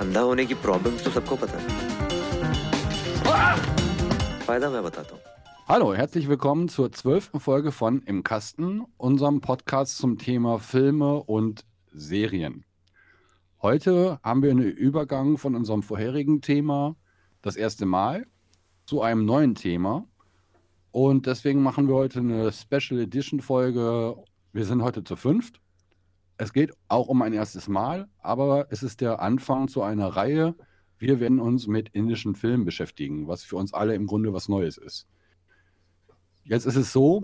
अंधा 0.00 0.20
होने 0.20 0.46
की 0.46 0.54
प्रॉब्लम्स 0.54 1.04
तो 1.04 1.10
सबको 1.10 1.36
पता 1.36 1.58
है 1.58 1.68
फायदा 4.46 4.70
मैं 4.70 4.82
बताता 4.82 5.14
हूँ 5.14 5.22
Hallo, 5.66 5.94
herzlich 5.94 6.28
willkommen 6.28 6.68
zur 6.68 6.92
zwölften 6.92 7.40
Folge 7.40 7.72
von 7.72 8.02
Im 8.02 8.22
Kasten, 8.22 8.84
unserem 8.98 9.40
Podcast 9.40 9.96
zum 9.96 10.18
Thema 10.18 10.58
Filme 10.58 11.22
und 11.22 11.64
Serien. 11.90 12.66
Heute 13.62 14.18
haben 14.22 14.42
wir 14.42 14.50
einen 14.50 14.70
Übergang 14.70 15.38
von 15.38 15.54
unserem 15.54 15.82
vorherigen 15.82 16.42
Thema, 16.42 16.96
das 17.40 17.56
erste 17.56 17.86
Mal, 17.86 18.26
zu 18.84 19.00
einem 19.00 19.24
neuen 19.24 19.54
Thema. 19.54 20.06
Und 20.90 21.26
deswegen 21.26 21.62
machen 21.62 21.88
wir 21.88 21.94
heute 21.94 22.18
eine 22.18 22.52
Special 22.52 23.00
Edition 23.00 23.40
Folge. 23.40 24.16
Wir 24.52 24.66
sind 24.66 24.82
heute 24.82 25.02
zu 25.02 25.16
fünft. 25.16 25.62
es 26.39 26.53
geht 26.53 26.71
auch 26.87 27.09
um 27.09 27.21
ein 27.21 27.33
erstes 27.33 27.67
Mal, 27.67 28.07
aber 28.17 28.67
es 28.69 28.81
ist 28.81 29.01
der 29.01 29.21
Anfang 29.21 29.67
zu 29.67 29.83
einer 29.83 30.07
Reihe. 30.07 30.55
Wir 30.97 31.19
werden 31.19 31.41
uns 31.41 31.67
mit 31.67 31.89
indischen 31.89 32.33
Filmen 32.33 32.63
beschäftigen, 32.63 33.27
was 33.27 33.43
für 33.43 33.57
uns 33.57 33.73
alle 33.73 33.93
im 33.93 34.07
Grunde 34.07 34.31
was 34.31 34.47
Neues 34.47 34.77
ist. 34.77 35.05
Jetzt 36.45 36.65
ist 36.65 36.77
es 36.77 36.93
so, 36.93 37.23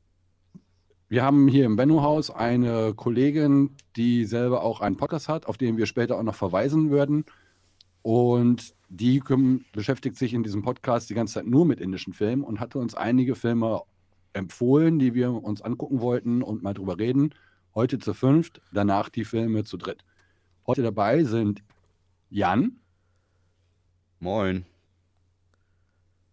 wir 1.08 1.24
haben 1.24 1.48
hier 1.48 1.64
im 1.64 1.78
Benno-Haus 1.78 2.30
eine 2.30 2.94
Kollegin, 2.94 3.78
die 3.96 4.26
selber 4.26 4.64
auch 4.64 4.82
einen 4.82 4.98
Podcast 4.98 5.30
hat, 5.30 5.46
auf 5.46 5.58
den 5.58 5.78
wir 5.78 5.86
später 5.86 6.18
auch 6.18 6.24
noch 6.24 6.36
verweisen 6.36 6.90
würden. 6.90 7.24
Und 8.02 8.76
die 8.90 9.24
beschäftigt 9.72 10.18
sich 10.18 10.34
in 10.34 10.44
diesem 10.44 10.62
Podcast 10.62 11.10
die 11.10 11.14
ganze 11.14 11.36
Zeit 11.36 11.48
nur 11.48 11.66
mit 11.66 11.80
indischen 11.80 12.12
Filmen 12.12 12.44
und 12.44 12.60
hatte 12.60 12.80
uns 12.80 12.96
einige 12.96 13.36
Filme 13.36 13.82
empfohlen, 14.34 15.00
die 15.00 15.14
wir 15.14 15.32
uns 15.32 15.62
angucken 15.62 16.02
wollten 16.02 16.44
und 16.44 16.64
mal 16.64 16.74
drüber 16.74 17.00
reden. 17.00 17.34
Heute 17.76 18.00
zu 18.00 18.14
fünft, 18.14 18.62
danach 18.72 19.10
die 19.10 19.26
Filme 19.26 19.66
zu 19.66 19.76
dritt. 19.76 20.06
Heute 20.66 20.82
dabei 20.82 21.26
sind 21.26 21.62
Jan, 22.30 22.80
Moin. 24.22 24.66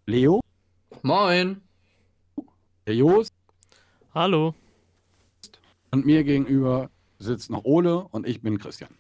Leo, 0.07 0.41
Moin. 1.03 1.61
der 2.87 2.95
Jos 2.95 3.27
Hallo. 4.15 4.55
und 5.91 6.07
mir 6.07 6.23
gegenüber 6.23 6.91
sitzt 7.19 7.51
noch 7.51 7.65
Ole 7.65 8.07
und 8.13 8.25
ich 8.25 8.41
bin 8.41 8.59
Christian. 8.59 8.91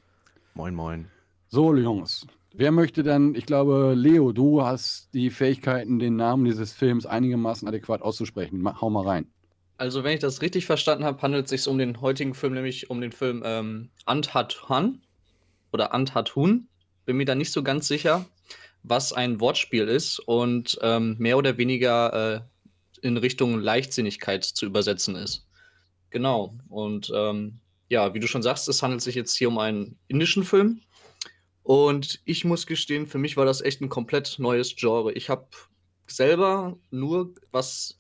Moin, 0.55 0.75
moin. 0.75 1.09
So, 1.47 1.73
Jungs. 1.77 2.27
Wer 2.53 2.73
möchte 2.73 3.05
denn, 3.05 3.37
ich 3.37 3.47
glaube, 3.47 3.95
Leo, 3.97 4.33
du 4.33 4.63
hast 4.63 5.15
die 5.15 5.31
Fähigkeiten, 5.31 6.01
den 6.01 6.17
Namen 6.17 6.45
dieses 6.45 6.73
Films 6.73 7.07
einigermaßen 7.07 7.69
adäquat 7.69 8.03
auszusprechen. 8.03 8.81
Hau 8.81 8.91
mal 8.91 9.07
rein. 9.07 9.33
Also, 9.77 10.05
wenn 10.05 10.15
ich 10.15 10.21
das 10.21 10.43
richtig 10.43 10.67
verstanden 10.67 11.05
habe, 11.05 11.21
handelt 11.23 11.47
es 11.47 11.51
sich 11.51 11.69
um 11.69 11.79
den 11.79 12.01
heutigen 12.01 12.35
Film, 12.35 12.55
nämlich 12.55 12.91
um 12.91 13.01
den 13.01 13.13
Film 13.13 13.43
ähm, 13.45 13.91
Anthat-Han 14.05 15.03
oder 15.73 15.93
Anthat-Hun. 15.93 16.69
Bin 17.05 17.17
mir 17.17 17.25
da 17.25 17.35
nicht 17.35 17.53
so 17.53 17.63
ganz 17.63 17.89
sicher, 17.89 18.27
was 18.83 19.13
ein 19.13 19.41
Wortspiel 19.41 19.89
ist 19.89 20.21
und 20.21 20.79
ähm, 20.83 21.17
mehr 21.19 21.37
oder 21.37 21.59
weniger 21.59 22.37
äh, 22.37 23.07
in 23.07 23.17
Richtung 23.17 23.59
Leichtsinnigkeit 23.59 24.45
zu 24.45 24.67
übersetzen 24.67 25.17
ist. 25.17 25.47
Genau. 26.11 26.55
Und 26.69 27.11
ähm, 27.15 27.59
ja, 27.89 28.15
wie 28.15 28.21
du 28.21 28.27
schon 28.27 28.43
sagst, 28.43 28.69
es 28.69 28.83
handelt 28.83 29.03
sich 29.03 29.15
jetzt 29.15 29.37
hier 29.37 29.49
um 29.49 29.59
einen 29.59 29.99
indischen 30.09 30.45
Film. 30.45 30.81
Und 31.63 32.21
ich 32.25 32.45
muss 32.45 32.67
gestehen, 32.67 33.07
für 33.07 33.19
mich 33.19 33.37
war 33.37 33.45
das 33.45 33.61
echt 33.61 33.81
ein 33.81 33.89
komplett 33.89 34.37
neues 34.39 34.75
Genre. 34.77 35.13
Ich 35.13 35.29
habe 35.29 35.47
selber 36.07 36.79
nur, 36.91 37.35
was 37.51 37.99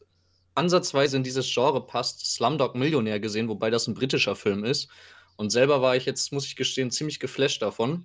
ansatzweise 0.54 1.16
in 1.16 1.22
dieses 1.22 1.52
Genre 1.52 1.86
passt, 1.86 2.34
Slumdog 2.34 2.74
Millionär 2.74 3.20
gesehen, 3.20 3.48
wobei 3.48 3.70
das 3.70 3.86
ein 3.86 3.94
britischer 3.94 4.36
Film 4.36 4.64
ist. 4.64 4.88
Und 5.36 5.50
selber 5.50 5.80
war 5.82 5.96
ich 5.96 6.04
jetzt, 6.04 6.32
muss 6.32 6.46
ich 6.46 6.56
gestehen, 6.56 6.90
ziemlich 6.90 7.20
geflasht 7.20 7.62
davon. 7.62 8.04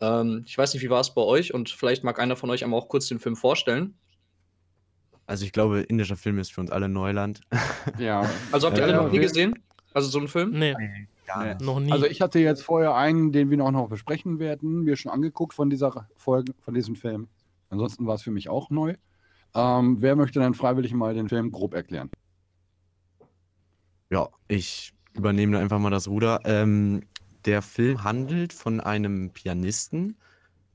Ähm, 0.00 0.44
ich 0.46 0.56
weiß 0.56 0.74
nicht, 0.74 0.82
wie 0.82 0.90
war 0.90 1.00
es 1.00 1.14
bei 1.14 1.22
euch 1.22 1.54
und 1.54 1.70
vielleicht 1.70 2.04
mag 2.04 2.18
einer 2.18 2.36
von 2.36 2.50
euch 2.50 2.64
einmal 2.64 2.80
auch 2.80 2.88
kurz 2.88 3.08
den 3.08 3.18
Film 3.18 3.36
vorstellen. 3.36 3.94
Also 5.26 5.44
ich 5.44 5.52
glaube, 5.52 5.80
indischer 5.80 6.16
Film 6.16 6.38
ist 6.38 6.52
für 6.52 6.60
uns 6.60 6.70
alle 6.70 6.88
Neuland. 6.88 7.40
Ja. 7.98 8.28
Also 8.52 8.66
habt 8.66 8.78
ihr 8.78 8.86
Ja, 8.86 8.92
alle 8.94 9.04
noch 9.04 9.12
nie 9.12 9.18
gesehen? 9.18 9.58
Also 9.92 10.08
so 10.08 10.18
einen 10.18 10.28
Film? 10.28 10.50
Nee, 10.50 10.74
Ja. 11.26 11.56
noch 11.60 11.80
nie. 11.80 11.90
Also 11.92 12.06
ich 12.06 12.20
hatte 12.20 12.38
jetzt 12.38 12.62
vorher 12.62 12.94
einen, 12.94 13.32
den 13.32 13.50
wir 13.50 13.64
auch 13.64 13.70
noch 13.70 13.88
besprechen 13.88 14.38
werden, 14.38 14.82
mir 14.82 14.96
schon 14.96 15.10
angeguckt 15.10 15.54
von 15.54 15.70
dieser 15.70 16.08
Folge, 16.16 16.52
von 16.60 16.74
diesem 16.74 16.94
Film. 16.96 17.28
Ansonsten 17.70 18.06
war 18.06 18.14
es 18.14 18.22
für 18.22 18.30
mich 18.30 18.48
auch 18.48 18.70
neu. 18.70 18.94
Ähm, 19.56 20.00
wer 20.02 20.14
möchte 20.16 20.38
dann 20.40 20.54
freiwillig 20.54 20.94
mal 20.94 21.14
den 21.14 21.28
Film 21.28 21.50
grob 21.50 21.74
erklären? 21.74 22.10
Ja, 24.10 24.28
ich 24.48 24.92
übernehme 25.14 25.52
da 25.56 25.60
einfach 25.60 25.78
mal 25.78 25.90
das 25.90 26.08
Ruder. 26.08 26.40
Ähm, 26.44 27.02
der 27.44 27.62
Film 27.62 28.04
handelt 28.04 28.52
von 28.52 28.80
einem 28.80 29.32
Pianisten, 29.32 30.18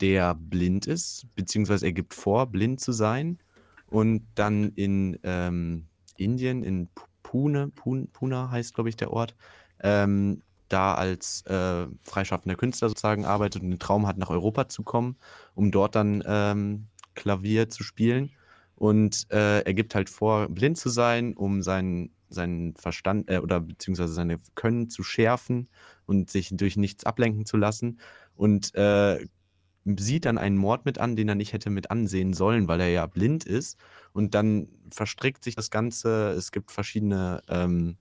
der 0.01 0.35
blind 0.35 0.87
ist, 0.87 1.27
beziehungsweise 1.35 1.85
er 1.87 1.93
gibt 1.93 2.13
vor, 2.13 2.47
blind 2.47 2.81
zu 2.81 2.91
sein 2.91 3.39
und 3.87 4.27
dann 4.35 4.69
in 4.71 5.19
ähm, 5.23 5.87
Indien, 6.17 6.63
in 6.63 6.89
Pu- 6.89 7.07
Pune, 7.23 7.69
Pune, 7.69 8.07
Pune 8.13 8.51
heißt, 8.51 8.73
glaube 8.75 8.89
ich, 8.89 8.97
der 8.97 9.11
Ort, 9.13 9.35
ähm, 9.81 10.43
da 10.69 10.95
als 10.95 11.43
äh, 11.47 11.87
freischaffender 12.03 12.55
Künstler 12.57 12.89
sozusagen 12.89 13.25
arbeitet 13.25 13.63
und 13.63 13.71
den 13.71 13.79
Traum 13.79 14.07
hat, 14.07 14.17
nach 14.17 14.29
Europa 14.29 14.69
zu 14.69 14.83
kommen, 14.83 15.17
um 15.55 15.71
dort 15.71 15.95
dann 15.95 16.23
ähm, 16.25 16.87
Klavier 17.15 17.69
zu 17.69 17.83
spielen. 17.83 18.31
Und 18.81 19.27
äh, 19.29 19.59
er 19.59 19.75
gibt 19.75 19.93
halt 19.93 20.09
vor, 20.09 20.49
blind 20.49 20.75
zu 20.75 20.89
sein, 20.89 21.35
um 21.35 21.61
seinen, 21.61 22.15
seinen 22.29 22.73
Verstand 22.73 23.29
äh, 23.29 23.37
oder 23.37 23.59
beziehungsweise 23.59 24.11
seine 24.11 24.39
Können 24.55 24.89
zu 24.89 25.03
schärfen 25.03 25.69
und 26.07 26.31
sich 26.31 26.49
durch 26.51 26.77
nichts 26.77 27.03
ablenken 27.03 27.45
zu 27.45 27.57
lassen. 27.57 27.99
Und 28.33 28.73
äh, 28.73 29.23
sieht 29.85 30.25
dann 30.25 30.39
einen 30.39 30.57
Mord 30.57 30.85
mit 30.85 30.97
an, 30.97 31.15
den 31.15 31.29
er 31.29 31.35
nicht 31.35 31.53
hätte 31.53 31.69
mit 31.69 31.91
ansehen 31.91 32.33
sollen, 32.33 32.67
weil 32.67 32.81
er 32.81 32.89
ja 32.89 33.05
blind 33.05 33.43
ist. 33.43 33.77
Und 34.13 34.33
dann 34.33 34.67
verstrickt 34.89 35.43
sich 35.43 35.53
das 35.55 35.69
Ganze. 35.69 36.31
Es 36.31 36.51
gibt 36.51 36.71
verschiedene 36.71 37.43
ähm, 37.49 37.97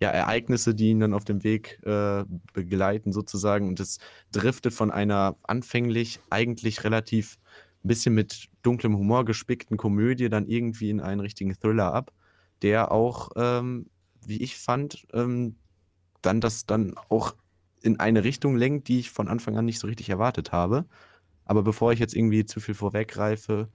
ja, 0.00 0.10
Ereignisse, 0.10 0.74
die 0.74 0.90
ihn 0.90 1.00
dann 1.00 1.14
auf 1.14 1.24
dem 1.24 1.44
Weg 1.44 1.80
äh, 1.82 2.24
begleiten, 2.52 3.10
sozusagen. 3.10 3.68
Und 3.68 3.80
es 3.80 4.00
driftet 4.32 4.74
von 4.74 4.90
einer 4.90 5.38
anfänglich 5.44 6.20
eigentlich 6.28 6.84
relativ 6.84 7.38
ein 7.84 7.88
bisschen 7.88 8.14
mit 8.14 8.48
dunklem 8.62 8.96
Humor 8.96 9.24
gespickten 9.24 9.76
Komödie 9.76 10.28
dann 10.28 10.46
irgendwie 10.46 10.90
in 10.90 11.00
einen 11.00 11.20
richtigen 11.20 11.54
Thriller 11.54 11.92
ab, 11.92 12.12
der 12.62 12.90
auch, 12.90 13.30
ähm, 13.36 13.90
wie 14.26 14.42
ich 14.42 14.56
fand, 14.56 15.06
ähm, 15.12 15.56
dann 16.22 16.40
das 16.40 16.64
dann 16.64 16.94
auch 17.10 17.34
in 17.82 18.00
eine 18.00 18.24
Richtung 18.24 18.56
lenkt, 18.56 18.88
die 18.88 19.00
ich 19.00 19.10
von 19.10 19.28
Anfang 19.28 19.58
an 19.58 19.66
nicht 19.66 19.78
so 19.78 19.86
richtig 19.86 20.08
erwartet 20.08 20.52
habe. 20.52 20.86
Aber 21.44 21.62
bevor 21.62 21.92
ich 21.92 21.98
jetzt 21.98 22.16
irgendwie 22.16 22.46
zu 22.46 22.60
viel 22.60 22.74
vorweggreife, 22.74 23.68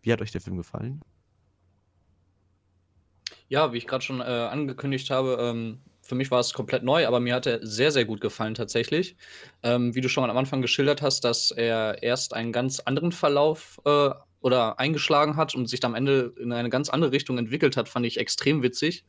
wie 0.00 0.12
hat 0.12 0.22
euch 0.22 0.32
der 0.32 0.40
Film 0.40 0.56
gefallen? 0.56 1.02
Ja, 3.48 3.72
wie 3.74 3.76
ich 3.76 3.86
gerade 3.86 4.02
schon 4.02 4.20
äh, 4.20 4.24
angekündigt 4.24 5.10
habe, 5.10 5.36
ähm, 5.38 5.78
für 6.12 6.16
mich 6.16 6.30
war 6.30 6.40
es 6.40 6.52
komplett 6.52 6.82
neu, 6.82 7.06
aber 7.06 7.20
mir 7.20 7.34
hat 7.34 7.46
er 7.46 7.66
sehr, 7.66 7.90
sehr 7.90 8.04
gut 8.04 8.20
gefallen 8.20 8.52
tatsächlich. 8.52 9.16
Ähm, 9.62 9.94
wie 9.94 10.02
du 10.02 10.10
schon 10.10 10.28
am 10.28 10.36
Anfang 10.36 10.60
geschildert 10.60 11.00
hast, 11.00 11.24
dass 11.24 11.50
er 11.50 12.02
erst 12.02 12.34
einen 12.34 12.52
ganz 12.52 12.80
anderen 12.80 13.12
Verlauf 13.12 13.80
äh, 13.86 14.10
oder 14.42 14.78
eingeschlagen 14.78 15.36
hat 15.36 15.54
und 15.54 15.70
sich 15.70 15.82
am 15.82 15.94
Ende 15.94 16.34
in 16.38 16.52
eine 16.52 16.68
ganz 16.68 16.90
andere 16.90 17.12
Richtung 17.12 17.38
entwickelt 17.38 17.78
hat, 17.78 17.88
fand 17.88 18.04
ich 18.04 18.18
extrem 18.18 18.62
witzig. 18.62 19.06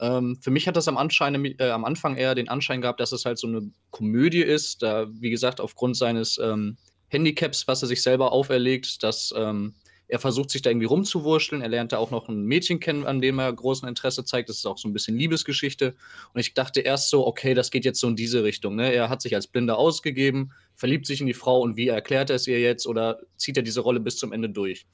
Ähm, 0.00 0.36
für 0.40 0.50
mich 0.50 0.66
hat 0.66 0.74
das 0.74 0.88
am, 0.88 0.96
äh, 0.98 1.70
am 1.70 1.84
Anfang 1.84 2.16
eher 2.16 2.34
den 2.34 2.48
Anschein 2.48 2.80
gehabt, 2.80 2.98
dass 2.98 3.12
es 3.12 3.24
halt 3.24 3.38
so 3.38 3.46
eine 3.46 3.70
Komödie 3.92 4.42
ist, 4.42 4.82
da, 4.82 5.06
wie 5.12 5.30
gesagt, 5.30 5.60
aufgrund 5.60 5.96
seines 5.96 6.38
ähm, 6.38 6.76
Handicaps, 7.06 7.68
was 7.68 7.82
er 7.82 7.86
sich 7.86 8.02
selber 8.02 8.32
auferlegt, 8.32 9.04
dass 9.04 9.32
ähm, 9.36 9.76
er 10.12 10.18
versucht 10.18 10.50
sich 10.50 10.60
da 10.60 10.68
irgendwie 10.68 10.84
rumzuwurschteln. 10.84 11.62
Er 11.62 11.70
lernt 11.70 11.92
da 11.92 11.96
auch 11.96 12.10
noch 12.10 12.28
ein 12.28 12.44
Mädchen 12.44 12.80
kennen, 12.80 13.06
an 13.06 13.22
dem 13.22 13.38
er 13.38 13.50
großen 13.50 13.88
Interesse 13.88 14.26
zeigt. 14.26 14.50
Das 14.50 14.58
ist 14.58 14.66
auch 14.66 14.76
so 14.76 14.86
ein 14.86 14.92
bisschen 14.92 15.16
Liebesgeschichte. 15.16 15.94
Und 16.34 16.40
ich 16.40 16.52
dachte 16.52 16.80
erst 16.80 17.08
so, 17.08 17.26
okay, 17.26 17.54
das 17.54 17.70
geht 17.70 17.86
jetzt 17.86 17.98
so 17.98 18.08
in 18.08 18.14
diese 18.14 18.44
Richtung. 18.44 18.76
Ne? 18.76 18.92
Er 18.92 19.08
hat 19.08 19.22
sich 19.22 19.34
als 19.34 19.46
Blinder 19.46 19.78
ausgegeben, 19.78 20.52
verliebt 20.74 21.06
sich 21.06 21.22
in 21.22 21.26
die 21.26 21.32
Frau 21.32 21.62
und 21.62 21.78
wie 21.78 21.88
erklärt 21.88 22.28
er 22.28 22.36
es 22.36 22.46
ihr 22.46 22.60
jetzt 22.60 22.86
oder 22.86 23.20
zieht 23.38 23.56
er 23.56 23.62
diese 23.62 23.80
Rolle 23.80 24.00
bis 24.00 24.18
zum 24.18 24.34
Ende 24.34 24.50
durch? 24.50 24.86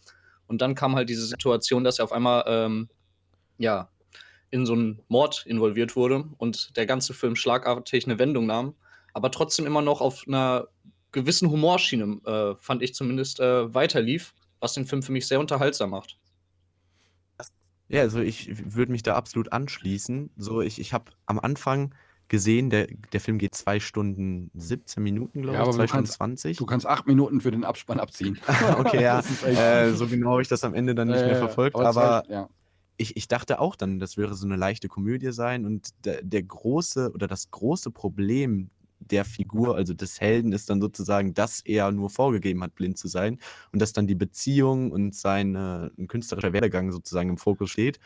Und 0.47 0.63
dann 0.63 0.77
kam 0.77 0.95
halt 0.95 1.09
diese 1.09 1.27
Situation, 1.27 1.83
dass 1.83 1.99
er 1.99 2.05
auf 2.05 2.13
einmal 2.13 2.45
ähm, 2.47 2.89
ja 3.59 3.91
in 4.53 4.67
so 4.67 4.75
einen 4.75 5.03
Mord 5.09 5.43
involviert 5.47 5.97
wurde 5.97 6.29
und 6.39 6.77
der 6.77 6.87
ganze 6.87 7.13
Film 7.13 7.35
schlagartig 7.35 8.07
eine 8.07 8.21
Wendung 8.21 8.47
nahm, 8.47 8.77
aber 9.15 9.33
trotzdem 9.33 9.67
immer 9.67 9.83
noch 9.83 10.01
auf 10.01 10.29
einer 10.29 10.69
gewissen 11.11 11.51
Humorschiene, 11.51 12.21
äh, 12.25 12.55
fand 12.63 12.83
ich 12.83 12.95
zumindest, 12.95 13.41
äh, 13.41 13.75
weiterlief, 13.75 14.33
was 14.61 14.75
den 14.75 14.87
Film 14.87 15.03
für 15.03 15.13
mich 15.13 15.27
sehr 15.27 15.41
unterhaltsam 15.41 15.91
macht. 15.91 16.19
Ja, 17.91 18.03
also 18.03 18.21
ich 18.21 18.75
würde 18.75 18.93
mich 18.93 19.03
da 19.03 19.15
absolut 19.15 19.53
anschließen. 19.53 20.31
So, 20.37 20.61
ich, 20.61 20.79
ich 20.79 20.93
habe 20.93 21.13
am 21.25 21.39
Anfang 21.39 21.95
gesehen, 22.29 22.69
der, 22.69 22.87
der 23.15 23.21
Film 23.21 23.39
geht 23.39 23.55
zwei 23.55 23.81
Stunden 23.81 24.51
17 24.53 25.03
Minuten, 25.03 25.41
glaube 25.41 25.57
Ja, 25.57 25.63
ich, 25.63 25.69
aber 25.69 25.73
zwei 25.77 25.83
du 25.85 25.89
Stunden 25.89 26.05
kannst- 26.05 26.17
20. 26.19 26.57
Du 26.59 26.67
kannst 26.67 26.87
acht 26.87 27.07
Minuten 27.07 27.41
für 27.41 27.51
den 27.51 27.65
Abspann 27.65 27.99
abziehen. 27.99 28.39
okay, 28.79 29.03
ja. 29.03 29.23
Äh, 29.47 29.93
so 29.95 30.07
genau 30.07 30.33
habe 30.33 30.43
ich 30.43 30.49
das 30.49 30.65
am 30.65 30.75
Ende 30.75 30.95
dann 30.95 31.09
nicht 31.09 31.23
Äh, 31.23 31.27
mehr 31.29 31.37
verfolgt, 31.37 31.77
aber 31.77 31.89
aber 31.89 32.23
zwei- 32.27 32.33
ja. 32.35 32.49
ich, 32.99 33.17
ich 33.17 33.29
dachte 33.29 33.59
auch 33.61 33.75
dann, 33.75 33.99
das 33.99 34.19
wäre 34.19 34.35
so 34.35 34.45
eine 34.47 34.57
leichte 34.57 34.89
Komödie 34.89 35.33
sein 35.33 35.65
und 35.65 35.89
der, 36.05 36.21
der 36.23 36.43
große 36.43 37.13
oder 37.15 37.27
das 37.27 37.51
große 37.51 37.91
Problem 37.91 38.69
der 39.11 39.25
Figur, 39.25 39.77
also 39.77 39.95
des 39.95 40.21
Helden, 40.21 40.53
ist 40.53 40.71
dann 40.71 40.81
sozusagen, 40.81 41.35
dass 41.35 41.61
er 41.61 41.91
nur 41.93 42.11
vorgegeben 42.11 42.63
hat, 42.63 42.75
blind 42.75 42.99
zu 42.99 43.09
sein 43.09 43.39
und 43.73 43.81
dass 43.81 43.93
dann 43.93 44.07
die 44.07 44.15
Beziehung 44.15 44.91
und 44.93 45.15
sein 45.15 45.55
äh, 45.55 45.91
ein 45.99 46.09
künstlerischer 46.09 46.53
Werdegang 46.53 46.93
sozusagen 46.93 47.31
im 47.31 47.39
Fokus 47.39 47.71
steht. 47.71 47.99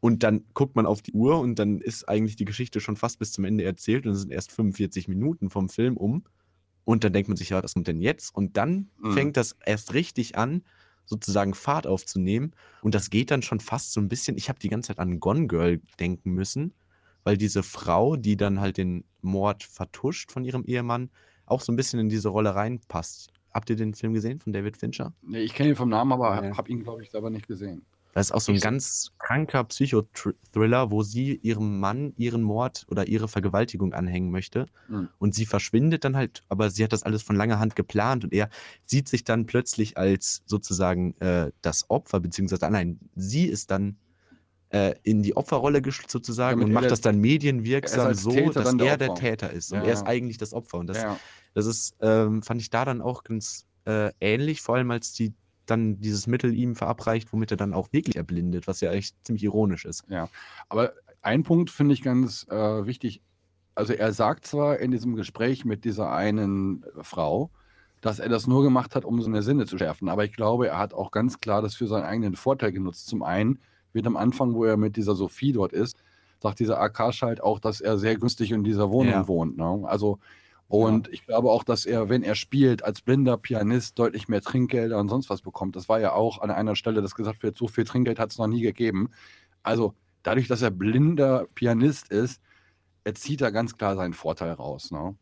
Und 0.00 0.22
dann 0.22 0.44
guckt 0.54 0.76
man 0.76 0.86
auf 0.86 1.02
die 1.02 1.12
Uhr 1.12 1.40
und 1.40 1.58
dann 1.58 1.80
ist 1.80 2.08
eigentlich 2.08 2.36
die 2.36 2.44
Geschichte 2.44 2.80
schon 2.80 2.96
fast 2.96 3.18
bis 3.18 3.32
zum 3.32 3.44
Ende 3.44 3.64
erzählt 3.64 4.06
und 4.06 4.12
es 4.12 4.20
sind 4.20 4.32
erst 4.32 4.52
45 4.52 5.08
Minuten 5.08 5.50
vom 5.50 5.68
Film 5.70 5.96
um. 5.96 6.24
Und 6.84 7.04
dann 7.04 7.12
denkt 7.12 7.28
man 7.28 7.36
sich, 7.36 7.50
ja, 7.50 7.62
was 7.62 7.74
kommt 7.74 7.88
denn 7.88 8.00
jetzt? 8.02 8.34
Und 8.34 8.56
dann 8.56 8.90
Mhm. 8.98 9.10
fängt 9.12 9.36
das 9.36 9.56
erst 9.64 9.94
richtig 9.94 10.36
an, 10.36 10.64
sozusagen 11.06 11.54
Fahrt 11.54 11.86
aufzunehmen. 11.86 12.52
Und 12.82 12.94
das 12.94 13.10
geht 13.10 13.30
dann 13.30 13.42
schon 13.42 13.60
fast 13.60 13.92
so 13.92 14.00
ein 14.00 14.08
bisschen. 14.08 14.36
Ich 14.36 14.48
habe 14.48 14.58
die 14.58 14.68
ganze 14.68 14.88
Zeit 14.88 14.98
an 14.98 15.20
Gone 15.20 15.46
Girl 15.46 15.80
denken 15.98 16.32
müssen, 16.32 16.74
weil 17.24 17.36
diese 17.36 17.62
Frau, 17.62 18.16
die 18.16 18.36
dann 18.36 18.60
halt 18.60 18.76
den 18.76 19.04
Mord 19.22 19.64
vertuscht 19.64 20.30
von 20.30 20.44
ihrem 20.44 20.64
Ehemann, 20.64 21.10
auch 21.46 21.60
so 21.60 21.72
ein 21.72 21.76
bisschen 21.76 21.98
in 22.00 22.08
diese 22.08 22.28
Rolle 22.28 22.54
reinpasst. 22.54 23.30
Habt 23.52 23.70
ihr 23.70 23.76
den 23.76 23.94
Film 23.94 24.14
gesehen 24.14 24.40
von 24.40 24.52
David 24.52 24.76
Fincher? 24.76 25.12
Nee, 25.22 25.40
ich 25.42 25.54
kenne 25.54 25.70
ihn 25.70 25.76
vom 25.76 25.88
Namen, 25.88 26.12
aber 26.12 26.44
Ja. 26.44 26.56
habe 26.56 26.70
ihn, 26.70 26.82
glaube 26.82 27.02
ich, 27.02 27.10
selber 27.10 27.30
nicht 27.30 27.46
gesehen. 27.46 27.84
Das 28.14 28.28
ist 28.28 28.32
auch 28.32 28.40
so 28.40 28.52
ein 28.52 28.60
ganz 28.60 29.10
kranker 29.18 29.64
Psychothriller, 29.64 30.92
wo 30.92 31.02
sie 31.02 31.34
ihrem 31.42 31.80
Mann 31.80 32.14
ihren 32.16 32.42
Mord 32.42 32.86
oder 32.88 33.08
ihre 33.08 33.26
Vergewaltigung 33.26 33.92
anhängen 33.92 34.30
möchte. 34.30 34.66
Mhm. 34.88 35.08
Und 35.18 35.34
sie 35.34 35.46
verschwindet 35.46 36.04
dann 36.04 36.16
halt, 36.16 36.44
aber 36.48 36.70
sie 36.70 36.84
hat 36.84 36.92
das 36.92 37.02
alles 37.02 37.24
von 37.24 37.34
langer 37.34 37.58
Hand 37.58 37.74
geplant 37.74 38.22
und 38.24 38.32
er 38.32 38.50
sieht 38.84 39.08
sich 39.08 39.24
dann 39.24 39.46
plötzlich 39.46 39.96
als 39.98 40.42
sozusagen 40.46 41.16
äh, 41.20 41.50
das 41.60 41.90
Opfer, 41.90 42.20
beziehungsweise 42.20 42.70
nein, 42.70 43.00
sie 43.16 43.46
ist 43.46 43.72
dann 43.72 43.96
äh, 44.74 44.94
in 45.04 45.22
die 45.22 45.36
Opferrolle 45.36 45.80
sozusagen 46.08 46.58
Damit 46.58 46.66
und 46.68 46.72
macht 46.72 46.84
der- 46.84 46.90
das 46.90 47.00
dann 47.00 47.18
medienwirksam 47.20 48.12
so, 48.14 48.30
Täter 48.30 48.62
dass 48.64 48.76
der 48.76 48.86
er 48.88 48.96
der 48.96 49.10
Opfer. 49.10 49.20
Täter 49.20 49.50
ist. 49.52 49.72
Und 49.72 49.78
Ja, 49.78 49.84
er 49.84 49.92
ist 49.92 50.00
ja. 50.00 50.06
eigentlich 50.06 50.36
das 50.38 50.52
Opfer. 50.52 50.78
Und 50.78 50.88
das, 50.88 50.98
ja. 51.02 51.16
das 51.54 51.66
ist, 51.66 51.94
ähm, 52.00 52.42
fand 52.42 52.60
ich 52.60 52.70
da 52.70 52.84
dann 52.84 53.00
auch 53.00 53.22
ganz 53.22 53.66
äh, 53.86 54.10
ähnlich, 54.20 54.62
vor 54.62 54.74
allem 54.76 54.90
als 54.90 55.12
die 55.12 55.32
dann 55.66 56.00
dieses 56.00 56.26
Mittel 56.26 56.54
ihm 56.54 56.74
verabreicht, 56.74 57.32
womit 57.32 57.50
er 57.52 57.56
dann 57.56 57.72
auch 57.72 57.92
wirklich 57.92 58.16
erblindet, 58.16 58.66
was 58.66 58.80
ja 58.80 58.90
echt 58.92 59.14
ziemlich 59.24 59.44
ironisch 59.44 59.84
ist. 59.84 60.04
Aber 60.68 60.92
ein 61.22 61.42
Punkt 61.42 61.70
finde 61.70 61.94
ich 61.94 62.02
ganz 62.02 62.46
äh, 62.50 62.84
wichtig. 62.86 63.22
Also 63.74 63.92
er 63.92 64.12
sagt 64.12 64.46
zwar 64.46 64.78
in 64.78 64.90
diesem 64.90 65.16
Gespräch 65.16 65.64
mit 65.64 65.84
dieser 65.84 66.10
einen 66.12 66.84
Frau, 67.00 67.50
dass 68.02 68.18
er 68.18 68.28
das 68.28 68.46
nur 68.46 68.62
gemacht 68.62 68.94
hat, 68.94 69.04
um 69.06 69.22
seine 69.22 69.42
Sinne 69.42 69.64
zu 69.66 69.78
schärfen. 69.78 70.08
Aber 70.10 70.24
ich 70.24 70.32
glaube, 70.32 70.68
er 70.68 70.78
hat 70.78 70.92
auch 70.92 71.10
ganz 71.10 71.40
klar 71.40 71.62
das 71.62 71.74
für 71.74 71.86
seinen 71.86 72.04
eigenen 72.04 72.36
Vorteil 72.36 72.72
genutzt. 72.72 73.06
Zum 73.06 73.22
einen 73.22 73.58
wird 73.94 74.06
am 74.06 74.16
Anfang, 74.16 74.54
wo 74.54 74.64
er 74.64 74.76
mit 74.76 74.96
dieser 74.96 75.14
Sophie 75.14 75.52
dort 75.52 75.72
ist, 75.72 75.96
sagt 76.42 76.58
dieser 76.60 76.80
Akash 76.80 77.22
halt 77.22 77.42
auch, 77.42 77.58
dass 77.60 77.80
er 77.80 77.96
sehr 77.98 78.16
günstig 78.16 78.50
in 78.52 78.64
dieser 78.64 78.90
Wohnung 78.90 79.12
Ja. 79.12 79.28
wohnt. 79.28 79.56
Ne? 79.56 79.82
Also 79.84 80.18
und 80.66 81.08
ich 81.12 81.24
glaube 81.26 81.50
auch, 81.50 81.62
dass 81.62 81.86
er, 81.86 82.08
wenn 82.08 82.22
er 82.22 82.34
spielt, 82.34 82.82
als 82.84 83.00
blinder 83.02 83.36
Pianist 83.36 83.98
deutlich 83.98 84.28
mehr 84.28 84.40
Trinkgelder 84.40 84.98
und 84.98 85.08
sonst 85.08 85.30
was 85.30 85.42
bekommt. 85.42 85.76
Das 85.76 85.88
war 85.88 86.00
ja 86.00 86.12
auch 86.12 86.40
an 86.40 86.50
einer 86.50 86.74
Stelle, 86.74 87.00
dass 87.02 87.14
gesagt 87.14 87.42
wird, 87.42 87.56
so 87.56 87.68
viel 87.68 87.84
Trinkgeld 87.84 88.18
hat 88.18 88.30
es 88.30 88.38
noch 88.38 88.46
nie 88.46 88.62
gegeben. 88.62 89.10
Also 89.62 89.94
dadurch, 90.22 90.48
dass 90.48 90.62
er 90.62 90.70
blinder 90.70 91.46
Pianist 91.54 92.10
ist, 92.10 92.40
er 93.04 93.14
zieht 93.14 93.42
da 93.42 93.50
ganz 93.50 93.76
klar 93.76 93.94
seinen 93.94 94.14
Vorteil 94.14 94.52
raus. 94.52 94.90
Ne? 94.90 95.14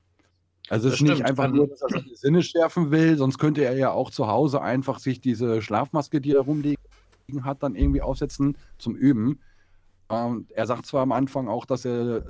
Also 0.68 0.88
es 0.88 0.94
ist 0.94 1.02
nicht 1.02 1.24
einfach 1.24 1.46
Ähm, 1.46 1.56
nur, 1.56 1.66
dass 1.68 1.82
er 1.82 1.88
seine 1.90 2.14
Sinne 2.14 2.42
schärfen 2.42 2.90
will, 2.92 3.18
sonst 3.18 3.36
könnte 3.38 3.64
er 3.64 3.76
ja 3.76 3.90
auch 3.90 4.10
zu 4.10 4.28
Hause 4.28 4.62
einfach 4.62 5.00
sich 5.00 5.20
diese 5.20 5.60
Schlafmaske, 5.60 6.20
die 6.20 6.32
er 6.32 6.46
rumliegen 7.28 7.44
hat, 7.44 7.62
dann 7.62 7.74
irgendwie 7.74 8.02
aufsetzen 8.02 8.56
zum 8.78 8.94
Üben. 8.94 9.40
Ähm, 10.10 10.46
er 10.50 10.66
sagt 10.66 10.86
zwar 10.86 11.02
am 11.02 11.12
Anfang 11.12 11.48
auch, 11.48 11.64
dass 11.64 11.84
er 11.84 12.24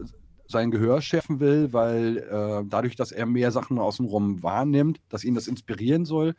sein 0.46 0.70
Gehör 0.70 1.00
schärfen 1.00 1.40
will, 1.40 1.72
weil 1.72 2.18
äh, 2.18 2.64
dadurch, 2.68 2.96
dass 2.96 3.12
er 3.12 3.26
mehr 3.26 3.50
Sachen 3.50 3.78
außenrum 3.78 4.42
wahrnimmt, 4.42 5.00
dass 5.08 5.24
ihn 5.24 5.34
das 5.34 5.48
inspirieren 5.48 6.04
soll, 6.04 6.34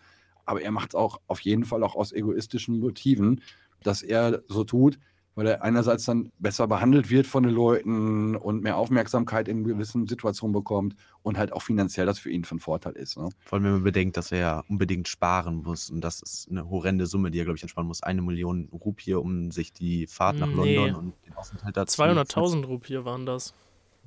aber 0.45 0.61
er 0.61 0.71
macht 0.71 0.89
es 0.89 0.95
auch 0.95 1.19
auf 1.27 1.39
jeden 1.39 1.65
Fall 1.65 1.83
auch 1.83 1.95
aus 1.95 2.11
egoistischen 2.11 2.79
Motiven, 2.79 3.41
dass 3.81 4.03
er 4.03 4.43
so 4.47 4.63
tut, 4.63 4.99
weil 5.35 5.47
er 5.47 5.63
einerseits 5.63 6.05
dann 6.05 6.31
besser 6.39 6.67
behandelt 6.67 7.09
wird 7.09 7.25
von 7.25 7.43
den 7.43 7.53
Leuten 7.53 8.35
und 8.35 8.61
mehr 8.63 8.77
Aufmerksamkeit 8.77 9.47
in 9.47 9.63
gewissen 9.63 10.07
Situationen 10.07 10.53
bekommt 10.53 10.95
und 11.23 11.37
halt 11.37 11.51
auch 11.53 11.61
finanziell 11.61 12.05
das 12.05 12.19
für 12.19 12.29
ihn 12.29 12.45
von 12.45 12.59
Vorteil 12.59 12.93
ist. 12.93 13.17
Ne? 13.17 13.29
Vor 13.45 13.55
allem, 13.57 13.65
wenn 13.65 13.71
man 13.73 13.83
bedenkt, 13.83 14.15
dass 14.17 14.31
er 14.31 14.37
ja 14.39 14.63
unbedingt 14.67 15.07
sparen 15.07 15.63
muss. 15.63 15.89
Und 15.89 16.01
das 16.01 16.21
ist 16.21 16.49
eine 16.51 16.69
horrende 16.69 17.05
Summe, 17.07 17.31
die 17.31 17.39
er, 17.39 17.45
glaube 17.45 17.57
ich, 17.57 17.63
entsparen 17.63 17.87
muss. 17.87 18.03
Eine 18.03 18.21
Million 18.21 18.69
Rupie, 18.71 19.15
um 19.15 19.51
sich 19.51 19.73
die 19.73 20.05
Fahrt 20.07 20.37
nach 20.37 20.47
Nee. 20.47 20.75
London 20.75 20.95
und 20.95 21.13
den 21.25 21.33
Aufenthalt 21.35 21.75
dazu 21.77 22.01
200.000 22.01 22.65
Rupie 22.65 23.03
waren 23.03 23.25
das. 23.25 23.53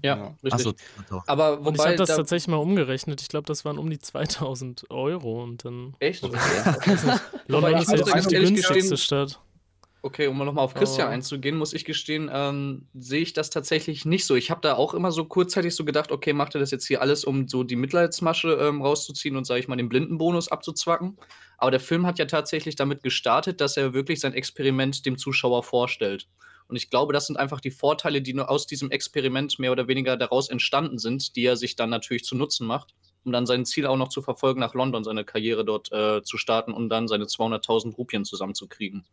Ja, 0.03 0.17
Ja. 0.17 0.25
richtig. 0.45 0.53
Achso, 0.53 1.23
Aber 1.27 1.59
Und 1.61 1.75
ich 1.75 1.79
wobei 1.81 1.85
habe 1.89 1.97
das 1.97 2.11
da, 2.11 2.17
tatsächlich 2.17 2.49
mal 2.49 2.57
umgerechnet. 2.59 3.23
Ich 3.23 3.29
glaube, 3.29 3.47
das 3.47 3.65
waren 3.65 3.79
um 3.79 3.89
die 3.89 3.99
2000 3.99 4.91
Euro 4.91 5.43
und 5.43 5.65
dann. 5.65 5.95
echt? 6.01 6.23
Also, 6.23 6.35
Wobei 7.49 7.71
London 7.73 7.75
ist 7.83 7.91
ja 7.91 7.97
jetzt 7.97 8.15
nicht 8.15 8.31
die 8.31 8.35
günstigste 8.37 8.75
gestehen- 8.75 8.97
Stadt. 8.99 9.41
Okay, 10.03 10.29
um 10.29 10.39
nochmal 10.39 10.65
auf 10.65 10.75
Christian 10.75 11.09
Oh. 11.09 11.13
einzugehen, 11.13 11.57
muss 11.57 11.73
ich 11.73 11.85
gestehen, 11.85 12.31
ähm, 12.33 12.89
sehe 12.95 13.23
ich 13.23 13.33
das 13.33 13.51
tatsächlich 13.51 14.05
nicht 14.05 14.25
so. 14.25 14.37
Ich 14.37 14.51
habe 14.53 14.61
da 14.61 14.75
auch 14.75 14.95
immer 14.95 15.11
so 15.11 15.25
kurzzeitig 15.25 15.75
so 15.75 15.85
gedacht, 15.85 16.13
okay, 16.13 16.33
macht 16.33 16.55
er 16.55 16.61
das 16.61 16.71
jetzt 16.71 16.87
hier 16.87 17.01
alles, 17.01 17.25
um 17.25 17.49
so 17.49 17.65
die 17.65 17.75
Mitleidsmasche 17.75 18.53
ähm, 18.53 18.83
rauszuziehen 18.83 19.37
und, 19.37 19.47
sage 19.47 19.59
ich 19.61 19.67
mal, 19.69 19.75
den 19.77 19.89
Blindenbonus 19.89 20.47
abzuzwacken? 20.49 21.19
Aber 21.59 21.73
der 21.73 21.81
Film 21.81 22.07
hat 22.07 22.21
ja 22.21 22.27
tatsächlich 22.27 22.77
damit 22.77 23.03
gestartet, 23.03 23.61
dass 23.61 23.77
er 23.77 23.95
wirklich 23.95 24.21
sein 24.21 24.33
Experiment 24.35 25.05
dem 25.07 25.19
Zuschauer 25.19 25.65
vorstellt. 25.65 26.29
Und 26.69 26.77
ich 26.77 26.89
glaube, 26.91 27.13
das 27.13 27.27
sind 27.27 27.37
einfach 27.37 27.61
die 27.61 27.71
Vorteile, 27.73 28.23
die 28.23 28.35
nur 28.35 28.49
aus 28.49 28.67
diesem 28.69 28.91
Experiment 28.93 29.59
mehr 29.59 29.73
oder 29.73 29.89
weniger 29.89 30.17
daraus 30.17 30.49
entstanden 30.49 30.99
sind, 30.99 31.35
die 31.35 31.45
er 31.47 31.57
sich 31.57 31.75
dann 31.75 31.91
natürlich 31.91 32.23
zu 32.25 32.37
Nutzen 32.37 32.67
macht, 32.67 32.95
um 33.25 33.33
dann 33.33 33.47
sein 33.47 33.65
Ziel 33.65 33.87
auch 33.87 33.97
noch 33.97 34.09
zu 34.09 34.23
verfolgen, 34.23 34.61
nach 34.61 34.75
London 34.75 35.03
seine 35.03 35.25
Karriere 35.25 35.65
dort 35.65 35.91
äh, 35.91 36.23
zu 36.23 36.37
starten 36.39 36.73
und 36.73 36.91
dann 36.91 37.09
seine 37.09 37.27
200.000 37.27 37.97
Rupien 37.97 38.25
zusammenzukriegen. 38.25 39.05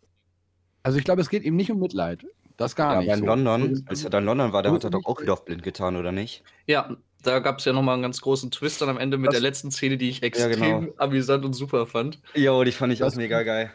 Also 0.84 0.98
ich 0.98 1.04
glaube, 1.06 1.22
es 1.22 1.30
geht 1.30 1.44
ihm 1.44 1.56
nicht 1.56 1.72
um 1.72 1.80
Mitleid. 1.80 2.26
Das 2.58 2.76
gar 2.76 2.94
Ja, 2.94 3.00
nicht. 3.00 3.08
aber 3.10 3.16
in 3.16 3.20
so. 3.22 3.26
London, 3.26 3.86
als 3.88 4.04
er 4.04 4.10
da 4.12 4.20
in 4.20 4.26
London 4.26 4.54
war, 4.54 4.62
da 4.62 4.72
hat 4.72 4.84
er 4.84 4.90
doch 4.92 5.06
auch 5.06 5.20
wieder 5.22 5.34
auf 5.34 5.44
blind 5.46 5.64
getan, 5.64 5.96
oder 5.96 6.12
nicht? 6.12 6.44
Ja, 6.68 6.96
da 7.24 7.40
gab 7.40 7.60
es 7.60 7.66
ja 7.66 7.74
nochmal 7.74 7.94
einen 7.96 8.04
ganz 8.04 8.22
großen 8.22 8.52
Twist 8.52 8.82
dann 8.82 8.90
am 8.90 8.98
Ende 8.98 9.18
mit 9.18 9.28
Das- 9.30 9.34
der 9.34 9.42
letzten 9.42 9.72
Szene, 9.72 9.98
die 9.98 10.10
ich 10.10 10.20
Ja, 10.20 10.28
extrem 10.28 10.82
genau. 10.82 10.94
amüsant 10.98 11.46
und 11.46 11.54
super 11.54 11.88
fand. 11.88 12.20
Jo, 12.36 12.64
die 12.64 12.72
fand 12.72 12.94
ich 12.94 13.00
Das- 13.00 13.14
auch 13.14 13.18
mega 13.18 13.42
geil. 13.44 13.72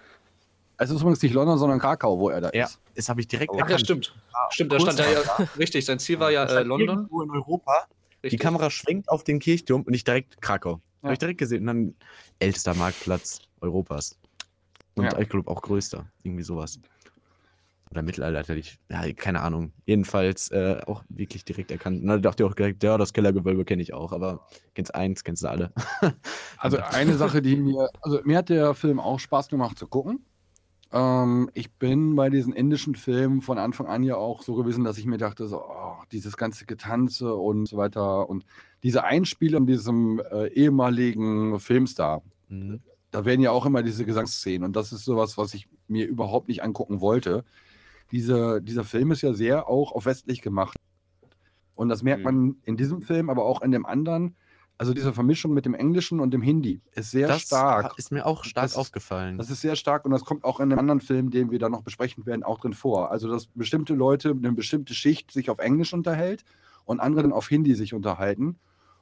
Es 0.76 0.90
ist 0.90 1.00
übrigens 1.00 1.20
nicht 1.22 1.32
London, 1.34 1.58
sondern 1.58 1.81
Krakau, 1.81 2.20
wo 2.20 2.28
er 2.28 2.40
da 2.40 2.50
Ja, 2.55 2.66
ist. 2.66 2.78
das 2.94 3.08
habe 3.08 3.20
ich 3.20 3.26
direkt 3.26 3.50
Oh. 3.52 3.58
Ach 3.61 3.69
ja, 3.69 3.78
stimmt. 3.81 4.14
Stimmt, 4.50 4.70
da 4.72 4.78
stand 4.78 5.00
er 5.00 5.12
ja, 5.12 5.49
richtig, 5.58 5.84
sein 5.84 5.99
Ziel 5.99 6.20
war 6.20 6.31
ja 6.31 6.44
äh, 6.44 6.62
London. 6.62 6.88
Irgendwo 6.99 7.22
in 7.22 7.31
Europa. 7.32 7.87
Die 8.22 8.26
Richtig. 8.28 8.40
Kamera 8.40 8.70
schwenkt 8.70 9.08
auf 9.08 9.25
den 9.25 9.40
Kirchturm 9.40 9.82
und 9.82 9.93
ich 9.94 10.04
direkt 10.04 10.40
Krakau. 10.40 10.75
Ja. 10.75 10.81
Habe 11.04 11.12
ich 11.14 11.19
direkt 11.19 11.38
gesehen. 11.38 11.62
Und 11.62 11.66
dann 11.66 11.94
ältester 12.38 12.75
Marktplatz 12.75 13.40
Europas. 13.61 14.16
Und 14.94 15.04
Ja. 15.06 15.18
ich 15.18 15.28
glaube 15.28 15.50
auch 15.50 15.62
größter. 15.62 16.06
Irgendwie 16.23 16.42
sowas. 16.44 16.78
Oder 17.90 18.02
mittelalterlich. 18.02 18.78
Ja, 18.90 19.11
keine 19.14 19.40
Ahnung. 19.40 19.73
Jedenfalls 19.87 20.50
äh, 20.50 20.80
auch 20.87 21.04
wirklich 21.09 21.45
direkt 21.45 21.71
erkannt. 21.71 22.02
Und 22.02 22.09
dann 22.09 22.23
dachte 22.23 22.42
ich 22.42 22.50
auch 22.50 22.54
direkt, 22.54 22.83
ja, 22.83 22.99
das 22.99 23.12
Kellergewölbe 23.12 23.64
kenne 23.64 23.83
ich 23.83 23.95
auch. 23.95 24.12
Aber 24.12 24.47
kennst 24.75 24.95
eins, 24.95 25.25
kennst 25.25 25.42
du 25.42 25.49
alle. 25.49 25.73
Also 26.59 26.78
eine 26.78 27.14
Sache, 27.14 27.40
die 27.40 27.57
mir, 27.57 27.88
also 28.02 28.21
mir 28.25 28.38
hat 28.38 28.49
der 28.49 28.75
Film 28.75 29.00
auch 29.00 29.21
Spaß 29.21 29.49
gemacht 29.49 29.78
zu 29.78 29.87
gucken. 29.87 30.25
Ähm, 30.92 31.50
ich 31.54 31.73
bin 31.75 32.16
bei 32.16 32.30
diesen 32.30 32.52
indischen 32.52 32.95
Filmen 32.95 33.42
von 33.42 33.59
Anfang 33.59 33.87
an 33.87 34.02
ja 34.02 34.16
auch 34.16 34.42
so 34.42 34.54
gewesen, 34.54 34.85
dass 34.85 34.99
ich 34.99 35.07
mir 35.07 35.18
dachte, 35.18 35.47
so, 35.47 35.62
oh, 35.62 35.97
dieses 36.12 36.37
ganze 36.37 36.66
Getanze 36.66 37.35
und 37.35 37.66
so 37.66 37.76
weiter 37.76 38.28
und 38.28 38.45
diese 38.83 39.04
Einspielung 39.04 39.66
diesem 39.66 40.21
äh, 40.30 40.49
ehemaligen 40.49 41.59
Filmstar, 41.61 42.23
Mhm. 42.50 42.80
da 43.11 43.26
werden 43.26 43.42
ja 43.42 43.50
auch 43.50 43.66
immer 43.66 43.83
diese 43.83 44.07
Gesangsszenen 44.07 44.64
und 44.64 44.75
das 44.76 44.92
ist 44.92 45.04
sowas, 45.04 45.37
was 45.37 45.52
ich 45.52 45.68
mir 45.87 46.07
überhaupt 46.07 46.49
nicht 46.49 46.62
angucken 46.62 47.00
wollte. 47.02 47.45
Diese, 48.10 48.62
dieser 48.62 48.84
Film 48.84 49.12
ist 49.12 49.22
ja 49.22 49.32
sehr 49.34 49.68
auch 49.68 49.92
auf 49.92 50.06
westlich 50.06 50.40
gemacht. 50.42 50.76
Und 51.74 51.88
das 51.88 52.02
merkt 52.02 52.20
Mhm. 52.20 52.24
man 52.24 52.56
in 52.64 52.76
diesem 52.76 53.02
Film, 53.02 53.30
aber 53.30 53.44
auch 53.44 53.62
in 53.62 53.70
dem 53.70 53.86
anderen. 53.86 54.36
Also 54.80 54.94
diese 54.94 55.12
Vermischung 55.12 55.52
mit 55.54 55.64
dem 55.66 55.74
Englischen 55.74 56.20
und 56.20 56.30
dem 56.32 56.40
Hindi 56.40 56.80
ist 56.92 57.10
sehr 57.10 57.26
das 57.26 57.42
stark. 57.42 57.98
ist 57.98 58.12
mir 58.12 58.24
auch 58.26 58.44
stark 58.44 58.64
Das 58.64 58.72
ist- 58.72 58.78
aufgefallen. 58.78 59.36
Das 59.36 59.50
ist 59.50 59.60
sehr 59.60 59.74
stark 59.74 60.04
und 60.04 60.12
das 60.12 60.24
kommt 60.24 60.44
auch 60.44 60.60
in 60.60 60.70
einem 60.70 60.78
anderen 60.78 61.00
Film, 61.00 61.30
den 61.30 61.50
wir 61.50 61.58
dann 61.58 61.72
noch 61.72 61.82
besprechen 61.82 62.24
werden, 62.26 62.44
auch 62.44 62.60
drin 62.60 62.74
vor. 62.74 63.10
Also 63.10 63.28
dass 63.28 63.46
bestimmte 63.48 63.94
Leute, 63.94 64.30
eine 64.30 64.52
bestimmte 64.52 64.94
Schicht 64.94 65.32
sich 65.32 65.50
auf 65.50 65.58
Englisch 65.58 65.92
unterhält 65.92 66.44
und 66.84 67.00
andere 67.00 67.22
dann 67.22 67.32
auf 67.32 67.48
Hindi 67.48 67.74
sich 67.74 67.92
unterhalten. 67.92 68.56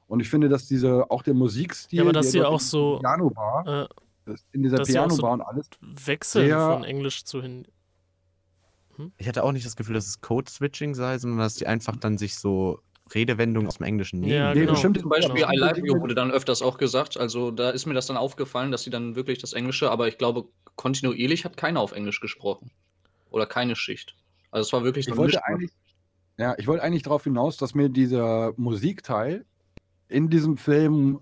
Und 0.09 0.21
ich 0.21 0.31
finde, 0.31 0.49
dass 0.49 0.67
diese, 0.67 1.11
auch 1.11 1.23
der 1.23 1.35
Musikstil, 1.35 1.99
Ja, 1.99 2.03
aber 2.05 2.13
dass 2.13 2.31
hier 2.33 2.43
dort 2.43 2.55
auch 2.55 2.61
in 2.61 2.65
so, 2.67 2.99
Piano-Bar, 3.01 3.67
Äh, 3.67 3.89
das- 4.25 4.47
in 4.53 4.63
dieser 4.63 4.83
hier 4.85 5.03
auch 5.05 5.11
so- 5.11 5.17
Piano-Bar 5.17 5.33
und 5.33 5.41
alles, 5.43 5.69
Wechseln 6.07 6.47
Sehr- 6.47 6.71
von 6.73 6.85
Englisch 6.85 7.25
zu 7.25 7.43
Hindi. 7.43 7.71
Ich 9.19 9.29
hatte 9.29 9.45
auch 9.45 9.53
nicht 9.53 9.67
das 9.67 9.77
Gefühl, 9.77 9.95
dass 9.95 10.07
es 10.07 10.21
Code-Switching 10.21 10.95
sei, 10.95 11.19
sondern 11.19 11.39
dass 11.41 11.55
die 11.55 11.67
einfach 11.67 11.97
dann 11.97 12.19
sich 12.19 12.37
so 12.37 12.81
Redewendungen 13.15 13.69
aus 13.69 13.77
dem 13.79 13.87
Englischen 13.87 14.21
nehmen. 14.21 14.33
Ja, 14.33 14.53
genau. 14.53 14.73
bestimmte- 14.73 15.01
Zum 15.01 15.11
Beispiel 15.11 15.35
Genau. 15.47 15.53
I 15.53 15.57
Love 15.57 15.87
You 15.87 16.01
wurde 16.01 16.15
dann 16.15 16.31
öfters 16.33 16.61
auch 16.63 16.77
gesagt. 16.79 17.17
Also 17.17 17.51
da 17.53 17.71
ist 17.71 17.87
mir 17.87 17.95
das 17.95 18.07
dann 18.07 18.17
aufgefallen, 18.17 18.73
dass 18.73 18.83
sie 18.83 18.91
dann 18.91 19.15
wirklich 19.15 19.39
das 19.39 19.53
Englische, 19.53 19.91
aber 19.91 20.09
ich 20.09 20.19
glaube, 20.19 20.47
kontinuierlich 20.75 21.45
hat 21.45 21.57
keiner 21.57 21.81
auf 21.81 21.93
Englisch 21.93 22.21
gesprochen. 22.21 22.71
Oder 23.31 23.47
keine 23.47 23.77
Schicht. 23.77 24.17
Also 24.51 24.67
es 24.67 24.73
war 24.73 24.83
wirklich 24.85 25.07
Ich 25.07 25.13
ein 25.13 25.19
wollte 25.19 25.45
eigentlich, 25.45 25.71
ja, 26.39 26.55
ich 26.59 26.67
wollte 26.67 26.83
eigentlich 26.83 27.03
darauf 27.03 27.25
hinaus, 27.25 27.57
dass 27.57 27.75
mir 27.75 27.89
dieser 27.89 28.53
Musikteil 28.57 29.45
in 30.09 30.29
diesem 30.31 30.57
Film 30.57 31.21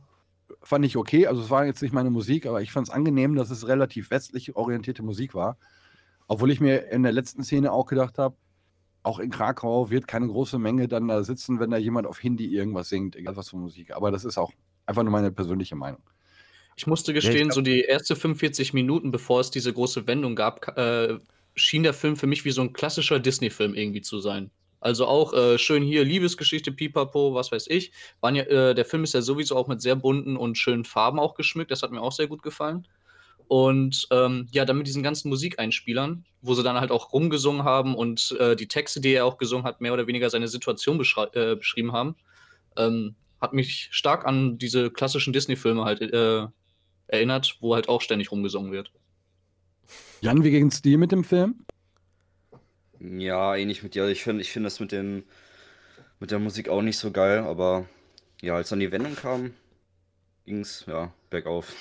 fand 0.62 0.84
ich 0.86 0.96
okay. 0.96 1.26
Also 1.26 1.42
es 1.42 1.50
war 1.50 1.66
jetzt 1.66 1.82
nicht 1.82 1.92
meine 1.92 2.10
Musik, 2.10 2.46
aber 2.46 2.62
ich 2.62 2.72
fand 2.72 2.88
es 2.88 2.94
angenehm, 2.94 3.34
dass 3.34 3.50
es 3.50 3.66
relativ 3.68 4.10
westlich 4.10 4.56
orientierte 4.56 5.02
Musik 5.02 5.34
war. 5.34 5.58
Obwohl 6.26 6.50
ich 6.50 6.60
mir 6.60 6.90
in 6.90 7.02
der 7.02 7.12
letzten 7.12 7.44
Szene 7.44 7.72
auch 7.72 7.86
gedacht 7.86 8.18
habe, 8.18 8.36
auch 9.02 9.18
in 9.18 9.30
Krakau 9.30 9.90
wird 9.90 10.08
keine 10.08 10.26
große 10.26 10.58
Menge 10.58 10.88
dann 10.88 11.08
da 11.08 11.22
sitzen, 11.22 11.60
wenn 11.60 11.70
da 11.70 11.76
jemand 11.76 12.06
auf 12.06 12.18
Hindi 12.18 12.46
irgendwas 12.46 12.88
singt, 12.88 13.16
egal 13.16 13.36
was 13.36 13.50
für 13.50 13.56
Musik. 13.56 13.94
Aber 13.94 14.10
das 14.10 14.24
ist 14.24 14.38
auch 14.38 14.52
einfach 14.86 15.02
nur 15.02 15.12
meine 15.12 15.30
persönliche 15.30 15.76
Meinung. 15.76 16.02
Ich 16.76 16.86
musste 16.86 17.12
Ja, 17.12 17.18
ich 17.18 17.24
gestehen, 17.24 17.48
glaub- 17.48 17.54
so 17.56 17.60
die 17.60 17.82
erste 17.82 18.16
45 18.16 18.72
Minuten, 18.72 19.10
bevor 19.10 19.40
es 19.40 19.50
diese 19.50 19.72
große 19.72 20.06
Wendung 20.06 20.34
gab, 20.34 20.76
äh, 20.78 21.18
schien 21.54 21.82
der 21.82 21.94
Film 21.94 22.16
für 22.16 22.26
mich 22.26 22.44
wie 22.44 22.50
so 22.50 22.62
ein 22.62 22.72
klassischer 22.72 23.20
Disney-Film 23.20 23.74
irgendwie 23.74 24.00
zu 24.00 24.20
sein. 24.20 24.50
Also 24.80 25.06
auch 25.06 25.32
äh, 25.32 25.56
schön 25.58 25.82
hier 25.82 26.04
Liebesgeschichte, 26.04 26.72
Pipapo, 26.72 27.34
was 27.34 27.52
weiß 27.52 27.68
ich. 27.68 27.92
Ja, 28.22 28.30
äh, 28.30 28.74
der 28.74 28.84
Film 28.84 29.04
ist 29.04 29.14
ja 29.14 29.22
sowieso 29.22 29.56
auch 29.56 29.66
mit 29.68 29.80
sehr 29.80 29.96
bunten 29.96 30.36
und 30.36 30.58
schönen 30.58 30.84
Farben 30.84 31.18
auch 31.18 31.34
geschmückt. 31.34 31.70
Das 31.70 31.82
hat 31.82 31.90
mir 31.90 32.02
auch 32.02 32.12
sehr 32.12 32.26
gut 32.26 32.42
gefallen. 32.42 32.86
Und 33.46 34.06
ähm, 34.10 34.48
ja, 34.52 34.64
dann 34.64 34.78
mit 34.78 34.86
diesen 34.86 35.02
ganzen 35.02 35.28
Musikeinspielern, 35.28 36.24
wo 36.40 36.54
sie 36.54 36.62
dann 36.62 36.80
halt 36.80 36.90
auch 36.90 37.12
rumgesungen 37.12 37.64
haben 37.64 37.94
und 37.94 38.36
äh, 38.40 38.56
die 38.56 38.68
Texte, 38.68 39.00
die 39.00 39.12
er 39.12 39.26
auch 39.26 39.38
gesungen 39.38 39.66
hat, 39.66 39.80
mehr 39.80 39.92
oder 39.92 40.06
weniger 40.06 40.30
seine 40.30 40.48
Situation 40.48 40.98
äh, 40.98 41.56
beschrieben 41.56 41.92
haben, 41.92 42.16
ähm, 42.76 43.14
hat 43.40 43.52
mich 43.52 43.88
stark 43.90 44.26
an 44.26 44.58
diese 44.58 44.90
klassischen 44.90 45.32
Disney-Filme 45.32 45.84
halt 45.84 46.00
äh, 46.00 46.46
erinnert, 47.08 47.58
wo 47.60 47.74
halt 47.74 47.88
auch 47.88 48.00
ständig 48.00 48.30
rumgesungen 48.30 48.72
wird. 48.72 48.92
Jan, 50.20 50.42
wie 50.42 50.50
ging 50.50 50.68
es 50.68 50.80
dir 50.80 50.96
mit 50.96 51.12
dem 51.12 51.24
Film? 51.24 51.66
Ja, 53.00 53.54
ähnlich 53.54 53.82
mit 53.82 53.94
dir. 53.94 54.08
Ich 54.08 54.22
finde 54.22 54.40
ich 54.40 54.50
find 54.50 54.64
das 54.64 54.80
mit, 54.80 54.92
den, 54.92 55.24
mit 56.20 56.30
der 56.30 56.38
Musik 56.38 56.70
auch 56.70 56.80
nicht 56.80 56.96
so 56.96 57.10
geil, 57.10 57.40
aber 57.40 57.86
ja, 58.40 58.54
als 58.54 58.70
dann 58.70 58.80
die 58.80 58.90
Wendung 58.90 59.14
kam, 59.14 59.52
ging 60.46 60.60
es 60.60 60.86
ja 60.86 61.12
bergauf, 61.28 61.74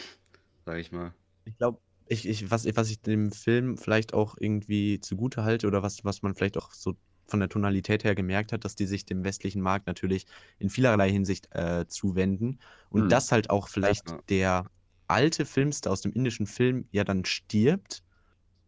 sag 0.65 0.77
ich 0.77 0.91
mal. 0.91 1.13
Ich 1.45 1.57
glaube, 1.57 1.79
ich, 2.07 2.27
ich, 2.27 2.51
was, 2.51 2.65
was 2.75 2.89
ich 2.89 3.01
dem 3.01 3.31
Film 3.31 3.77
vielleicht 3.77 4.13
auch 4.13 4.35
irgendwie 4.39 4.99
zugute 4.99 5.43
halte 5.43 5.67
oder 5.67 5.83
was, 5.83 6.03
was 6.03 6.21
man 6.21 6.35
vielleicht 6.35 6.57
auch 6.57 6.71
so 6.73 6.95
von 7.27 7.39
der 7.39 7.49
Tonalität 7.49 8.03
her 8.03 8.15
gemerkt 8.15 8.51
hat, 8.51 8.65
dass 8.65 8.75
die 8.75 8.85
sich 8.85 9.05
dem 9.05 9.23
westlichen 9.23 9.61
Markt 9.61 9.87
natürlich 9.87 10.25
in 10.59 10.69
vielerlei 10.69 11.09
Hinsicht 11.09 11.47
äh, 11.55 11.87
zuwenden 11.87 12.59
und 12.89 13.03
Mhm. 13.03 13.09
dass 13.11 13.31
halt 13.31 13.49
auch 13.49 13.67
vielleicht 13.69 14.09
Ja. 14.09 14.19
der 14.29 14.69
alte 15.07 15.45
Filmstar 15.45 15.93
aus 15.93 16.01
dem 16.01 16.11
indischen 16.13 16.47
Film 16.47 16.87
ja 16.91 17.03
dann 17.03 17.25
stirbt 17.25 18.03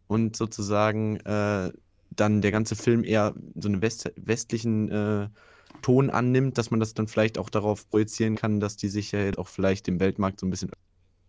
und 0.06 0.36
sozusagen 0.36 1.16
äh, 1.20 1.72
dann 2.10 2.42
der 2.42 2.52
ganze 2.52 2.76
Film 2.76 3.04
eher 3.04 3.34
so 3.56 3.68
einen 3.68 3.82
West 3.82 4.12
westlichen 4.16 4.90
äh, 4.90 5.28
Ton 5.82 6.10
annimmt, 6.10 6.58
dass 6.58 6.70
man 6.70 6.80
das 6.80 6.94
dann 6.94 7.08
vielleicht 7.08 7.38
auch 7.38 7.50
darauf 7.50 7.88
projizieren 7.90 8.36
kann, 8.36 8.60
dass 8.60 8.76
die 8.76 8.88
sich 8.88 9.12
ja 9.12 9.20
jetzt 9.20 9.38
auch 9.38 9.48
vielleicht 9.48 9.86
dem 9.86 10.00
Weltmarkt 10.00 10.40
so 10.40 10.46
ein 10.46 10.50
bisschen 10.50 10.70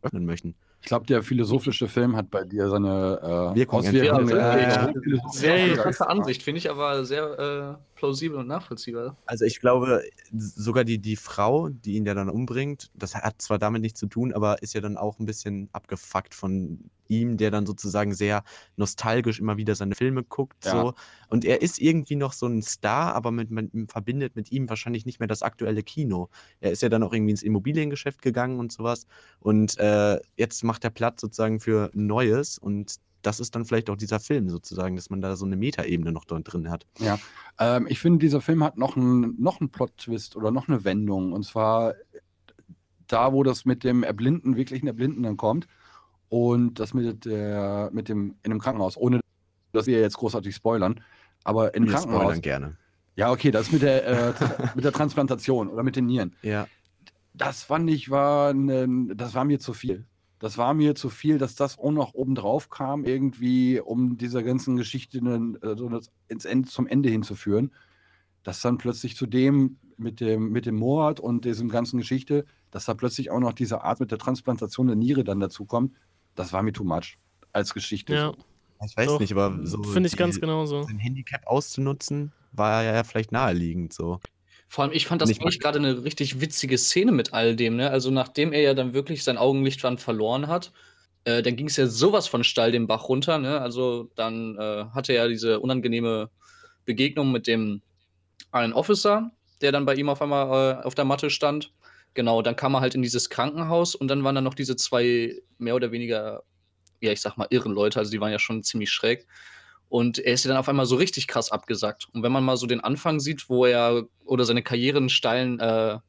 öffnen 0.04 0.26
möchten. 0.26 0.56
Ich 0.88 0.90
glaube, 0.90 1.06
der 1.06 1.22
philosophische 1.22 1.90
Film 1.90 2.16
hat 2.16 2.32
bei 2.32 2.46
dir 2.46 2.70
seine 2.70 3.52
äh, 3.52 3.60
Wirkung 3.60 3.80
Auswirkungen. 3.80 4.30
Ja, 4.30 4.90
Sehr 5.34 5.68
interessante 5.68 6.10
Ansicht, 6.10 6.44
finde 6.44 6.60
ich 6.60 6.70
aber 6.70 7.04
sehr 7.04 7.78
äh, 7.78 7.97
plausibel 7.98 8.38
und 8.38 8.48
nachvollziehbar. 8.48 9.18
Also 9.26 9.44
ich 9.44 9.60
glaube, 9.60 10.04
sogar 10.32 10.86
die, 10.86 11.00
die 11.00 11.16
Frau, 11.16 11.70
die 11.70 11.96
ihn 11.96 12.06
ja 12.06 12.14
dann 12.14 12.30
umbringt, 12.30 12.90
das 12.94 13.16
hat 13.16 13.42
zwar 13.42 13.60
damit 13.60 13.82
nichts 13.82 14.00
zu 14.00 14.08
tun, 14.08 14.34
aber 14.34 14.62
ist 14.62 14.74
ja 14.74 14.82
dann 14.82 14.98
auch 14.98 15.20
ein 15.20 15.26
bisschen 15.26 15.70
abgefuckt 15.74 16.34
von 16.34 16.90
ihm, 17.08 17.38
der 17.38 17.52
dann 17.52 17.66
sozusagen 17.66 18.14
sehr 18.14 18.44
nostalgisch 18.76 19.40
immer 19.40 19.58
wieder 19.58 19.76
seine 19.76 19.96
Filme 19.96 20.24
guckt. 20.24 20.66
Ja. 20.66 20.72
So. 20.72 20.94
Und 21.30 21.46
er 21.46 21.62
ist 21.62 21.80
irgendwie 21.80 22.16
noch 22.16 22.34
so 22.34 22.46
ein 22.48 22.62
Star, 22.62 23.16
aber 23.16 23.32
mit, 23.32 23.52
man 23.52 23.88
verbindet 23.88 24.36
mit 24.36 24.52
ihm 24.52 24.70
wahrscheinlich 24.70 25.06
nicht 25.06 25.20
mehr 25.20 25.28
das 25.28 25.42
aktuelle 25.42 25.84
Kino. 25.84 26.30
Er 26.60 26.72
ist 26.72 26.82
ja 26.82 26.90
dann 26.90 27.04
auch 27.04 27.14
irgendwie 27.14 27.32
ins 27.32 27.44
Immobiliengeschäft 27.44 28.22
gegangen 28.22 28.60
und 28.60 28.72
sowas. 28.72 29.08
Und 29.40 29.78
äh, 29.80 30.20
jetzt 30.36 30.64
macht 30.64 30.84
er 30.84 30.90
Platz 30.90 31.22
sozusagen 31.22 31.60
für 31.60 31.90
Neues 31.94 32.58
und 32.58 32.98
das 33.22 33.40
ist 33.40 33.56
dann 33.56 33.66
vielleicht 33.66 33.90
auch 33.90 33.98
dieser 33.98 34.20
Film 34.20 34.50
sozusagen, 34.50 34.96
dass 34.96 35.10
man 35.10 35.22
da 35.22 35.36
so 35.36 35.46
eine 35.46 35.58
Metaebene 35.58 36.12
noch 36.12 36.26
drin 36.26 36.70
hat. 36.70 36.86
Ähm, 37.60 37.88
ich 37.90 38.00
finde, 38.00 38.20
dieser 38.20 38.42
Film 38.42 38.64
hat 38.64 38.78
noch 38.78 38.96
einen 38.96 39.36
noch 39.42 39.60
einen 39.60 39.70
Plot-Twist 39.70 40.36
oder 40.36 40.52
noch 40.52 40.68
eine 40.68 40.84
Wendung. 40.84 41.34
Und 41.34 41.44
zwar 41.44 41.94
da, 43.08 43.34
wo 43.34 43.44
das 43.44 43.66
mit 43.66 43.84
dem 43.84 44.04
Erblinden, 44.04 44.56
wirklichen 44.56 44.88
Erblinden 44.88 45.24
dann 45.24 45.38
kommt. 45.38 45.68
Und 46.30 46.80
das 46.80 46.94
mit, 46.94 47.26
der, 47.26 47.90
mit 47.94 48.10
dem 48.10 48.36
in 48.44 48.52
dem 48.52 48.60
Krankenhaus, 48.60 48.98
ohne 48.98 49.22
dass 49.72 49.88
wir 49.88 50.00
jetzt 50.00 50.18
großartig 50.18 50.54
spoilern. 50.56 51.02
Aber 51.44 51.74
im 51.74 51.86
Wir 51.86 51.94
Krankenhaus. 51.94 52.22
spoilern 52.22 52.42
gerne. 52.42 52.78
Ja, 53.16 53.32
okay, 53.32 53.52
das 53.52 53.72
mit 53.72 53.82
der, 53.82 54.06
äh, 54.06 54.34
mit 54.76 54.84
der 54.86 54.92
Transplantation 54.92 55.70
oder 55.70 55.84
mit 55.84 55.96
den 55.96 56.06
Nieren. 56.06 56.36
Ja. 56.42 56.68
Das 57.34 57.64
fand 57.64 57.90
ich 57.90 58.10
war, 58.10 58.54
ne, 58.54 58.88
das 59.16 59.34
war 59.34 59.46
mir 59.46 59.60
zu 59.60 59.74
viel. 59.74 60.06
Das 60.40 60.58
war 60.58 60.74
mir 60.74 60.94
zu 60.94 61.10
viel, 61.10 61.38
dass 61.40 61.56
das 61.56 61.80
auch 61.80 61.92
noch 61.92 62.14
oben 62.14 62.36
drauf 62.36 62.70
kam, 62.70 63.06
irgendwie, 63.06 63.80
um 63.80 64.18
dieser 64.18 64.44
ganzen 64.44 64.76
Geschichte 64.78 65.24
ne, 65.24 65.58
äh, 65.62 65.76
so 65.76 65.90
das 65.90 66.12
ins 66.28 66.46
Ende, 66.46 66.70
zum 66.70 66.86
Ende 66.88 67.10
hinzuführen. 67.10 67.72
Dass 68.44 68.62
dann 68.62 68.78
plötzlich 68.78 69.16
zu 69.16 69.26
dem 69.26 69.78
mit 69.98 70.20
dem, 70.20 70.52
mit 70.52 70.66
dem 70.66 70.76
Mord 70.76 71.20
und 71.20 71.44
diesem 71.44 71.70
ganzen 71.70 71.98
Geschichte, 71.98 72.46
dass 72.72 72.86
da 72.86 72.94
plötzlich 72.94 73.32
auch 73.32 73.40
noch 73.40 73.54
diese 73.54 73.84
Art 73.84 74.00
mit 74.00 74.12
der 74.12 74.20
Transplantation 74.20 74.88
der 74.88 74.96
Niere 74.96 75.24
dann 75.24 75.40
dazu 75.40 75.66
kommt, 75.66 75.96
das 76.36 76.54
war 76.54 76.62
mir 76.62 76.72
too 76.72 76.84
much 76.84 77.18
als 77.52 77.74
Geschichte. 77.74 78.14
Ja. 78.14 78.34
Ich 78.86 78.96
weiß 78.96 79.08
Doch, 79.08 79.20
nicht, 79.20 79.32
aber 79.32 79.60
so. 79.66 79.82
finde 79.82 80.06
ich 80.06 80.14
die- 80.14 80.20
ganz 80.20 80.40
genauso. 80.40 80.84
Sein 80.84 81.00
Handicap 81.00 81.48
auszunutzen, 81.48 82.32
war 82.52 82.84
ja 82.84 83.04
vielleicht 83.04 83.32
naheliegend 83.32 83.92
so. 83.92 84.20
Vor 84.68 84.84
allem, 84.84 84.94
ich 84.94 85.08
fand 85.08 85.22
das 85.22 85.30
eigentlich 85.30 85.60
gerade 85.60 85.80
eine 85.80 86.04
richtig 86.04 86.42
witzige 86.42 86.78
Szene 86.78 87.12
mit 87.12 87.34
all 87.34 87.56
dem, 87.56 87.78
ne? 87.78 87.90
Also, 87.90 88.12
nachdem 88.12 88.52
er 88.54 88.62
ja 88.62 88.74
dann 88.74 88.94
wirklich 88.94 89.24
sein 89.24 89.38
Augenlicht 89.38 89.84
dann 89.84 89.98
verloren 89.98 90.48
hat, 90.48 90.74
äh, 91.24 91.42
dann 91.42 91.56
ging 91.56 91.68
es 91.68 91.78
ja 91.78 91.88
sowas 91.88 92.28
von 92.28 92.44
steil 92.44 92.72
den 92.72 92.88
Bach 92.88 93.08
runter, 93.08 93.38
ne? 93.38 93.62
Also, 93.62 94.12
dann 94.16 94.58
äh, 94.58 94.86
hatte 94.94 95.14
er 95.14 95.24
ja 95.24 95.28
diese 95.30 95.60
unangenehme 95.62 96.30
Begegnung 96.86 97.32
mit 97.32 97.48
dem 97.48 97.82
einen 98.52 98.74
Officer, 98.74 99.32
der 99.62 99.72
dann 99.72 99.86
bei 99.86 99.96
ihm 99.96 100.10
auf 100.10 100.22
einmal 100.22 100.80
äh, 100.82 100.86
auf 100.86 100.96
der 100.96 101.06
Matte 101.06 101.30
stand. 101.30 101.74
Genau, 102.14 102.42
dann 102.42 102.56
kam 102.56 102.76
er 102.76 102.82
halt 102.82 102.96
in 102.96 103.02
dieses 103.02 103.30
Krankenhaus 103.30 103.96
und 103.96 104.08
dann 104.08 104.24
waren 104.24 104.36
da 104.36 104.42
noch 104.42 104.56
diese 104.56 104.76
zwei 104.76 105.40
mehr 105.60 105.76
oder 105.76 105.92
weniger, 105.92 106.44
ja, 107.00 107.12
ich 107.12 107.22
sag 107.22 107.38
mal, 107.38 107.48
irren 107.52 107.74
Leute, 107.74 108.00
also 108.00 108.12
die 108.12 108.20
waren 108.20 108.32
ja 108.32 108.40
schon 108.40 108.64
ziemlich 108.64 108.92
schräg. 108.92 109.28
Und 109.90 110.20
er 110.20 110.34
ist 110.34 110.44
ja 110.44 110.50
dann 110.50 110.58
auf 110.58 110.68
einmal 110.68 110.86
so 110.86 110.96
richtig 110.96 111.28
krass 111.28 111.52
abgesackt. 111.52 112.08
Und 112.14 112.24
wenn 112.24 112.32
man 112.32 112.44
mal 112.44 112.58
so 112.58 112.68
den 112.68 112.82
Anfang 112.82 113.20
sieht, 113.20 113.50
wo 113.50 113.66
er 113.66 114.04
oder 114.26 114.44
seine 114.44 114.62
Karriere 114.62 114.98
einen 114.98 115.10
steilen 115.10 115.60
äh, 115.60 116.00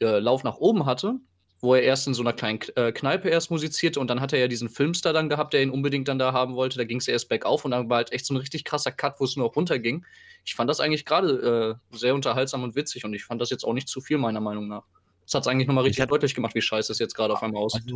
äh, 0.00 0.18
Lauf 0.18 0.44
nach 0.44 0.56
oben 0.56 0.86
hatte, 0.86 1.16
wo 1.60 1.74
er 1.74 1.82
erst 1.82 2.06
in 2.06 2.14
so 2.14 2.22
einer 2.22 2.34
kleinen 2.34 2.60
äh, 2.76 2.92
Kneipe 2.92 3.30
erst 3.30 3.50
musizierte 3.50 3.98
und 3.98 4.08
dann 4.08 4.20
hat 4.20 4.32
er 4.32 4.38
ja 4.38 4.48
diesen 4.48 4.68
Filmstar 4.68 5.12
dann 5.12 5.28
gehabt, 5.28 5.54
der 5.54 5.62
ihn 5.62 5.70
unbedingt 5.70 6.08
dann 6.08 6.18
da 6.18 6.32
haben 6.32 6.54
wollte. 6.56 6.76
Da 6.76 6.84
ging 6.84 6.98
es 6.98 7.08
erst 7.08 7.28
bergauf 7.28 7.64
und 7.64 7.70
dann 7.70 7.88
war 7.88 7.96
halt 7.96 8.12
echt 8.12 8.26
so 8.26 8.34
ein 8.34 8.36
richtig 8.36 8.64
krasser 8.64 8.92
Cut, 8.92 9.18
wo 9.18 9.24
es 9.24 9.34
nur 9.34 9.46
noch 9.46 9.56
runterging. 9.56 10.04
Ich 10.44 10.54
fand 10.54 10.68
das 10.68 10.80
eigentlich 10.80 11.06
gerade 11.06 11.78
äh, 11.92 11.96
sehr 11.96 12.14
unterhaltsam 12.14 12.62
und 12.62 12.76
witzig 12.76 13.04
und 13.04 13.14
ich 13.14 13.24
fand 13.24 13.40
das 13.40 13.50
jetzt 13.50 13.64
auch 13.64 13.72
nicht 13.72 13.88
zu 13.88 14.00
viel, 14.02 14.18
meiner 14.18 14.40
Meinung 14.40 14.68
nach. 14.68 14.84
Das 15.24 15.34
hat 15.34 15.42
es 15.42 15.48
eigentlich 15.48 15.66
nochmal 15.66 15.84
Ich 15.84 15.90
richtig 15.90 16.06
deutlich 16.06 16.34
gemacht, 16.34 16.54
wie 16.54 16.60
scheiße 16.60 16.92
es 16.92 16.98
jetzt 16.98 17.14
gerade 17.14 17.32
auf 17.32 17.42
einmal 17.42 17.62
aussieht. 17.62 17.94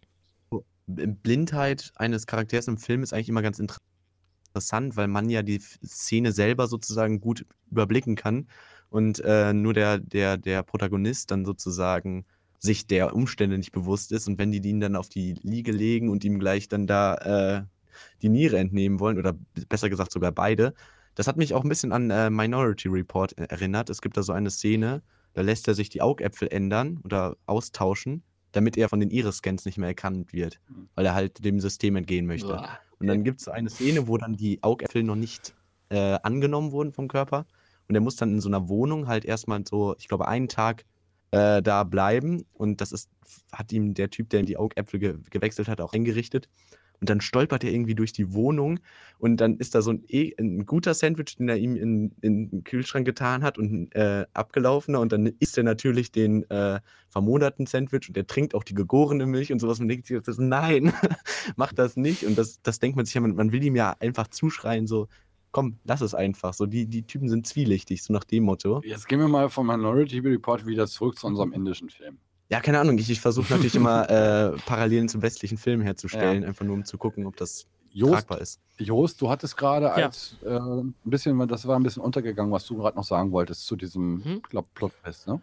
Also, 0.50 0.64
Blindheit 0.86 1.92
eines 1.96 2.26
Charakters 2.26 2.68
im 2.68 2.78
Film 2.78 3.02
ist 3.02 3.12
eigentlich 3.12 3.28
immer 3.28 3.42
ganz 3.42 3.58
inter- 3.58 3.76
interessant, 4.48 4.96
weil 4.96 5.08
man 5.08 5.28
ja 5.28 5.42
die 5.42 5.60
Szene 5.60 6.32
selber 6.32 6.66
sozusagen 6.66 7.20
gut 7.20 7.44
überblicken 7.70 8.16
kann 8.16 8.48
und 8.90 9.20
äh, 9.24 9.52
nur 9.52 9.74
der, 9.74 9.98
der, 9.98 10.36
der 10.36 10.62
Protagonist 10.62 11.30
dann 11.30 11.44
sozusagen 11.44 12.24
sich 12.58 12.86
der 12.86 13.14
Umstände 13.14 13.56
nicht 13.56 13.72
bewusst 13.72 14.10
ist 14.10 14.26
und 14.26 14.38
wenn 14.38 14.50
die 14.50 14.66
ihn 14.66 14.80
dann 14.80 14.96
auf 14.96 15.08
die 15.08 15.34
Liege 15.42 15.70
legen 15.70 16.08
und 16.08 16.24
ihm 16.24 16.38
gleich 16.40 16.68
dann 16.68 16.86
da 16.86 17.14
äh, 17.14 17.62
die 18.22 18.28
Niere 18.28 18.58
entnehmen 18.58 19.00
wollen 19.00 19.18
oder 19.18 19.36
besser 19.68 19.90
gesagt 19.90 20.12
sogar 20.12 20.32
beide, 20.32 20.74
das 21.14 21.26
hat 21.26 21.36
mich 21.36 21.54
auch 21.54 21.62
ein 21.62 21.68
bisschen 21.68 21.92
an 21.92 22.10
äh, 22.10 22.30
Minority 22.30 22.88
Report 22.88 23.36
äh, 23.38 23.44
erinnert. 23.48 23.90
Es 23.90 24.00
gibt 24.00 24.16
da 24.16 24.22
so 24.22 24.32
eine 24.32 24.50
Szene, 24.50 25.02
da 25.34 25.42
lässt 25.42 25.68
er 25.68 25.74
sich 25.74 25.88
die 25.88 26.00
Augäpfel 26.00 26.48
ändern 26.48 26.98
oder 27.04 27.36
austauschen, 27.46 28.22
damit 28.52 28.76
er 28.76 28.88
von 28.88 28.98
den 29.00 29.10
Iris-Scans 29.10 29.64
nicht 29.64 29.78
mehr 29.78 29.88
erkannt 29.88 30.32
wird, 30.32 30.58
Mhm. 30.68 30.88
weil 30.94 31.06
er 31.06 31.14
halt 31.14 31.44
dem 31.44 31.60
System 31.60 31.96
entgehen 31.96 32.26
möchte. 32.26 32.54
Uah. 32.54 32.78
Und 32.98 33.06
dann 33.06 33.24
gibt 33.24 33.40
es 33.40 33.48
eine 33.48 33.70
Szene, 33.70 34.08
wo 34.08 34.16
dann 34.18 34.36
die 34.36 34.62
Augäpfel 34.62 35.02
noch 35.02 35.16
nicht 35.16 35.54
äh, 35.88 36.18
angenommen 36.22 36.72
wurden 36.72 36.92
vom 36.92 37.08
Körper. 37.08 37.46
Und 37.88 37.94
er 37.94 38.00
muss 38.00 38.16
dann 38.16 38.32
in 38.34 38.40
so 38.40 38.48
einer 38.48 38.68
Wohnung 38.68 39.08
halt 39.08 39.24
erstmal 39.24 39.64
so, 39.66 39.96
ich 39.98 40.08
glaube, 40.08 40.28
einen 40.28 40.48
Tag 40.48 40.84
äh, 41.30 41.62
da 41.62 41.84
bleiben. 41.84 42.44
Und 42.52 42.80
das 42.80 42.92
ist, 42.92 43.08
hat 43.52 43.72
ihm 43.72 43.94
der 43.94 44.10
Typ, 44.10 44.30
der 44.30 44.40
ihm 44.40 44.46
die 44.46 44.56
Augäpfel 44.56 45.00
ge 45.00 45.18
gewechselt 45.30 45.68
hat, 45.68 45.80
auch 45.80 45.92
eingerichtet. 45.92 46.48
Und 47.00 47.10
dann 47.10 47.20
stolpert 47.20 47.62
er 47.64 47.72
irgendwie 47.72 47.94
durch 47.94 48.12
die 48.12 48.32
Wohnung 48.32 48.80
und 49.18 49.36
dann 49.40 49.56
ist 49.56 49.74
da 49.74 49.82
so 49.82 49.92
ein, 49.92 50.04
e 50.08 50.32
ein 50.38 50.66
guter 50.66 50.94
Sandwich, 50.94 51.36
den 51.36 51.48
er 51.48 51.56
ihm 51.56 51.76
in, 51.76 52.12
in 52.20 52.50
den 52.50 52.64
Kühlschrank 52.64 53.06
getan 53.06 53.42
hat 53.42 53.58
und 53.58 53.72
ein 53.72 53.92
äh, 53.92 54.26
abgelaufener. 54.32 55.00
Und 55.00 55.12
dann 55.12 55.26
isst 55.38 55.56
er 55.58 55.64
natürlich 55.64 56.10
den 56.10 56.48
äh, 56.50 56.80
vermoderten 57.08 57.66
Sandwich 57.66 58.08
und 58.08 58.16
er 58.16 58.26
trinkt 58.26 58.54
auch 58.54 58.64
die 58.64 58.74
gegorene 58.74 59.26
Milch 59.26 59.52
und 59.52 59.60
sowas. 59.60 59.80
Und 59.80 59.88
denkt 59.88 60.06
sich, 60.06 60.20
das, 60.22 60.38
nein, 60.38 60.92
mach 61.56 61.72
das 61.72 61.96
nicht. 61.96 62.24
Und 62.24 62.36
das, 62.36 62.60
das 62.62 62.78
denkt 62.80 62.96
man 62.96 63.06
sich 63.06 63.14
ja, 63.14 63.20
man, 63.20 63.34
man 63.34 63.52
will 63.52 63.62
ihm 63.62 63.76
ja 63.76 63.94
einfach 64.00 64.28
zuschreien, 64.28 64.86
so, 64.86 65.08
komm, 65.52 65.78
lass 65.84 66.00
es 66.00 66.14
einfach. 66.14 66.54
So, 66.54 66.66
die, 66.66 66.86
die 66.86 67.04
Typen 67.04 67.28
sind 67.28 67.46
zwielichtig, 67.46 68.02
so 68.02 68.12
nach 68.12 68.24
dem 68.24 68.44
Motto. 68.44 68.80
Jetzt 68.84 69.08
gehen 69.08 69.20
wir 69.20 69.28
mal 69.28 69.48
vom 69.48 69.66
Minority 69.66 70.18
Report 70.18 70.66
wieder 70.66 70.86
zurück 70.86 71.18
zu 71.18 71.26
unserem 71.26 71.52
indischen 71.52 71.90
Film. 71.90 72.18
Ja, 72.50 72.60
keine 72.60 72.78
Ahnung, 72.80 72.96
ich, 72.98 73.10
ich 73.10 73.20
versuche 73.20 73.52
natürlich 73.52 73.74
immer 73.74 74.08
äh, 74.10 74.56
Parallelen 74.64 75.08
zum 75.08 75.20
westlichen 75.22 75.58
Film 75.58 75.82
herzustellen, 75.82 76.44
einfach 76.44 76.64
nur 76.64 76.74
um 76.76 76.84
zu 76.84 76.96
gucken, 76.96 77.26
ob 77.26 77.36
das 77.36 77.66
Jost, 77.92 78.12
tragbar 78.12 78.40
ist. 78.40 78.60
Jost, 78.78 79.20
du 79.20 79.28
hattest 79.28 79.56
gerade 79.56 79.86
Ja. 79.86 79.92
als 80.06 80.36
äh, 80.44 80.56
ein 80.58 80.94
bisschen, 81.04 81.46
das 81.48 81.66
war 81.66 81.78
ein 81.78 81.82
bisschen 81.82 82.02
untergegangen, 82.02 82.52
was 82.52 82.64
du 82.66 82.76
gerade 82.76 82.96
noch 82.96 83.04
sagen 83.04 83.32
wolltest 83.32 83.66
zu 83.66 83.76
diesem, 83.76 84.14
Mhm. 84.24 84.40
ich 84.44 84.50
glaube, 84.50 84.68
Plotfest, 84.74 85.26
ne? 85.26 85.40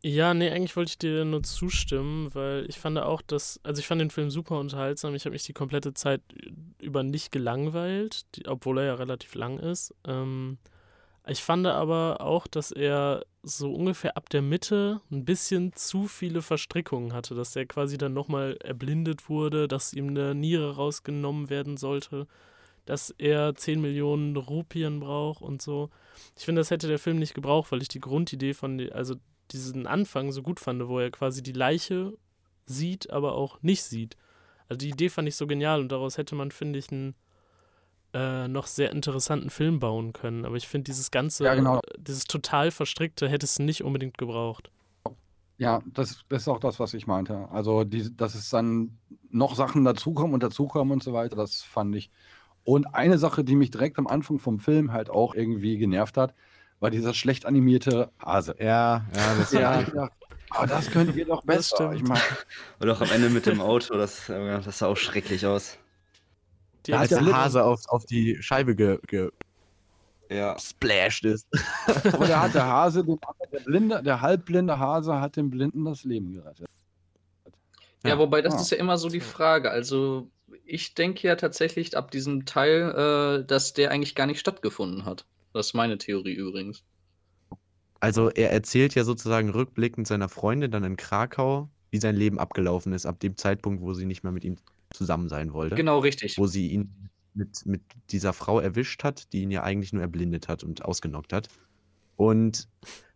Ja, 0.00 0.32
nee, 0.32 0.48
eigentlich 0.48 0.76
wollte 0.76 0.90
ich 0.90 0.98
dir 0.98 1.24
nur 1.24 1.42
zustimmen, 1.42 2.32
weil 2.32 2.66
ich 2.68 2.78
fand 2.78 2.96
auch, 2.98 3.20
dass, 3.20 3.58
also 3.64 3.80
ich 3.80 3.86
fand 3.88 4.00
den 4.00 4.10
Film 4.10 4.30
super 4.30 4.58
unterhaltsam. 4.60 5.12
Ich 5.16 5.24
habe 5.24 5.32
mich 5.32 5.42
die 5.42 5.52
komplette 5.52 5.92
Zeit 5.92 6.22
über 6.80 7.02
nicht 7.02 7.32
gelangweilt, 7.32 8.22
die, 8.36 8.46
obwohl 8.46 8.78
er 8.78 8.84
ja 8.84 8.94
relativ 8.94 9.34
lang 9.34 9.58
ist. 9.58 9.92
Ähm, 10.06 10.58
ich 11.28 11.42
fand 11.42 11.66
aber 11.66 12.20
auch, 12.20 12.46
dass 12.46 12.70
er 12.70 13.24
so 13.42 13.72
ungefähr 13.72 14.16
ab 14.16 14.28
der 14.30 14.42
Mitte 14.42 15.00
ein 15.10 15.24
bisschen 15.24 15.72
zu 15.74 16.06
viele 16.06 16.42
Verstrickungen 16.42 17.12
hatte, 17.12 17.34
dass 17.34 17.56
er 17.56 17.66
quasi 17.66 17.98
dann 17.98 18.12
nochmal 18.12 18.56
erblindet 18.62 19.28
wurde, 19.28 19.68
dass 19.68 19.92
ihm 19.92 20.08
eine 20.08 20.34
Niere 20.34 20.76
rausgenommen 20.76 21.50
werden 21.50 21.76
sollte, 21.76 22.26
dass 22.84 23.10
er 23.18 23.54
10 23.54 23.80
Millionen 23.80 24.36
Rupien 24.36 25.00
braucht 25.00 25.42
und 25.42 25.60
so. 25.62 25.90
Ich 26.36 26.44
finde, 26.44 26.60
das 26.60 26.70
hätte 26.70 26.88
der 26.88 26.98
Film 26.98 27.18
nicht 27.18 27.34
gebraucht, 27.34 27.72
weil 27.72 27.82
ich 27.82 27.88
die 27.88 28.00
Grundidee 28.00 28.54
von, 28.54 28.90
also 28.92 29.14
diesen 29.50 29.86
Anfang 29.86 30.32
so 30.32 30.42
gut 30.42 30.60
fand, 30.60 30.86
wo 30.88 30.98
er 30.98 31.10
quasi 31.10 31.42
die 31.42 31.52
Leiche 31.52 32.12
sieht, 32.66 33.10
aber 33.10 33.34
auch 33.34 33.62
nicht 33.62 33.82
sieht. 33.82 34.16
Also 34.68 34.78
die 34.78 34.90
Idee 34.90 35.08
fand 35.08 35.28
ich 35.28 35.36
so 35.36 35.46
genial 35.46 35.80
und 35.80 35.90
daraus 35.90 36.18
hätte 36.18 36.34
man, 36.34 36.50
finde 36.50 36.78
ich, 36.78 36.90
einen 36.92 37.14
äh, 38.14 38.48
noch 38.48 38.66
sehr 38.66 38.90
interessanten 38.90 39.50
Film 39.50 39.80
bauen 39.80 40.12
können. 40.12 40.44
Aber 40.44 40.56
ich 40.56 40.66
finde, 40.68 40.84
dieses 40.84 41.10
ganze, 41.10 41.44
Ja, 41.44 41.54
genau. 41.54 41.80
dieses 41.98 42.24
total 42.24 42.70
verstrickte 42.70 43.28
hätte 43.28 43.44
es 43.44 43.58
nicht 43.58 43.84
unbedingt 43.84 44.18
gebraucht. 44.18 44.70
Ja, 45.58 45.80
das, 45.92 46.24
das 46.28 46.42
ist 46.42 46.48
auch 46.48 46.60
das, 46.60 46.78
was 46.78 46.94
ich 46.94 47.06
meinte. 47.06 47.48
Also, 47.50 47.84
die, 47.84 48.16
dass 48.16 48.34
es 48.34 48.48
dann 48.48 48.96
noch 49.30 49.56
Sachen 49.56 49.84
dazukommen 49.84 50.34
und 50.34 50.42
dazukommen 50.42 50.92
und 50.92 51.02
so 51.02 51.12
weiter, 51.12 51.36
das 51.36 51.62
fand 51.62 51.94
ich. 51.96 52.10
Und 52.64 52.94
eine 52.94 53.18
Sache, 53.18 53.44
die 53.44 53.56
mich 53.56 53.70
direkt 53.70 53.98
am 53.98 54.06
Anfang 54.06 54.38
vom 54.38 54.58
Film 54.58 54.92
halt 54.92 55.10
auch 55.10 55.34
irgendwie 55.34 55.78
genervt 55.78 56.16
hat, 56.16 56.34
war 56.80 56.90
dieser 56.90 57.14
schlecht 57.14 57.44
animierte 57.46 58.10
Hase. 58.20 58.54
Ja, 58.60 59.06
ja, 59.14 59.34
das 59.38 59.52
Ja, 59.52 59.80
ich 59.80 59.88
oh, 59.94 60.66
das 60.66 60.90
könnt 60.90 61.16
ihr 61.16 61.26
doch 61.26 61.42
besser. 61.42 61.92
Ich 61.92 62.02
meine, 62.02 62.20
Und 62.78 62.90
auch 62.90 63.00
am 63.00 63.10
Ende 63.10 63.30
mit 63.30 63.46
dem 63.46 63.60
Auto, 63.60 63.96
das, 63.96 64.28
äh, 64.28 64.60
das 64.62 64.78
sah 64.78 64.86
auch 64.86 64.96
schrecklich 64.96 65.46
aus. 65.46 65.78
Die 66.88 66.94
als 66.94 67.10
ja 67.10 67.20
der. 67.22 67.36
Hase 67.36 67.64
auf, 67.64 67.82
auf 67.88 68.04
die 68.06 68.38
Scheibe 68.42 68.74
gesplashed 68.74 69.06
ge 69.08 69.30
Ja. 70.30 71.32
ist. 71.34 71.46
aber 72.12 72.26
da 72.26 72.42
hat 72.42 72.54
der 72.54 72.66
Hase, 72.66 73.04
den, 73.04 73.18
der, 73.52 73.60
blinde, 73.60 74.02
der 74.02 74.20
halbblinde 74.20 74.78
Hase 74.78 75.20
hat 75.20 75.36
dem 75.36 75.50
Blinden 75.50 75.84
das 75.84 76.04
Leben 76.04 76.32
gerettet. 76.32 76.66
Ja, 78.04 78.10
Ja. 78.10 78.18
wobei 78.18 78.42
das 78.42 78.54
Ah. 78.54 78.60
ist 78.60 78.70
ja 78.70 78.78
immer 78.78 78.98
so 78.98 79.08
die 79.08 79.20
Frage. 79.20 79.70
Also 79.70 80.28
ich 80.64 80.94
denke 80.94 81.26
ja 81.28 81.36
tatsächlich 81.36 81.96
ab 81.96 82.10
diesem 82.10 82.44
Teil, 82.46 83.40
äh, 83.42 83.44
dass 83.46 83.74
der 83.74 83.90
eigentlich 83.90 84.14
gar 84.14 84.26
nicht 84.26 84.40
stattgefunden 84.40 85.04
hat. 85.04 85.24
Das 85.52 85.68
ist 85.68 85.74
meine 85.74 85.98
Theorie 85.98 86.34
übrigens. 86.34 86.82
Also 88.00 88.30
er 88.30 88.52
erzählt 88.52 88.94
ja 88.94 89.02
sozusagen 89.04 89.50
rückblickend 89.50 90.06
seiner 90.06 90.28
Freundin 90.28 90.70
dann 90.70 90.84
in 90.84 90.96
Krakau, 90.96 91.68
wie 91.90 91.98
sein 91.98 92.14
Leben 92.16 92.38
abgelaufen 92.38 92.92
ist, 92.92 93.06
ab 93.06 93.18
dem 93.20 93.36
Zeitpunkt, 93.36 93.82
wo 93.82 93.92
sie 93.94 94.04
nicht 94.06 94.22
mehr 94.22 94.32
mit 94.32 94.44
ihm 94.44 94.56
zusammen 94.90 95.28
sein 95.28 95.52
wollte. 95.52 95.74
Genau 95.74 95.98
richtig. 95.98 96.38
Wo 96.38 96.46
sie 96.46 96.68
ihn 96.68 97.08
mit, 97.34 97.66
mit 97.66 97.82
dieser 98.10 98.32
Frau 98.32 98.60
erwischt 98.60 99.04
hat, 99.04 99.32
die 99.32 99.42
ihn 99.42 99.50
ja 99.50 99.62
eigentlich 99.62 99.92
nur 99.92 100.02
erblindet 100.02 100.48
hat 100.48 100.64
und 100.64 100.84
ausgenockt 100.84 101.32
hat. 101.32 101.48
Und 102.16 102.68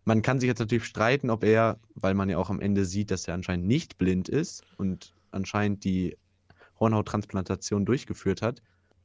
man 0.05 0.23
kann 0.23 0.41
sich 0.41 0.49
jetzt 0.49 0.59
natürlich 0.59 0.85
streiten, 0.85 1.31
ob 1.31 1.45
er, 1.45 1.79
weil 1.95 2.15
man 2.15 2.29
ja 2.29 2.39
auch 2.39 2.51
am 2.51 2.61
Ende 2.61 2.85
sieht, 2.85 3.11
dass 3.11 3.27
er 3.29 3.35
anscheinend 3.35 3.67
nicht 3.67 3.99
blind 3.99 4.29
ist 4.29 4.63
und 4.77 5.15
anscheinend 5.31 5.85
die 5.85 6.17
Hornhauttransplantation 6.79 7.85
durchgeführt 7.85 8.43
hat, 8.43 8.63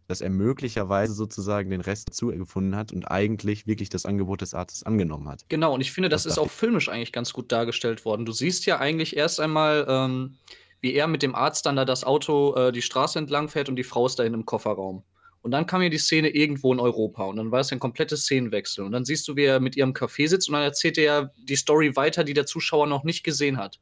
dass 0.07 0.21
er 0.21 0.29
möglicherweise 0.29 1.13
sozusagen 1.13 1.69
den 1.69 1.81
Rest 1.81 2.09
dazu 2.09 2.27
gefunden 2.27 2.75
hat 2.75 2.91
und 2.93 3.05
eigentlich 3.05 3.67
wirklich 3.67 3.89
das 3.89 4.05
Angebot 4.05 4.41
des 4.41 4.53
Arztes 4.53 4.83
angenommen 4.83 5.27
hat. 5.27 5.45
Genau, 5.49 5.73
und 5.73 5.81
ich 5.81 5.91
finde, 5.91 6.09
das 6.09 6.23
Das 6.23 6.33
ist 6.33 6.37
auch 6.39 6.49
filmisch 6.49 6.89
eigentlich 6.89 7.11
ganz 7.11 7.33
gut 7.33 7.51
dargestellt 7.51 8.05
worden. 8.05 8.25
Du 8.25 8.31
siehst 8.31 8.65
ja 8.65 8.79
eigentlich 8.79 9.17
erst 9.17 9.39
einmal, 9.39 9.85
ähm, 9.89 10.37
wie 10.81 10.93
er 10.93 11.07
mit 11.07 11.23
dem 11.23 11.35
Arzt 11.35 11.65
dann 11.65 11.75
da 11.75 11.85
das 11.85 12.03
Auto 12.03 12.55
äh, 12.55 12.71
die 12.71 12.81
Straße 12.81 13.17
entlang 13.19 13.49
fährt 13.49 13.69
und 13.69 13.75
die 13.75 13.83
Frau 13.83 14.05
ist 14.05 14.19
da 14.19 14.23
in 14.23 14.33
einem 14.33 14.45
Kofferraum. 14.45 15.03
Und 15.41 15.51
dann 15.51 15.65
kam 15.65 15.81
ja 15.81 15.89
die 15.89 15.97
Szene 15.97 16.29
irgendwo 16.29 16.73
in 16.73 16.79
Europa 16.79 17.23
und 17.25 17.37
dann 17.37 17.51
war 17.51 17.61
es 17.61 17.71
ein 17.71 17.79
komplettes 17.79 18.23
Szenenwechsel. 18.23 18.83
Und 18.83 18.91
dann 18.91 19.05
siehst 19.05 19.27
du, 19.27 19.35
wie 19.35 19.45
er 19.45 19.59
mit 19.59 19.77
ihrem 19.77 19.93
Café 19.93 20.27
sitzt 20.27 20.49
und 20.49 20.53
dann 20.53 20.63
erzählt 20.63 20.97
er 20.97 21.03
ja 21.03 21.31
die 21.37 21.55
Story 21.55 21.95
weiter, 21.95 22.23
die 22.23 22.33
der 22.33 22.45
Zuschauer 22.45 22.87
noch 22.87 23.03
nicht 23.03 23.23
gesehen 23.23 23.57
hat. 23.57 23.79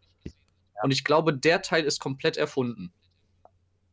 Und 0.83 0.91
ich 0.91 1.03
glaube, 1.03 1.33
der 1.33 1.61
Teil 1.61 1.85
ist 1.85 1.99
komplett 1.99 2.37
erfunden. 2.37 2.93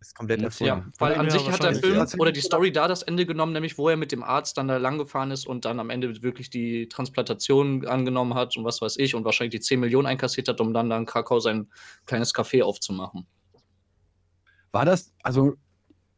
Ist 0.03 0.17
komplett 0.17 0.41
Muss 0.43 0.59
Ja, 0.59 0.75
erfunden. 0.75 0.93
weil 0.99 1.13
Ja, 1.13 1.19
an 1.21 1.31
sich 1.31 1.49
hat 1.49 1.63
der. 1.63 1.75
Film 1.77 1.95
Ja. 1.95 2.07
oder 2.19 2.33
die 2.33 2.41
Story 2.41 2.73
da 2.73 2.89
das 2.89 3.03
Ende 3.05 3.25
genommen, 3.25 3.53
nämlich 3.53 3.79
wo 3.79 3.89
er 3.89 3.97
mit 3.97 4.11
dem 4.11 4.25
Arzt 4.25 4.59
dann 4.59 4.67
da 4.67 4.77
lang 4.79 4.99
gefahren 4.99 5.31
ist 5.31 5.47
und 5.47 5.65
dann 5.65 5.79
am 5.79 5.91
Ende 5.91 6.23
wirklich 6.23 6.51
die 6.51 6.89
Transplantation 6.89 7.87
angenommen 7.87 8.35
hat 8.35 8.57
und 8.57 8.65
was 8.65 8.83
weiß 8.83 8.97
ich 8.99 9.15
und 9.15 9.25
wahrscheinlich 9.25 9.53
die 9.53 9.61
10 9.61 9.79
Millionen 9.79 10.07
einkassiert 10.09 10.49
hat, 10.49 10.61
um 10.61 10.75
dann 10.75 10.91
da 10.91 10.99
in 10.99 11.07
Krakau 11.07 11.39
sein 11.39 11.71
kleines 12.05 12.35
Café 12.35 12.63
aufzumachen. 12.65 13.29
War 14.73 14.85
das, 14.85 15.13
also, 15.23 15.55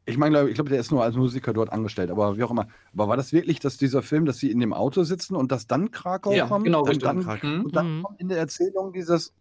ich 0.06 0.16
meine, 0.16 0.48
ich 0.48 0.54
glaube, 0.54 0.70
der 0.70 0.80
ist 0.80 0.90
nur 0.90 1.02
als 1.02 1.16
Musiker 1.16 1.52
dort 1.52 1.70
angestellt, 1.70 2.10
aber 2.10 2.36
wie 2.38 2.42
auch 2.44 2.50
immer. 2.50 2.68
Aber 2.94 3.08
war 3.08 3.16
das 3.18 3.32
wirklich, 3.34 3.60
dass 3.60 3.76
dieser 3.76 4.02
Film, 4.02 4.24
dass 4.24 4.38
sie 4.38 4.50
in 4.50 4.60
dem 4.60 4.72
Auto 4.72 5.02
sitzen 5.02 5.36
und 5.36 5.52
dass 5.52 5.66
dann 5.66 5.90
Krakau 5.90 6.32
Ja, 6.32 6.46
kommt? 6.46 6.64
genau, 6.64 6.84
und 6.84 7.02
dann, 7.02 7.22
Krakau. 7.22 7.46
Mhm. 7.46 7.64
und 7.66 7.76
dann 7.76 7.98
Mhm. 7.98 8.02
kommt 8.02 8.20
in 8.20 8.28
der 8.28 8.38
Erzählung 8.38 8.92
dieses. 8.94 9.34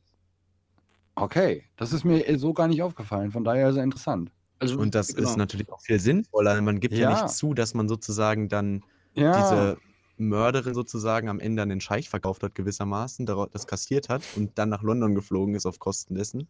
Okay, 1.16 1.66
das 1.76 1.94
ist 1.94 2.04
mir 2.04 2.38
so 2.40 2.54
gar 2.54 2.68
nicht 2.68 2.82
aufgefallen, 2.82 3.32
von 3.32 3.44
daher 3.44 3.72
sehr 3.74 3.84
interessant. 3.84 4.32
Also, 4.60 4.80
Und 4.80 4.96
das 4.96 5.14
genau. 5.14 5.30
ist 5.30 5.38
natürlich 5.38 5.72
auch 5.72 5.82
viel 5.82 6.00
sinnvoller. 6.00 6.60
Man 6.62 6.80
gibt 6.80 6.96
ja, 6.96 7.10
Ja. 7.10 7.10
nicht 7.10 7.30
zu, 7.30 7.54
dass 7.54 7.74
man 7.74 7.88
sozusagen 7.88 8.50
dann 8.50 8.84
Ja, 9.14 9.34
diese 9.36 9.78
Mörderin 10.18 10.74
sozusagen 10.74 11.28
am 11.30 11.40
Ende 11.40 11.62
an 11.62 11.70
den 11.70 11.82
Scheich 11.82 12.10
verkauft 12.10 12.44
hat, 12.44 12.56
gewissermaßen, 12.56 13.26
das 13.26 13.68
kassiert 13.68 14.10
hat 14.10 14.24
und 14.36 14.58
dann 14.58 14.70
nach 14.70 14.82
London 14.84 15.16
geflogen 15.16 15.56
ist 15.56 15.66
auf 15.66 15.80
Kosten 15.80 16.16
dessen. 16.16 16.48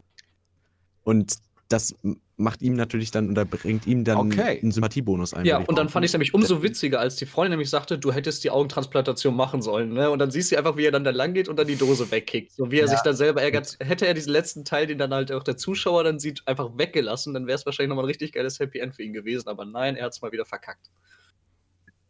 Und 1.04 1.38
das 1.70 1.96
macht 2.36 2.62
ihm 2.62 2.74
natürlich 2.74 3.12
dann 3.12 3.30
oder 3.30 3.46
bringt 3.46 3.88
ihm 3.88 4.04
dann 4.04 4.18
Okay. 4.18 4.60
einen 4.62 4.72
Sympathiebonus 4.72 5.34
ein. 5.34 5.46
Ja, 5.46 5.60
und 5.60 5.78
dann 5.78 5.90
fand 5.90 6.04
ich 6.04 6.10
es 6.10 6.14
nämlich 6.14 6.34
umso 6.34 6.62
witziger, 6.62 7.00
als 7.00 7.16
die 7.16 7.26
Freundin 7.26 7.52
nämlich 7.52 7.70
sagte, 7.70 7.98
du 7.98 8.12
hättest 8.12 8.44
die 8.44 8.50
Augentransplantation 8.50 9.36
machen 9.36 9.62
sollen. 9.62 9.94
Ne? 9.94 10.10
Und 10.10 10.20
dann 10.20 10.32
siehst 10.32 10.52
du 10.52 10.58
einfach, 10.58 10.78
wie 10.78 10.86
er 10.86 10.92
dann 10.92 11.04
da 11.04 11.12
lang 11.12 11.34
geht 11.34 11.48
und 11.48 11.58
dann 11.58 11.68
die 11.68 11.76
Dose 11.76 12.12
wegkickt. 12.12 12.52
So 12.52 12.72
wie 12.72 12.80
er 12.80 12.88
sich 12.88 13.00
dann 13.02 13.16
selber 13.16 13.42
ärgert. 13.42 13.78
Hätte 13.80 14.08
er 14.08 14.14
diesen 14.14 14.32
letzten 14.32 14.66
Teil, 14.66 14.88
den 14.88 14.98
dann 14.98 15.14
halt 15.14 15.32
auch 15.32 15.44
der 15.44 15.58
Zuschauer 15.58 16.04
dann 16.04 16.20
sieht, 16.20 16.42
einfach 16.48 16.72
weggelassen, 16.78 17.34
dann 17.34 17.48
wäre 17.48 17.58
es 17.58 17.66
wahrscheinlich 17.66 17.90
nochmal 17.90 18.06
ein 18.06 18.10
richtig 18.10 18.34
geiles 18.34 18.60
Happy 18.60 18.80
End 18.80 18.96
für 18.96 19.04
ihn 19.04 19.14
gewesen. 19.14 19.48
Aber 19.48 19.66
nein, 19.66 19.96
er 19.96 20.06
hat 20.06 20.14
es 20.14 20.22
mal 20.22 20.32
wieder 20.32 20.46
verkackt. 20.46 20.90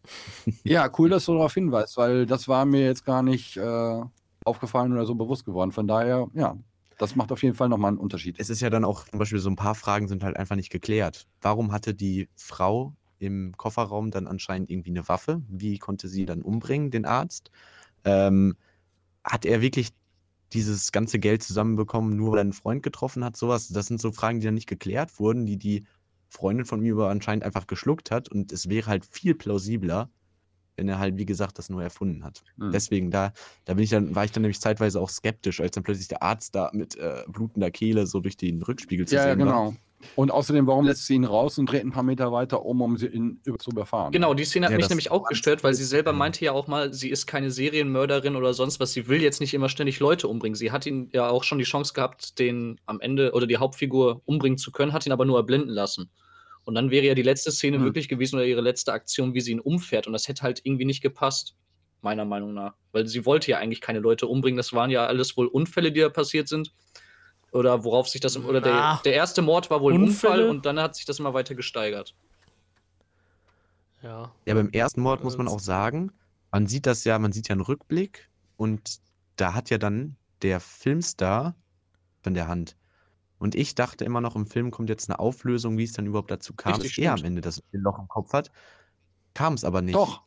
ja, 0.64 0.90
cool, 0.98 1.10
dass 1.10 1.26
du 1.26 1.34
darauf 1.34 1.54
hinweist, 1.54 1.98
weil 1.98 2.26
das 2.26 2.48
war 2.48 2.66
mir 2.66 2.86
jetzt 2.86 3.06
gar 3.06 3.24
nicht 3.24 3.58
äh, 3.58 4.02
aufgefallen 4.46 4.92
oder 4.94 5.06
so 5.06 5.16
bewusst 5.16 5.46
geworden. 5.46 5.72
Von 5.72 5.88
daher, 5.88 6.28
ja, 6.34 6.58
das 6.98 7.16
macht 7.16 7.32
auf 7.32 7.44
jeden 7.44 7.56
Fall 7.56 7.70
nochmal 7.70 7.90
einen 7.90 7.98
Unterschied. 7.98 8.40
es 8.40 8.50
ist 8.50 8.62
ja 8.62 8.70
dann 8.70 8.86
auch 8.86 9.06
zum 9.06 9.20
Beispiel 9.20 9.40
so 9.40 9.50
ein 9.50 9.56
paar 9.56 9.76
Fragen 9.76 10.08
sind 10.08 10.24
halt 10.24 10.38
einfach 10.38 10.56
nicht 10.56 10.70
geklärt. 10.70 11.28
Warum 11.42 11.72
hatte 11.72 11.94
die 11.94 12.30
Frau 12.36 12.96
im 13.20 13.54
Kofferraum 13.58 14.12
dann 14.12 14.28
anscheinend 14.28 14.70
irgendwie 14.70 14.92
eine 14.92 15.08
Waffe? 15.08 15.42
Wie 15.48 15.78
konnte 15.80 16.08
sie 16.08 16.26
dann 16.26 16.42
umbringen, 16.42 16.92
den 16.92 17.06
Arzt? 17.06 17.52
Ähm, 18.04 18.56
hat 19.24 19.46
er 19.46 19.62
wirklich 19.62 19.90
dieses 20.52 20.92
ganze 20.92 21.20
Geld 21.20 21.44
zusammenbekommen, 21.44 22.16
nur 22.16 22.32
weil 22.32 22.40
er 22.40 22.42
einen 22.42 22.54
Freund 22.54 22.84
getroffen 22.84 23.24
hat? 23.24 23.36
Sowas, 23.38 23.70
das 23.70 23.88
sind 23.88 24.02
so 24.02 24.12
Fragen, 24.12 24.40
die 24.40 24.46
dann 24.46 24.54
nicht 24.54 24.70
geklärt 24.70 25.20
wurden, 25.20 25.46
die 25.46 25.58
die 25.58 25.86
Freundin 26.30 26.66
von 26.66 26.82
mir 26.82 26.98
anscheinend 26.98 27.44
einfach 27.44 27.68
geschluckt 27.68 28.12
hat. 28.12 28.30
Und 28.30 28.52
es 28.52 28.70
wäre 28.70 28.88
halt 28.88 29.06
viel 29.06 29.36
plausibler, 29.36 30.10
wenn 30.78 30.90
er 30.90 31.00
halt, 31.00 31.18
wie 31.18 31.26
gesagt, 31.26 31.58
das 31.60 31.70
nur 31.70 31.84
erfunden 31.84 32.24
hat. 32.24 32.42
Hm. 32.58 32.72
Deswegen, 32.72 33.12
da, 33.12 33.34
da 33.66 33.74
bin 33.76 33.84
ich 33.84 33.90
dann, 33.90 34.16
war 34.16 34.26
ich 34.26 34.32
dann 34.32 34.42
nämlich 34.42 34.60
zeitweise 34.62 35.00
auch 35.00 35.10
skeptisch, 35.10 35.62
als 35.62 35.72
dann 35.72 35.84
plötzlich 35.84 36.08
der 36.08 36.24
Arzt 36.24 36.56
da 36.56 36.70
mit 36.74 36.96
äh, 36.96 37.24
blutender 37.28 37.72
Kehle 37.72 38.08
so 38.08 38.20
durch 38.20 38.38
den 38.38 38.62
Rückspiegel 38.62 39.08
zu 39.08 39.16
Ja, 39.16 39.28
ja, 39.28 39.36
sehen 39.36 39.46
war. 39.46 39.46
genau. 39.46 39.76
Und 40.16 40.32
außerdem, 40.32 40.68
warum 40.68 40.86
lässt 40.86 41.06
sie 41.08 41.16
ihn 41.16 41.24
raus 41.24 41.58
und 41.58 41.72
dreht 41.72 41.84
ein 41.84 41.92
paar 41.92 42.04
Meter 42.04 42.32
weiter 42.32 42.64
um, 42.66 42.82
um 42.82 42.98
sie 42.98 43.08
ihn 43.08 43.42
über 43.46 43.58
zu 43.58 43.72
überfahren? 43.72 44.12
Genau, 44.12 44.34
die 44.34 44.44
Szene 44.44 44.66
hat 44.68 44.72
Ja, 44.72 44.78
mich 44.78 44.90
nämlich 44.90 45.10
auch 45.12 45.24
gestört, 45.26 45.64
weil 45.64 45.74
sie 45.74 45.86
selber 45.86 46.12
Mhm. 46.12 46.18
meinte 46.20 46.46
ja 46.46 46.52
auch 46.52 46.68
mal, 46.68 46.94
sie 46.94 47.10
ist 47.10 47.26
keine 47.26 47.50
Serienmörderin 47.50 48.36
oder 48.36 48.54
sonst 48.54 48.80
was. 48.80 48.94
Sie 48.94 49.08
will 49.08 49.22
jetzt 49.24 49.40
nicht 49.40 49.54
immer 49.54 49.70
ständig 49.70 50.00
Leute 50.00 50.28
umbringen. 50.28 50.56
Sie 50.56 50.72
hat 50.72 50.86
ihn 50.86 51.10
ja 51.14 51.30
auch 51.30 51.44
schon 51.44 51.58
die 51.58 51.64
Chance 51.64 51.94
gehabt, 51.94 52.38
den 52.38 52.80
am 52.86 53.00
Ende 53.00 53.32
oder 53.32 53.48
die 53.48 53.58
Hauptfigur 53.58 54.22
umbringen 54.26 54.58
zu 54.58 54.72
können, 54.72 54.94
hat 54.94 55.06
ihn 55.06 55.14
aber 55.14 55.26
nur 55.26 55.38
erblinden 55.38 55.70
lassen. 55.72 56.12
Und 56.66 56.76
dann 56.76 56.92
wäre 56.92 57.06
ja 57.06 57.14
die 57.14 57.24
letzte 57.24 57.52
Szene 57.52 57.78
Hm. 57.78 57.84
wirklich 57.84 58.08
gewesen 58.08 58.36
oder 58.36 58.46
ihre 58.46 58.62
letzte 58.62 58.94
Aktion, 58.94 59.34
wie 59.34 59.42
sie 59.42 59.52
ihn 59.52 59.60
umfährt. 59.60 60.08
Und 60.08 60.14
das 60.14 60.28
hätte 60.28 60.44
halt 60.44 60.62
irgendwie 60.64 60.86
nicht 60.86 61.02
gepasst, 61.02 61.56
meiner 62.02 62.26
Meinung 62.26 62.54
nach. 62.54 62.76
Weil 62.92 63.08
sie 63.08 63.26
wollte 63.26 63.52
ja 63.52 63.58
eigentlich 63.58 63.82
keine 63.82 64.00
Leute 64.00 64.28
umbringen. 64.28 64.58
Das 64.58 64.74
waren 64.74 64.90
ja 64.90 65.06
alles 65.06 65.36
wohl 65.36 65.48
Unfälle, 65.48 65.92
die 65.92 66.00
da 66.00 66.10
passiert 66.10 66.48
sind. 66.48 66.74
Oder 67.52 67.84
worauf 67.84 68.08
sich 68.10 68.22
das. 68.22 68.38
Oder 68.38 68.62
der, 68.62 69.02
der 69.06 69.14
erste 69.14 69.42
Mord 69.42 69.70
war 69.70 69.82
wohl 69.82 69.94
ein 69.94 70.04
Unfall 70.04 70.48
und 70.48 70.66
dann 70.66 70.80
hat 70.80 70.96
sich 70.96 71.06
das 71.06 71.20
immer 71.20 71.34
weiter 71.34 71.54
gesteigert. 71.54 72.16
Ja. 74.02 74.32
Ja, 74.46 74.54
beim 74.54 74.70
ersten 74.72 75.02
Mord 75.02 75.24
muss 75.24 75.38
man 75.38 75.48
auch 75.48 75.60
sagen, 75.60 76.12
man 76.52 76.68
sieht 76.68 76.86
das 76.86 77.04
ja, 77.04 77.18
man 77.20 77.32
sieht 77.32 77.48
ja 77.48 77.54
einen 77.54 77.62
Rückblick 77.62 78.30
und 78.58 79.00
da 79.36 79.54
hat 79.54 79.70
ja 79.70 79.78
dann 79.78 80.18
der 80.42 80.60
Filmstar 80.60 81.56
von 82.22 82.34
der 82.34 82.48
Hand. 82.48 82.76
Und 83.44 83.56
ich 83.56 83.76
dachte 83.76 84.06
immer 84.06 84.22
noch, 84.22 84.38
im 84.38 84.46
Film 84.46 84.72
kommt 84.72 84.88
jetzt 84.88 85.10
eine 85.10 85.20
Auflösung, 85.20 85.78
wie 85.78 85.84
es 85.84 85.92
dann 85.92 86.06
überhaupt 86.06 86.32
dazu 86.32 86.54
kam, 86.54 86.76
Richtig, 86.76 86.96
dass 86.96 87.04
er 87.04 87.12
am 87.12 87.18
stimmt. 87.18 87.28
Ende 87.28 87.42
das 87.42 87.62
Loch 87.74 88.00
im 88.00 88.08
Kopf 88.08 88.32
hat. 88.32 88.52
Kam 89.34 89.56
es 89.56 89.66
aber 89.66 89.82
nicht. 89.82 89.96
Doch. 89.96 90.22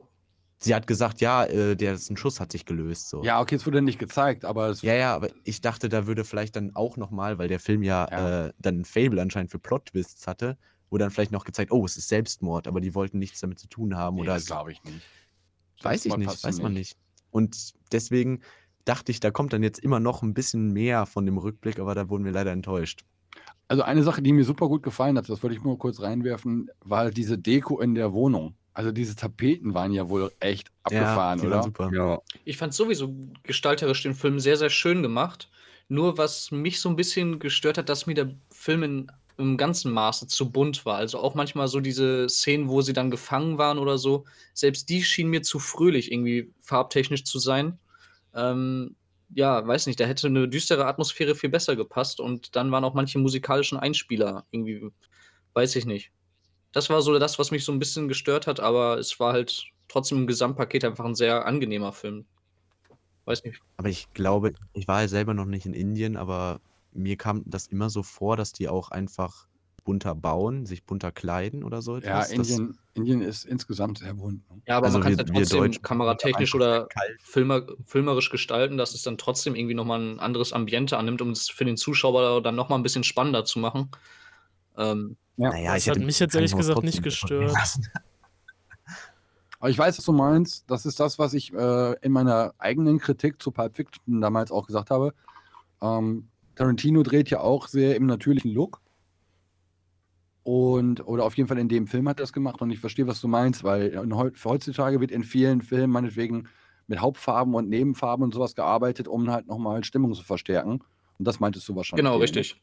Sie 0.59 0.74
hat 0.74 0.87
gesagt, 0.87 1.22
ja, 1.22 1.46
äh, 1.46 1.76
der 1.76 1.94
ist 1.94 2.11
ein 2.11 2.18
Schuss 2.18 2.40
hat 2.40 2.52
sich 2.52 2.66
gelöst. 2.66 3.09
So. 3.09 3.24
Ja, 3.24 3.40
okay, 3.40 3.55
es 3.55 3.64
wurde 3.64 3.81
nicht 3.81 3.98
gezeigt, 3.98 4.44
aber 4.44 4.68
es 4.68 4.83
Ja, 4.83 4.92
ja, 4.92 5.14
aber 5.14 5.31
ich 5.44 5.62
dachte, 5.62 5.88
da 5.88 6.07
würde 6.07 6.26
vielleicht 6.26 6.57
dann 6.57 6.76
auch 6.76 6.98
nochmal, 6.98 7.38
weil 7.38 7.48
der 7.48 7.59
Film 7.59 7.83
ja, 7.83 8.07
Ja. 8.11 8.48
Äh, 8.48 8.52
dann 8.59 8.81
ein 8.81 8.85
Fable 8.85 9.22
anscheinend 9.22 9.50
für 9.50 9.61
Plot-Twists 9.61 10.26
hatte, 10.26 10.59
wo 10.90 10.98
dann 10.98 11.11
vielleicht 11.11 11.33
noch 11.33 11.44
gezeigt, 11.44 11.72
oh, 11.72 11.87
es 11.87 11.96
ist 11.96 12.09
Selbstmord, 12.09 12.68
aber 12.68 12.83
die 12.83 12.94
wollten 12.94 13.18
nichts 13.18 13.40
damit 13.40 13.59
zu 13.59 13.66
tun 13.66 13.96
haben. 13.96 14.16
nee, 14.16 14.22
oder 14.24 14.35
das 14.35 14.44
glaube 14.44 14.72
ich 14.72 14.85
nicht. 14.85 15.00
Weiß 15.81 16.05
ich 16.05 16.14
nicht, 16.18 16.44
weiß 16.44 16.61
man 16.61 16.74
nicht. 16.74 16.98
Und 17.31 17.72
deswegen 17.92 18.42
dachte 18.87 19.12
ich, 19.12 19.20
da 19.20 19.31
kommt 19.31 19.53
dann 19.53 19.62
jetzt 19.62 19.79
immer 19.79 20.01
noch 20.01 20.22
ein 20.22 20.33
bisschen 20.33 20.72
mehr 20.72 21.05
von 21.05 21.27
dem 21.27 21.37
Rückblick, 21.37 21.79
aber 21.79 21.94
da 21.94 22.09
wurden 22.09 22.25
wir 22.25 22.33
leider 22.33 22.53
enttäuscht. 22.53 23.05
Also 23.68 23.83
eine 23.83 24.03
Sache, 24.03 24.22
die 24.22 24.33
mir 24.33 24.44
super 24.44 24.68
gut 24.68 24.83
gefallen 24.83 25.18
hat, 25.18 25.29
das 25.29 25.42
wollte 25.42 25.57
ich 25.57 25.62
nur 25.62 25.79
kurz 25.79 26.01
reinwerfen, 26.01 26.70
war 26.85 27.01
halt 27.01 27.16
diese 27.16 27.37
Deko 27.37 27.81
in 27.81 27.94
der 27.94 28.12
Wohnung. 28.12 28.55
Also 28.72 28.92
diese 28.92 29.16
Tapeten 29.16 29.75
waren 29.75 29.92
ja 29.92 30.09
wohl 30.09 30.31
echt 30.38 30.70
abgefahren, 30.83 31.40
die 31.40 31.46
oder? 31.46 31.57
waren 31.57 31.64
super. 31.64 31.90
Ja, 31.92 32.20
Ich 32.44 32.59
fand 32.59 32.75
sowieso 32.75 33.14
gestalterisch 33.42 34.03
den 34.03 34.14
Film 34.14 34.38
sehr, 34.38 34.57
sehr 34.57 34.70
schön 34.70 35.03
gemacht. 35.03 35.51
Nur 35.88 36.18
was 36.18 36.51
mich 36.51 36.81
so 36.81 36.88
ein 36.88 36.96
bisschen 36.96 37.38
gestört 37.38 37.79
hat, 37.79 37.88
dass 37.88 38.07
mir 38.07 38.14
der 38.14 38.35
Film 38.51 38.83
in, 38.83 39.12
im 39.38 39.57
ganzen 39.57 39.92
Maße 39.92 40.27
zu 40.27 40.51
bunt 40.51 40.85
war. 40.85 40.96
Also 40.96 41.18
auch 41.18 41.35
manchmal 41.35 41.68
so 41.68 41.81
diese 41.81 42.29
Szenen, 42.29 42.68
wo 42.68 42.83
sie 42.83 42.92
dann 42.92 43.11
gefangen 43.11 43.57
waren 43.57 43.79
oder 43.79 43.96
so. 43.99 44.25
Selbst 44.53 44.90
die 44.90 45.03
schienen 45.03 45.31
mir 45.31 45.42
zu 45.42 45.59
fröhlich 45.59 46.12
irgendwie 46.12 46.53
farbtechnisch 46.61 47.25
zu 47.25 47.38
sein. 47.38 47.79
Ähm, 48.37 48.94
ja, 49.31 49.66
weiß 49.66 49.87
nicht, 49.87 49.99
da 49.99 50.05
hätte 50.05 50.29
eine 50.29 50.49
düstere 50.49 50.87
Atmosphäre 50.87 51.35
viel 51.35 51.51
besser 51.51 51.75
gepasst 51.75 52.20
und 52.20 52.55
dann 52.55 52.70
waren 52.70 52.85
auch 52.85 52.94
manche 52.94 53.18
musikalischen 53.18 53.79
Einspieler 53.79 54.46
irgendwie, 54.51 54.88
weiß 55.55 55.75
ich 55.77 55.87
nicht. 55.87 56.12
Das 56.72 56.90
war 56.90 57.03
so 57.03 57.18
das, 57.18 57.38
was 57.38 57.51
mich 57.51 57.64
so 57.64 57.72
ein 57.72 57.79
bisschen 57.79 58.07
gestört 58.07 58.46
hat, 58.46 58.61
aber 58.61 58.99
es 58.99 59.18
war 59.18 59.33
halt 59.33 59.64
trotzdem 59.88 60.18
im 60.18 60.27
Gesamtpaket 60.27 60.85
einfach 60.85 61.05
ein 61.05 61.14
sehr 61.14 61.46
angenehmer 61.46 61.92
Film. 61.92 62.27
Weiß 63.25 63.42
nicht. 63.42 63.61
Aber 63.77 63.88
ich 63.88 64.12
glaube, 64.12 64.53
ich 64.75 64.87
war 64.87 65.01
ja 65.01 65.09
selber 65.09 65.35
noch 65.35 65.46
nicht 65.46 65.66
in 65.66 65.75
Indien, 65.75 66.16
aber 66.16 66.61
mir 66.92 67.16
kam 67.16 67.42
das 67.46 67.66
immer 67.66 67.90
so 67.90 68.03
vor, 68.03 68.37
dass 68.37 68.53
die 68.53 68.68
auch 68.68 68.90
einfach 68.90 69.49
bunter 69.87 70.14
bauen, 70.14 70.66
sich 70.66 70.85
bunter 70.85 71.12
kleiden 71.12 71.62
oder 71.64 71.81
so 71.81 71.96
Ja, 71.96 72.20
etwas. 72.20 72.29
Das- 72.35 72.51
Indien, 72.51 72.79
Indien 72.94 73.20
ist 73.22 73.44
insgesamt 73.46 73.99
sehr 73.99 74.12
bunt. 74.14 74.42
ne? 74.51 74.61
Ja, 74.66 74.77
aber 74.79 74.87
Also 74.87 74.99
man 74.99 75.05
kann 75.05 75.12
es 75.12 75.18
ja 75.18 75.25
trotzdem 75.25 75.81
kameratechnisch 75.81 76.55
oder 76.55 76.88
filmer, 77.20 77.62
filmerisch 77.87 78.29
gestalten, 78.31 78.77
dass 78.77 78.94
es 78.94 79.03
dann 79.03 79.16
trotzdem 79.16 79.55
irgendwie 79.55 79.75
nochmal 79.75 80.01
ein 80.01 80.18
anderes 80.20 80.53
Ambiente 80.53 80.99
annimmt, 80.99 81.22
um 81.22 81.31
es 81.31 81.49
für 81.49 81.64
den 81.64 81.77
Zuschauer 81.77 82.42
dann 82.42 82.57
nochmal 82.57 82.79
ein 82.79 82.83
bisschen 82.83 83.05
spannender 83.05 83.44
zu 83.46 83.59
machen. 83.61 83.90
Ähm, 84.77 85.16
Ja. 85.37 85.51
Naja, 85.51 85.75
Das 85.75 85.85
ich 85.85 85.90
hat 85.90 85.99
mich 86.01 86.18
jetzt 86.18 86.35
ehrlich 86.35 86.57
gesagt 86.57 86.83
nicht 86.83 87.03
gestört. 87.03 87.55
Aber 89.59 89.70
ich 89.70 89.79
weiß, 89.79 89.96
was 89.99 90.05
du 90.05 90.12
meinst. 90.12 90.64
Das 90.70 90.85
ist 90.85 91.01
das, 91.01 91.18
was 91.18 91.33
ich 91.33 91.53
äh, 91.55 91.92
in 92.01 92.12
meiner 92.12 92.55
eigenen 92.59 92.99
Kritik 92.99 93.40
zu 93.42 93.51
Pulp 93.53 93.75
Fiction 93.77 94.20
damals 94.20 94.51
auch 94.51 94.66
gesagt 94.66 94.90
habe. 94.90 95.14
Ähm, 95.81 96.29
Tarantino 96.57 97.03
dreht 97.03 97.31
ja 97.31 97.40
auch 97.40 97.68
sehr 97.68 97.96
im 97.96 98.07
natürlichen 98.07 98.51
Look. 98.53 98.81
Und, 100.47 101.05
oder 101.05 101.25
auf 101.25 101.37
jeden 101.37 101.49
Fall 101.49 101.59
in 101.59 101.69
dem 101.69 101.89
Film 101.89 102.09
hat 102.09 102.21
er 102.21 102.23
das 102.23 102.33
gemacht. 102.33 102.63
Und 102.63 102.71
ich 102.71 102.79
verstehe, 102.79 103.09
was 103.09 103.21
du 103.21 103.27
meinst, 103.27 103.65
weil 103.65 103.91
für 104.35 104.49
heutzutage 104.49 105.01
wird 105.01 105.11
in 105.11 105.25
vielen 105.25 105.61
Filmen 105.61 105.93
meinetwegen 105.93 106.47
mit 106.87 107.01
Hauptfarben 107.01 107.53
und 107.53 107.69
Nebenfarben 107.69 108.23
und 108.23 108.33
sowas 108.33 108.55
gearbeitet, 108.55 109.09
um 109.09 109.29
halt 109.29 109.49
nochmal 109.49 109.83
Stimmung 109.83 110.15
zu 110.15 110.23
verstärken. 110.23 110.85
Und 111.19 111.27
das 111.27 111.41
meintest 111.41 111.69
du 111.69 111.75
wahrscheinlich. 111.75 112.05
genau, 112.05 112.15
eben, 112.15 112.21
richtig. 112.21 112.63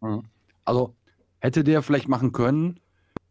Mhm. 0.00 0.22
Also 0.64 0.94
hätte 1.40 1.62
der 1.62 1.82
vielleicht 1.82 2.08
machen 2.08 2.32
können, 2.32 2.80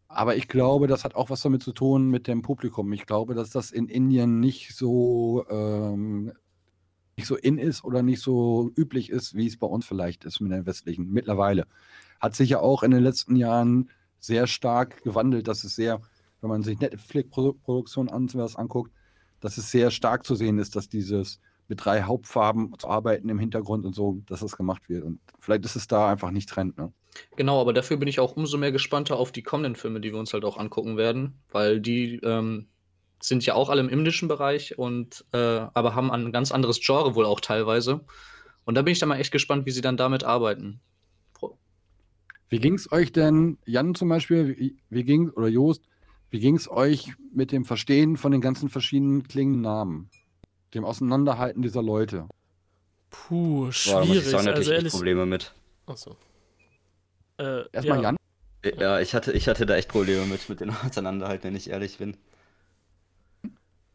aber 0.06 0.36
ich 0.36 0.46
glaube, 0.46 0.86
das 0.86 1.02
hat 1.02 1.16
auch 1.16 1.28
was 1.28 1.40
damit 1.40 1.64
zu 1.64 1.72
tun 1.72 2.08
mit 2.08 2.28
dem 2.28 2.42
Publikum. 2.42 2.92
Ich 2.92 3.06
glaube, 3.06 3.34
dass 3.34 3.50
das 3.50 3.72
in 3.72 3.88
Indien 3.88 4.38
nicht 4.38 4.76
so 4.76 5.44
ähm, 5.50 6.32
nicht 7.16 7.26
so 7.26 7.34
in 7.34 7.58
ist 7.58 7.82
oder 7.82 8.04
nicht 8.04 8.20
so 8.20 8.70
üblich 8.76 9.10
ist, 9.10 9.34
wie 9.34 9.48
es 9.48 9.56
bei 9.56 9.66
uns 9.66 9.84
vielleicht 9.84 10.24
ist 10.24 10.38
mit 10.38 10.52
den 10.52 10.64
westlichen. 10.64 11.10
Mittlerweile 11.10 11.66
hat 12.20 12.34
sich 12.34 12.50
ja 12.50 12.60
auch 12.60 12.82
in 12.82 12.90
den 12.90 13.02
letzten 13.02 13.36
Jahren 13.36 13.90
sehr 14.18 14.46
stark 14.46 15.02
gewandelt. 15.02 15.48
Das 15.48 15.64
ist 15.64 15.76
sehr, 15.76 16.00
wenn 16.40 16.50
man 16.50 16.62
sich 16.62 16.78
Netflix-Produktionen 16.78 18.08
an, 18.08 18.28
anguckt, 18.54 18.92
dass 19.40 19.58
es 19.58 19.70
sehr 19.70 19.90
stark 19.90 20.24
zu 20.24 20.34
sehen 20.34 20.58
ist, 20.58 20.76
dass 20.76 20.88
dieses 20.88 21.40
mit 21.68 21.84
drei 21.84 22.02
Hauptfarben 22.02 22.74
zu 22.78 22.88
arbeiten 22.88 23.28
im 23.28 23.38
Hintergrund 23.38 23.84
und 23.84 23.94
so, 23.94 24.22
dass 24.26 24.40
das 24.40 24.56
gemacht 24.56 24.88
wird. 24.88 25.04
Und 25.04 25.20
vielleicht 25.40 25.64
ist 25.64 25.76
es 25.76 25.88
da 25.88 26.08
einfach 26.08 26.30
nicht 26.30 26.48
Trend. 26.48 26.78
Ne? 26.78 26.92
Genau, 27.36 27.60
aber 27.60 27.72
dafür 27.72 27.96
bin 27.96 28.08
ich 28.08 28.20
auch 28.20 28.36
umso 28.36 28.56
mehr 28.58 28.72
gespannter 28.72 29.16
auf 29.16 29.32
die 29.32 29.42
kommenden 29.42 29.74
Filme, 29.74 30.00
die 30.00 30.12
wir 30.12 30.18
uns 30.18 30.32
halt 30.32 30.44
auch 30.44 30.58
angucken 30.58 30.96
werden, 30.96 31.40
weil 31.50 31.80
die 31.80 32.20
ähm, 32.22 32.68
sind 33.20 33.44
ja 33.44 33.54
auch 33.54 33.68
alle 33.68 33.80
im 33.80 33.88
indischen 33.88 34.28
Bereich 34.28 34.78
und 34.78 35.24
äh, 35.32 35.38
aber 35.38 35.94
haben 35.94 36.10
ein 36.10 36.32
ganz 36.32 36.52
anderes 36.52 36.80
Genre 36.80 37.14
wohl 37.14 37.24
auch 37.24 37.40
teilweise. 37.40 38.04
Und 38.64 38.74
da 38.74 38.82
bin 38.82 38.92
ich 38.92 38.98
dann 38.98 39.08
mal 39.08 39.18
echt 39.18 39.32
gespannt, 39.32 39.66
wie 39.66 39.70
sie 39.70 39.80
dann 39.80 39.96
damit 39.96 40.24
arbeiten. 40.24 40.80
Wie 42.48 42.58
ging 42.58 42.74
es 42.74 42.90
euch 42.92 43.12
denn, 43.12 43.58
Jan 43.64 43.94
zum 43.94 44.08
Beispiel, 44.08 44.56
wie, 44.56 44.76
wie 44.88 45.04
ging 45.04 45.30
oder 45.30 45.48
Joost, 45.48 45.82
wie 46.30 46.38
ging 46.40 46.56
es 46.56 46.70
euch 46.70 47.12
mit 47.32 47.52
dem 47.52 47.64
Verstehen 47.64 48.16
von 48.16 48.32
den 48.32 48.40
ganzen 48.40 48.68
verschiedenen 48.68 49.24
klingenden 49.26 49.62
Namen? 49.62 50.10
Dem 50.74 50.84
Auseinanderhalten 50.84 51.62
dieser 51.62 51.82
Leute? 51.82 52.28
Puh, 53.10 53.64
Boah, 53.64 53.70
da 53.70 53.70
ich 53.70 54.08
schwierig. 54.08 54.24
sagen, 54.26 54.44
da 54.44 54.50
hatte 54.50 54.58
also 54.58 54.72
ehrlich. 54.72 54.92
Probleme 54.92 55.26
mit. 55.26 55.54
Achso. 55.86 56.16
Äh, 57.38 57.64
Erstmal 57.72 57.98
ja. 57.98 58.02
Jan. 58.02 58.16
Ja, 58.78 59.00
ich 59.00 59.14
hatte, 59.14 59.32
ich 59.32 59.46
hatte 59.48 59.64
da 59.66 59.76
echt 59.76 59.88
Probleme 59.88 60.26
mit, 60.26 60.48
mit 60.48 60.60
den 60.60 60.70
Auseinanderhalten, 60.84 61.44
wenn 61.44 61.56
ich 61.56 61.70
ehrlich 61.70 61.98
bin. 61.98 62.16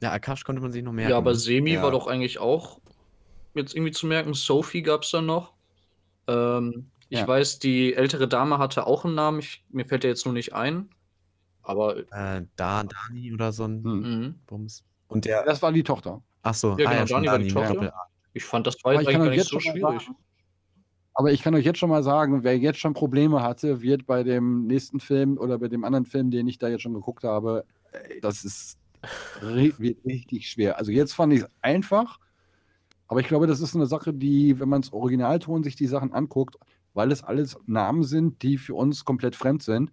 Ja, 0.01 0.11
Akash 0.13 0.43
konnte 0.43 0.61
man 0.61 0.71
sich 0.71 0.83
noch 0.83 0.93
merken. 0.93 1.11
Ja, 1.11 1.17
aber 1.17 1.31
ne? 1.31 1.37
Semi 1.37 1.73
Ja. 1.73 1.83
war 1.83 1.91
doch 1.91 2.07
eigentlich 2.07 2.39
auch 2.39 2.79
jetzt 3.53 3.75
irgendwie 3.75 3.91
zu 3.91 4.07
merken. 4.07 4.33
Sophie 4.33 4.81
gab 4.81 5.03
es 5.03 5.11
dann 5.11 5.25
noch. 5.25 5.53
Ähm, 6.27 6.89
ich 7.11 7.19
Ja. 7.19 7.27
weiß, 7.27 7.59
die 7.59 7.93
ältere 7.93 8.25
Dame 8.29 8.57
hatte 8.57 8.87
auch 8.87 9.03
einen 9.03 9.15
Namen. 9.15 9.39
Ich, 9.39 9.65
mir 9.69 9.85
fällt 9.85 10.03
der 10.03 10.11
jetzt 10.11 10.23
nur 10.25 10.33
nicht 10.33 10.53
ein. 10.53 10.89
Aber 11.61 11.97
Äh, 11.97 12.45
da, 12.55 12.83
Dani 12.83 13.33
oder 13.33 13.51
so 13.51 13.65
ein 13.65 13.83
Hm. 13.83 13.99
mhm. 13.99 14.35
Bums. 14.47 14.85
Und 15.09 15.25
der, 15.25 15.43
Das 15.43 15.61
war 15.61 15.73
die 15.73 15.83
Tochter. 15.83 16.23
ach 16.41 16.53
so, 16.55 16.69
Ja, 16.69 16.73
ah, 16.87 16.89
genau, 16.89 16.91
ja, 16.93 17.07
schon 17.07 17.23
Dani 17.23 17.27
war 17.27 17.37
die 17.39 17.43
mit 17.45 17.53
Tochter. 17.53 17.93
Ich 18.31 18.45
fand, 18.45 18.65
das 18.65 18.77
war 18.85 18.93
ich 18.93 18.99
eigentlich 18.99 19.11
kann 19.11 19.19
gar 19.19 19.27
euch 19.29 19.29
nicht 19.31 19.37
jetzt 19.39 19.49
so 19.49 19.59
schon 19.59 19.81
mal 19.81 19.89
schwierig. 19.89 20.03
sagen, 20.05 20.17
aber 21.13 21.31
ich 21.33 21.41
kann 21.41 21.53
euch 21.53 21.65
jetzt 21.65 21.79
schon 21.79 21.89
mal 21.89 22.01
sagen, 22.01 22.43
wer 22.45 22.57
jetzt 22.57 22.79
schon 22.79 22.93
Probleme 22.93 23.43
hatte, 23.43 23.81
wird 23.81 24.05
bei 24.05 24.23
dem 24.23 24.65
nächsten 24.67 25.01
Film 25.01 25.37
oder 25.37 25.59
bei 25.59 25.67
dem 25.67 25.83
anderen 25.83 26.05
Film, 26.05 26.31
den 26.31 26.47
ich 26.47 26.57
da 26.59 26.69
jetzt 26.69 26.81
schon 26.83 26.93
geguckt 26.93 27.25
habe, 27.25 27.65
ey, 27.91 28.21
das 28.21 28.45
ist 28.45 28.77
wird 29.41 30.05
richtig 30.05 30.49
schwer. 30.49 30.77
Also 30.77 30.93
jetzt 30.93 31.11
fand 31.13 31.33
ich 31.33 31.41
es 31.41 31.47
einfach, 31.61 32.19
aber 33.09 33.19
ich 33.19 33.27
glaube, 33.27 33.47
das 33.47 33.59
ist 33.59 33.75
eine 33.75 33.85
Sache, 33.85 34.13
die, 34.13 34.57
wenn 34.61 34.69
man 34.69 34.79
es 34.81 34.93
Originalton 34.93 35.63
sich 35.63 35.75
die 35.75 35.87
Sachen 35.87 36.13
anguckt, 36.13 36.55
weil 36.93 37.11
es 37.11 37.23
alles 37.23 37.57
Namen 37.65 38.03
sind, 38.03 38.41
die 38.43 38.57
für 38.57 38.75
uns 38.75 39.05
komplett 39.05 39.35
fremd 39.35 39.63
sind, 39.63 39.91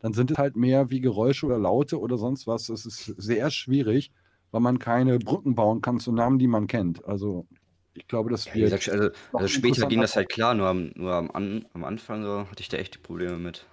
dann 0.00 0.12
sind 0.12 0.30
es 0.30 0.38
halt 0.38 0.56
mehr 0.56 0.90
wie 0.90 1.00
Geräusche 1.00 1.46
oder 1.46 1.58
Laute 1.58 2.00
oder 2.00 2.18
sonst 2.18 2.46
was. 2.46 2.68
Es 2.68 2.86
ist 2.86 3.04
sehr 3.16 3.50
schwierig, 3.50 4.12
weil 4.50 4.60
man 4.60 4.78
keine 4.78 5.18
Brücken 5.18 5.54
bauen 5.54 5.80
kann 5.80 5.98
zu 5.98 6.12
Namen, 6.12 6.38
die 6.38 6.46
man 6.48 6.66
kennt. 6.66 7.04
Also 7.04 7.46
ich 7.94 8.06
glaube, 8.06 8.30
das 8.30 8.46
Ja, 8.46 8.54
wird. 8.54 8.70
gesagt, 8.70 8.88
also, 8.88 9.10
also 9.32 9.48
später 9.48 9.86
ging 9.86 10.00
das 10.00 10.16
halt 10.16 10.28
klar, 10.28 10.54
nur 10.54 10.66
am, 10.68 10.90
nur 10.94 11.12
am, 11.14 11.30
An, 11.32 11.66
am 11.72 11.84
Anfang 11.84 12.22
so 12.24 12.48
hatte 12.48 12.60
ich 12.62 12.68
da 12.68 12.76
echt 12.76 12.94
die 12.94 12.98
Probleme 12.98 13.38
mit. 13.38 13.66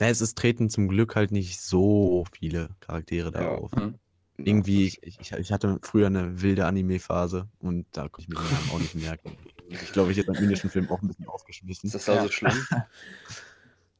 Ja, 0.00 0.08
es 0.08 0.20
ist 0.20 0.36
treten 0.38 0.70
zum 0.70 0.88
Glück 0.88 1.14
halt 1.16 1.30
nicht 1.30 1.60
so 1.60 2.24
viele 2.32 2.74
Charaktere 2.80 3.30
da 3.30 3.42
Ja. 3.42 3.50
auf. 3.50 3.72
Mhm. 3.72 3.98
Irgendwie, 4.36 4.86
ich, 4.86 5.02
ich, 5.02 5.32
ich 5.32 5.52
hatte 5.52 5.78
früher 5.82 6.08
eine 6.08 6.42
wilde 6.42 6.66
Anime-Phase 6.66 7.48
und 7.60 7.86
da 7.92 8.08
konnte 8.08 8.22
ich 8.22 8.28
mir 8.28 8.34
den 8.34 8.52
Namen 8.52 8.70
auch 8.72 8.80
nicht 8.80 8.94
merken. 8.96 9.36
Ich 9.68 9.92
glaube, 9.92 10.10
ich 10.10 10.18
hätte 10.18 10.32
beim 10.32 10.42
indischen 10.42 10.70
Film 10.70 10.90
auch 10.90 11.00
ein 11.02 11.08
bisschen 11.08 11.28
aufgeschmissen. 11.28 11.86
Ist 11.86 11.94
das 11.94 12.04
da 12.06 12.16
Ja. 12.16 12.22
so 12.24 12.30
schlimm? 12.30 12.66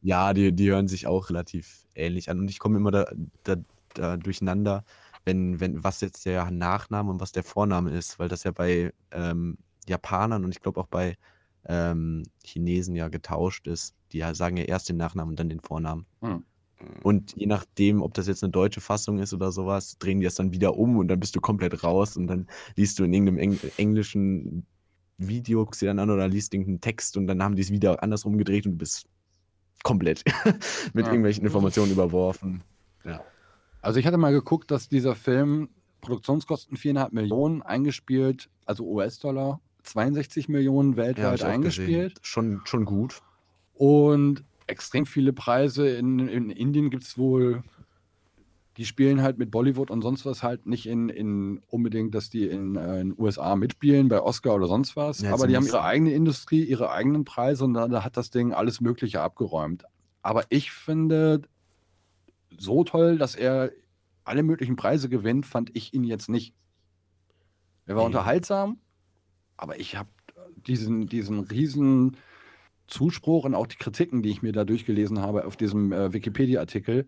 Ja, 0.07 0.35
die, 0.35 0.53
die 0.53 0.71
hören 0.71 0.87
sich 0.87 1.07
auch 1.07 1.31
relativ 1.31 1.87
ähnlich 1.95 2.29
an 2.29 2.39
und 2.39 2.51
ich 2.51 2.59
komme 2.59 2.77
immer 2.77 2.91
da, 2.91 3.11
da, 3.43 3.57
da 3.95 4.19
durcheinander, 4.19 4.85
wenn, 5.25 5.61
wenn, 5.61 5.83
was 5.83 6.03
jetzt 6.03 6.27
der 6.27 6.51
Nachname 6.51 7.11
und 7.11 7.21
was 7.23 7.33
der 7.33 7.43
Vorname 7.43 7.91
ist, 7.91 8.19
weil 8.19 8.29
das 8.29 8.45
ja 8.45 8.51
bei 8.51 8.93
ähm, 9.13 9.57
Japanern 9.89 10.45
und 10.45 10.51
ich 10.51 10.61
glaube 10.61 10.79
auch 10.79 10.89
bei 10.89 11.17
ähm, 11.67 12.23
Chinesen 12.45 12.95
ja 12.95 13.09
getauscht 13.09 13.67
ist. 13.67 13.95
Die 14.13 14.21
sagen 14.35 14.59
ja 14.59 14.65
erst 14.65 14.91
den 14.91 14.99
Nachnamen 14.99 15.31
und 15.31 15.41
dann 15.41 15.49
den 15.49 15.61
Vornamen. 15.61 16.05
Und 17.03 17.35
je 17.37 17.47
nachdem, 17.47 18.03
ob 18.03 18.15
das 18.15 18.27
jetzt 18.27 18.43
eine 18.43 18.51
deutsche 18.51 18.81
Fassung 18.81 19.19
ist 19.19 19.33
oder 19.35 19.53
sowas, 19.53 19.99
drehen 19.99 20.21
die 20.21 20.25
das 20.25 20.35
dann 20.37 20.53
wieder 20.53 20.77
um 20.77 20.97
und 20.99 21.09
dann 21.09 21.21
bist 21.21 21.37
du 21.37 21.41
komplett 21.41 21.85
raus 21.85 22.17
und 22.17 22.27
dann 22.27 22.47
liest 22.77 22.99
du 22.99 23.05
in 23.05 23.13
irgendeinem 23.13 23.39
Eng 23.39 23.59
englischen 23.77 24.67
Video, 25.19 25.65
guckst 25.65 25.83
dir 25.83 25.87
dann 25.87 25.99
an 25.99 26.11
oder 26.11 26.27
liest 26.29 26.55
irgendeinen 26.55 26.81
Text 26.81 27.17
und 27.17 27.27
dann 27.27 27.43
haben 27.43 27.57
die 27.57 27.63
es 27.63 27.71
wieder 27.71 28.03
andersrum 28.03 28.37
gedreht 28.39 28.67
und 28.67 28.73
du 28.73 28.79
bist 28.79 29.07
komplett 29.83 30.25
mit 30.95 31.07
Ja. 31.07 31.13
irgendwelchen 31.13 31.45
Informationen 31.45 31.93
überworfen. 31.93 32.63
Also 33.83 34.01
ich 34.01 34.07
hatte 34.07 34.17
mal 34.17 34.33
geguckt, 34.33 34.71
dass 34.71 34.89
dieser 34.89 35.15
Film 35.15 35.69
Produktionskosten 36.01 36.79
4,5 36.79 37.09
Millionen 37.13 37.61
eingespielt, 37.61 38.49
also 38.65 38.87
US-Dollar, 38.87 39.61
62 39.83 40.49
Millionen 40.49 40.93
Ja, 40.93 40.97
weltweit 41.05 41.43
auch 41.43 41.49
eingespielt. 41.49 42.15
gesehen. 42.15 42.25
Schon, 42.25 42.61
schon 42.65 42.87
gut. 42.87 43.21
Und 43.75 44.43
extrem 44.67 45.07
viele 45.07 45.33
Preise. 45.33 45.89
In, 45.89 46.19
in 46.29 46.51
Indien 46.51 46.91
gibt 46.91 47.05
es 47.05 47.19
wohl, 47.19 47.63
die 48.77 48.85
spielen 48.87 49.23
halt 49.23 49.39
mit 49.39 49.51
Bollywood 49.51 49.91
und 49.91 50.03
sonst 50.03 50.27
was 50.27 50.43
halt 50.43 50.67
nicht 50.67 50.87
in, 50.87 51.09
in 51.09 51.61
unbedingt, 51.69 52.15
dass 52.15 52.29
die 52.31 52.47
in 52.49 52.75
den 52.75 53.15
USA 53.19 53.55
mitspielen, 53.57 54.09
bei 54.09 54.21
Oscar 54.21 54.55
oder 54.55 54.67
sonst 54.67 54.97
was. 54.97 55.21
Ja, 55.21 55.33
Aber 55.33 55.47
die 55.47 55.57
haben 55.57 55.67
ihre 55.67 55.83
eigene 55.85 56.13
Industrie, 56.13 56.65
ihre 56.65 56.91
eigenen 56.91 57.25
Preise 57.25 57.65
und 57.65 57.75
da, 57.75 57.87
da 57.89 58.05
hat 58.05 58.17
das 58.17 58.31
Ding 58.31 58.53
alles 58.53 58.81
Mögliche 58.81 59.21
abgeräumt. 59.21 59.85
Aber 60.23 60.45
ich 60.49 60.73
finde 60.73 61.43
so 62.59 62.83
toll, 62.85 63.19
dass 63.19 63.35
er 63.35 63.71
alle 64.25 64.43
möglichen 64.43 64.77
Preise 64.77 65.09
gewinnt, 65.09 65.47
fand 65.47 65.75
ich 65.77 65.93
ihn 65.95 66.05
jetzt 66.05 66.29
nicht. 66.29 66.55
Er 67.87 67.95
war 67.97 68.03
Nee. 68.03 68.07
unterhaltsam, 68.07 68.79
aber 69.57 69.79
ich 69.79 69.97
habe 69.97 70.09
diesen, 70.67 71.07
diesen 71.07 71.41
riesen 71.41 72.17
Zuspruch 72.87 73.45
und 73.45 73.55
auch 73.55 73.67
die 73.67 73.77
Kritiken, 73.77 74.23
die 74.23 74.31
ich 74.31 74.43
mir 74.43 74.53
da 74.53 74.65
durchgelesen 74.65 75.21
habe 75.21 75.47
auf 75.47 75.57
diesem 75.57 75.93
äh, 75.93 76.13
Wikipedia-Artikel, 76.13 77.07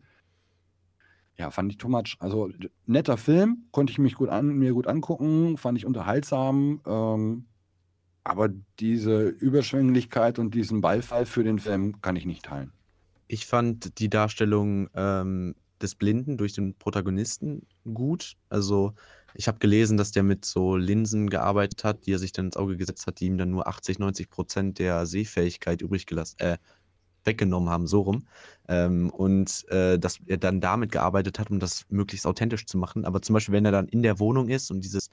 ja, 1.38 1.50
fand 1.50 1.70
ich 1.70 1.78
too 1.78 1.88
much. 1.88 2.16
Also 2.18 2.50
netter 2.86 3.16
Film, 3.16 3.66
konnte 3.70 3.90
ich 3.90 3.98
mich 3.98 4.14
gut 4.14 4.28
an, 4.28 4.48
mir 4.56 4.72
gut 4.72 4.86
angucken, 4.86 5.58
fand 5.58 5.76
ich 5.76 5.84
unterhaltsam, 5.84 6.80
ähm, 6.86 7.44
aber 8.24 8.48
diese 8.80 9.28
Überschwänglichkeit 9.28 10.38
und 10.38 10.54
diesen 10.54 10.80
Beifall 10.80 11.26
für 11.26 11.44
den 11.44 11.58
Film 11.58 12.00
kann 12.00 12.16
ich 12.16 12.26
nicht 12.26 12.46
teilen. 12.46 12.72
Ich 13.28 13.46
fand 13.46 13.98
die 13.98 14.08
Darstellung 14.08 14.88
ähm, 14.94 15.54
des 15.82 15.94
Blinden 15.94 16.36
durch 16.36 16.54
den 16.54 16.74
Protagonisten 16.74 17.66
gut. 17.84 18.36
Also 18.48 18.94
ich 19.34 19.48
habe 19.48 19.58
gelesen, 19.58 19.96
dass 19.96 20.12
der 20.12 20.22
mit 20.22 20.44
so 20.44 20.76
Linsen 20.76 21.28
gearbeitet 21.28 21.84
hat, 21.84 22.06
die 22.06 22.12
er 22.12 22.18
sich 22.18 22.32
dann 22.32 22.46
ins 22.46 22.56
Auge 22.56 22.76
gesetzt 22.76 23.06
hat, 23.06 23.20
die 23.20 23.26
ihm 23.26 23.38
dann 23.38 23.50
nur 23.50 23.66
80, 23.66 23.98
90 23.98 24.30
Prozent 24.30 24.78
der 24.78 25.06
Sehfähigkeit 25.06 25.82
übrig 25.82 26.06
gelassen, 26.06 26.36
äh, 26.38 26.58
weggenommen 27.24 27.68
haben, 27.68 27.86
so 27.86 28.02
rum. 28.02 28.26
Ähm, 28.68 29.10
und 29.10 29.68
äh, 29.68 29.98
dass 29.98 30.20
er 30.26 30.38
dann 30.38 30.60
damit 30.60 30.92
gearbeitet 30.92 31.38
hat, 31.38 31.50
um 31.50 31.60
das 31.60 31.84
möglichst 31.88 32.26
authentisch 32.26 32.66
zu 32.66 32.78
machen. 32.78 33.04
Aber 33.04 33.20
zum 33.20 33.34
Beispiel, 33.34 33.54
wenn 33.54 33.64
er 33.64 33.72
dann 33.72 33.88
in 33.88 34.02
der 34.02 34.18
Wohnung 34.18 34.48
ist 34.48 34.70
und 34.70 34.82
dieses 34.82 35.10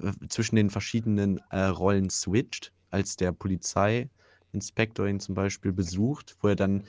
äh, 0.00 0.12
zwischen 0.28 0.56
den 0.56 0.70
verschiedenen 0.70 1.40
äh, 1.50 1.64
Rollen 1.64 2.10
switcht, 2.10 2.72
als 2.90 3.16
der 3.16 3.32
Polizeiinspektor 3.32 5.06
ihn 5.06 5.20
zum 5.20 5.34
Beispiel 5.34 5.72
besucht, 5.72 6.36
wo 6.40 6.48
er 6.48 6.56
dann 6.56 6.84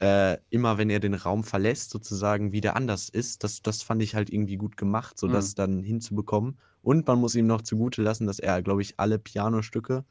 äh, 0.00 0.38
immer, 0.50 0.78
wenn 0.78 0.90
er 0.90 1.00
den 1.00 1.14
Raum 1.14 1.44
verlässt, 1.44 1.90
sozusagen 1.90 2.52
wieder 2.52 2.76
anders 2.76 3.08
ist. 3.08 3.44
Das, 3.44 3.62
das 3.62 3.82
fand 3.82 4.02
ich 4.02 4.14
halt 4.14 4.30
irgendwie 4.30 4.56
gut 4.56 4.76
gemacht, 4.76 5.18
so 5.18 5.28
Mhm. 5.28 5.32
das 5.32 5.54
dann 5.54 5.82
hinzubekommen. 5.82 6.58
Und 6.82 7.06
man 7.06 7.18
muss 7.20 7.34
ihm 7.34 7.46
noch 7.46 7.62
zugute 7.62 8.02
lassen, 8.02 8.26
dass 8.26 8.38
er, 8.38 8.62
glaube 8.62 8.82
ich, 8.82 8.98
alle 9.00 9.18
Pianostücke, 9.18 10.04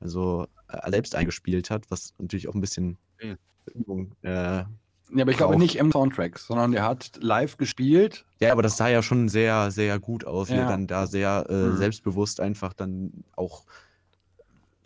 also 0.00 0.46
äh, 0.68 0.90
selbst 0.90 1.14
eingespielt 1.14 1.70
hat, 1.70 1.90
was 1.90 2.14
natürlich 2.18 2.48
auch 2.48 2.54
ein 2.54 2.60
bisschen 2.60 2.98
Mhm. 3.22 3.38
Übung. 3.74 4.14
Äh, 4.22 4.64
Ja, 5.12 5.22
aber 5.22 5.30
ich 5.30 5.36
glaube 5.36 5.56
nicht 5.56 5.76
im 5.76 5.92
Soundtrack, 5.92 6.38
sondern 6.38 6.72
der 6.72 6.84
hat 6.84 7.18
live 7.22 7.56
gespielt. 7.56 8.26
ja, 8.40 8.52
aber 8.52 8.62
das 8.62 8.76
sah 8.76 8.88
ja 8.88 9.02
schon 9.02 9.28
sehr, 9.28 9.70
sehr 9.70 9.98
gut 9.98 10.24
aus, 10.26 10.52
wie 10.52 10.54
er 10.54 10.58
Ja. 10.58 10.66
dann 10.66 10.86
da 10.86 11.06
sehr 11.06 11.46
äh, 11.48 11.70
Mhm. 11.70 11.76
selbstbewusst 11.76 12.40
einfach 12.40 12.72
dann 12.74 13.24
auch 13.36 13.64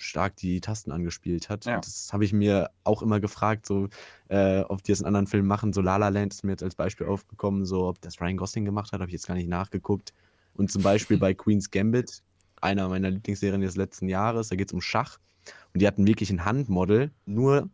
stark 0.01 0.37
die 0.37 0.61
Tasten 0.61 0.93
angespielt 0.93 1.49
hat. 1.49 1.65
Ja. 1.67 1.79
Das 1.79 2.13
habe 2.13 2.25
ich 2.25 2.33
mir 2.33 2.71
auch 2.85 3.03
immer 3.03 3.21
gefragt, 3.21 3.67
so 3.67 3.89
äh, 4.29 4.61
ob 4.61 4.83
die 4.83 4.93
das 4.93 5.01
in 5.01 5.07
anderen 5.07 5.27
Filmen 5.27 5.47
machen. 5.47 5.73
So 5.73 5.81
La 5.81 5.97
La 5.97 6.09
Land 6.09 6.35
ist 6.35 6.45
mir 6.45 6.53
jetzt 6.53 6.63
als 6.63 6.75
Beispiel 6.75 7.07
aufgekommen, 7.07 7.65
so 7.65 7.87
ob 7.87 8.01
das 8.01 8.21
Ryan 8.21 8.37
Gosling 8.37 8.65
gemacht 8.65 8.93
hat, 8.93 9.01
habe 9.01 9.09
ich 9.09 9.15
jetzt 9.15 9.27
gar 9.27 9.35
nicht 9.35 9.49
nachgeguckt. 9.49 10.13
Und 10.55 10.71
zum 10.71 10.83
Beispiel 10.83 11.19
bei 11.19 11.35
Queen's 11.35 11.71
Gambit, 11.71 12.23
einer 12.61 12.89
meiner 12.89 13.11
Lieblingsserien 13.11 13.61
des 13.61 13.77
letzten 13.77 14.09
Jahres, 14.09 14.49
da 14.49 14.57
geht 14.57 14.69
es 14.69 14.73
um 14.73 14.81
Schach. 14.81 15.19
Und 15.73 15.81
die 15.83 15.87
hatten 15.87 16.07
wirklich 16.07 16.31
ein 16.31 16.45
Handmodel, 16.45 17.11
nur 17.27 17.69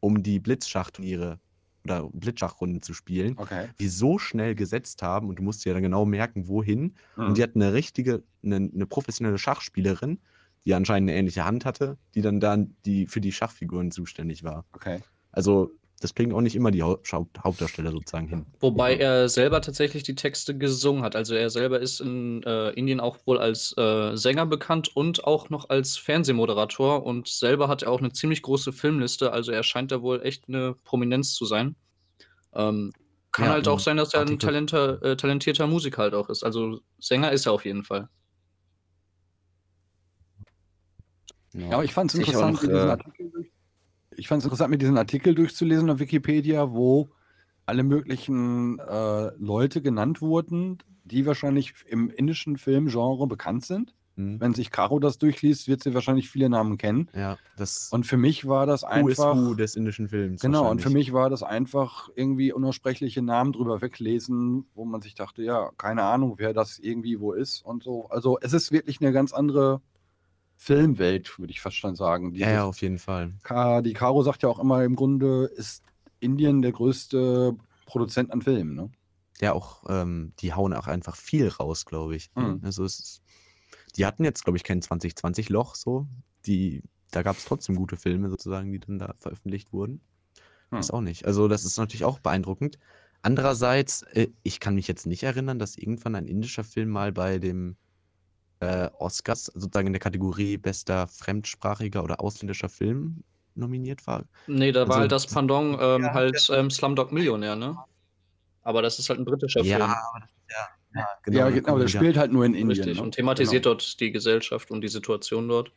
um 0.00 0.22
die 0.22 0.38
Blitzschachturniere 0.38 1.38
oder 1.84 2.08
Blitzschachrunden 2.12 2.82
zu 2.82 2.94
spielen 2.94 3.34
Okay. 3.38 3.68
die 3.78 3.88
so 3.88 4.18
schnell 4.18 4.54
gesetzt 4.56 5.02
haben 5.02 5.28
und 5.28 5.38
du 5.38 5.42
musst 5.42 5.64
ja 5.64 5.72
dann 5.72 5.82
genau 5.82 6.04
merken, 6.04 6.48
wohin. 6.48 6.94
Und 7.16 7.38
die 7.38 7.42
hatten 7.42 7.62
eine 7.62 7.72
richtige, 7.72 8.24
eine, 8.44 8.56
eine 8.56 8.86
professionelle 8.86 9.38
Schachspielerin, 9.38 10.18
die 10.66 10.74
anscheinend 10.74 11.08
eine 11.08 11.18
ähnliche 11.18 11.44
Hand 11.44 11.64
hatte, 11.64 11.96
die 12.14 12.20
dann 12.20 12.40
da 12.40 12.56
die, 12.84 13.06
für 13.06 13.20
die 13.20 13.32
Schachfiguren 13.32 13.90
zuständig 13.92 14.42
war. 14.42 14.64
Okay. 14.72 15.00
Also 15.30 15.70
das 16.00 16.14
kriegen 16.14 16.34
auch 16.34 16.42
nicht 16.42 16.56
immer 16.56 16.70
die 16.70 16.82
Hau 16.82 16.98
Haupt 17.10 17.42
Hauptdarsteller 17.42 17.90
sozusagen 17.90 18.28
hin. 18.28 18.46
Wobei 18.60 18.96
er 18.96 19.28
selber 19.30 19.62
tatsächlich 19.62 20.02
die 20.02 20.14
Texte 20.14 20.56
gesungen 20.58 21.02
hat. 21.02 21.16
Also 21.16 21.34
er 21.34 21.48
selber 21.48 21.80
ist 21.80 22.00
in 22.00 22.42
äh, 22.42 22.70
Indien 22.70 23.00
auch 23.00 23.16
wohl 23.26 23.38
als 23.38 23.74
äh, 23.78 24.14
Sänger 24.14 24.44
bekannt 24.44 24.94
und 24.94 25.24
auch 25.24 25.48
noch 25.48 25.70
als 25.70 25.96
Fernsehmoderator 25.96 27.06
und 27.06 27.28
selber 27.28 27.68
hat 27.68 27.82
er 27.82 27.92
auch 27.92 28.00
eine 28.00 28.12
ziemlich 28.12 28.42
große 28.42 28.72
Filmliste. 28.72 29.32
Also 29.32 29.52
er 29.52 29.62
scheint 29.62 29.90
da 29.90 30.02
wohl 30.02 30.20
echt 30.22 30.48
eine 30.48 30.74
Prominenz 30.84 31.34
zu 31.34 31.46
sein. 31.46 31.76
Ähm, 32.54 32.92
kann 33.32 33.46
Ja, 33.46 33.52
halt 33.52 33.68
auch 33.68 33.78
im 33.78 33.80
sein, 33.80 33.96
dass 33.96 34.12
er 34.12 34.22
ein 34.22 34.38
talenter, 34.38 35.02
äh, 35.02 35.16
talentierter 35.16 35.66
Musiker 35.66 36.02
halt 36.02 36.14
auch 36.14 36.28
ist. 36.28 36.42
Also 36.42 36.80
Sänger 36.98 37.32
ist 37.32 37.46
er 37.46 37.52
auf 37.52 37.64
jeden 37.64 37.84
Fall. 37.84 38.08
Ja, 41.56 41.72
aber 41.72 41.84
ich 41.84 41.92
fand 41.92 42.12
es 42.12 42.18
interessant, 42.18 42.54
noch, 42.54 42.62
mir 42.62 42.68
diesen 42.68 42.88
äh, 42.88 42.90
Artikel 42.90 43.30
durch, 43.30 43.52
ich 44.16 44.28
fand's 44.28 44.44
interessant, 44.44 44.70
mir 44.70 44.78
diesen 44.78 44.98
Artikel 44.98 45.34
durchzulesen 45.34 45.90
auf 45.90 45.98
Wikipedia, 45.98 46.72
wo 46.72 47.08
alle 47.66 47.82
möglichen 47.82 48.78
äh, 48.78 49.30
Leute 49.38 49.82
genannt 49.82 50.20
wurden, 50.20 50.78
die 51.04 51.26
wahrscheinlich 51.26 51.74
im 51.88 52.10
indischen 52.10 52.56
Filmgenre 52.56 53.26
bekannt 53.26 53.64
sind. 53.64 53.94
Hm? 54.16 54.40
Wenn 54.40 54.54
sich 54.54 54.70
Caro 54.70 54.98
das 54.98 55.18
durchliest, 55.18 55.68
wird 55.68 55.82
sie 55.82 55.92
wahrscheinlich 55.92 56.30
viele 56.30 56.48
Namen 56.48 56.78
kennen. 56.78 57.10
Ja, 57.14 57.36
das 57.56 57.90
Und 57.90 58.06
für 58.06 58.16
mich 58.16 58.46
war 58.48 58.64
das 58.64 58.82
einfach. 58.82 59.36
Who 59.36 59.54
des 59.54 59.76
indischen 59.76 60.08
Films. 60.08 60.40
Genau, 60.40 60.70
und 60.70 60.80
für 60.80 60.90
mich 60.90 61.12
war 61.12 61.28
das 61.28 61.42
einfach 61.42 62.08
irgendwie 62.14 62.52
unaussprechliche 62.52 63.20
Namen 63.20 63.52
drüber 63.52 63.82
weglesen, 63.82 64.66
wo 64.74 64.86
man 64.86 65.02
sich 65.02 65.14
dachte, 65.14 65.42
ja, 65.42 65.70
keine 65.76 66.02
Ahnung, 66.02 66.36
wer 66.38 66.54
das 66.54 66.78
irgendwie 66.78 67.20
wo 67.20 67.32
ist 67.32 67.60
und 67.62 67.82
so. 67.82 68.08
Also 68.08 68.38
es 68.40 68.54
ist 68.54 68.72
wirklich 68.72 69.00
eine 69.00 69.12
ganz 69.12 69.34
andere 69.34 69.82
Filmwelt, 70.56 71.38
würde 71.38 71.52
ich 71.52 71.60
fast 71.60 71.76
schon 71.76 71.94
sagen. 71.94 72.34
Ja, 72.34 72.50
ja, 72.50 72.64
auf 72.64 72.80
jeden 72.80 72.98
Fall. 72.98 73.34
Die 73.82 73.92
Caro 73.92 74.22
sagt 74.22 74.42
ja 74.42 74.48
auch 74.48 74.58
immer, 74.58 74.84
im 74.84 74.96
Grunde 74.96 75.44
ist 75.54 75.82
Indien 76.20 76.62
der 76.62 76.72
größte 76.72 77.54
Produzent 77.84 78.32
an 78.32 78.42
Filmen. 78.42 78.74
Ne? 78.74 78.90
Ja, 79.40 79.52
auch, 79.52 79.84
ähm, 79.88 80.32
die 80.38 80.54
hauen 80.54 80.72
auch 80.72 80.86
einfach 80.86 81.14
viel 81.14 81.48
raus, 81.48 81.84
glaube 81.84 82.16
ich. 82.16 82.30
Mhm. 82.34 82.60
Also 82.64 82.84
es 82.84 83.22
die 83.96 84.04
hatten 84.04 84.24
jetzt, 84.24 84.44
glaube 84.44 84.56
ich, 84.56 84.64
kein 84.64 84.80
2020-Loch 84.80 85.74
so. 85.74 86.06
Die, 86.44 86.82
da 87.10 87.22
gab 87.22 87.36
es 87.36 87.44
trotzdem 87.44 87.76
gute 87.76 87.96
Filme 87.96 88.28
sozusagen, 88.28 88.70
die 88.70 88.78
dann 88.78 88.98
da 88.98 89.14
veröffentlicht 89.18 89.72
wurden. 89.72 90.00
Hm. 90.70 90.78
Ist 90.78 90.92
auch 90.92 91.00
nicht. 91.00 91.24
Also 91.26 91.48
das 91.48 91.64
ist 91.64 91.78
natürlich 91.78 92.04
auch 92.04 92.18
beeindruckend. 92.18 92.78
Andererseits, 93.22 94.02
äh, 94.02 94.28
ich 94.42 94.60
kann 94.60 94.74
mich 94.74 94.86
jetzt 94.86 95.06
nicht 95.06 95.22
erinnern, 95.22 95.58
dass 95.58 95.76
irgendwann 95.76 96.14
ein 96.14 96.26
indischer 96.26 96.64
Film 96.64 96.90
mal 96.90 97.12
bei 97.12 97.38
dem 97.38 97.76
äh, 98.60 98.88
Oscars, 98.98 99.46
sozusagen 99.46 99.86
in 99.88 99.92
der 99.92 100.00
Kategorie 100.00 100.56
bester 100.56 101.06
fremdsprachiger 101.08 102.02
oder 102.02 102.20
ausländischer 102.20 102.68
Film 102.68 103.22
nominiert 103.54 104.06
war. 104.06 104.24
Nee, 104.46 104.72
da 104.72 104.80
war 104.80 104.88
Also- 104.88 105.00
halt 105.00 105.12
das 105.12 105.26
Pendant 105.26 105.78
ähm, 105.80 106.02
Ja, 106.04 106.14
halt 106.14 106.50
ähm, 106.52 106.70
Slumdog 106.70 107.12
Millionär, 107.12 107.56
ne? 107.56 107.76
Aber 108.62 108.82
das 108.82 108.98
ist 108.98 109.08
halt 109.08 109.20
ein 109.20 109.24
britischer 109.24 109.62
Film. 109.62 109.80
aber 109.82 109.86
das 110.20 110.30
ist 110.30 110.50
ja, 110.50 110.56
ja, 110.94 111.08
ja, 111.32 111.44
dann 111.44 111.54
genau, 111.54 111.78
der 111.78 111.88
spielt 111.88 112.16
halt 112.16 112.32
nur 112.32 112.44
in 112.44 112.54
Indien. 112.54 112.68
Richtig, 112.78 112.96
ne? 112.96 113.02
und 113.02 113.14
thematisiert 113.14 113.64
Genau. 113.64 113.74
dort 113.74 114.00
die 114.00 114.10
Gesellschaft 114.12 114.70
und 114.70 114.80
die 114.80 114.88
Situation 114.88 115.48
dort. 115.48 115.72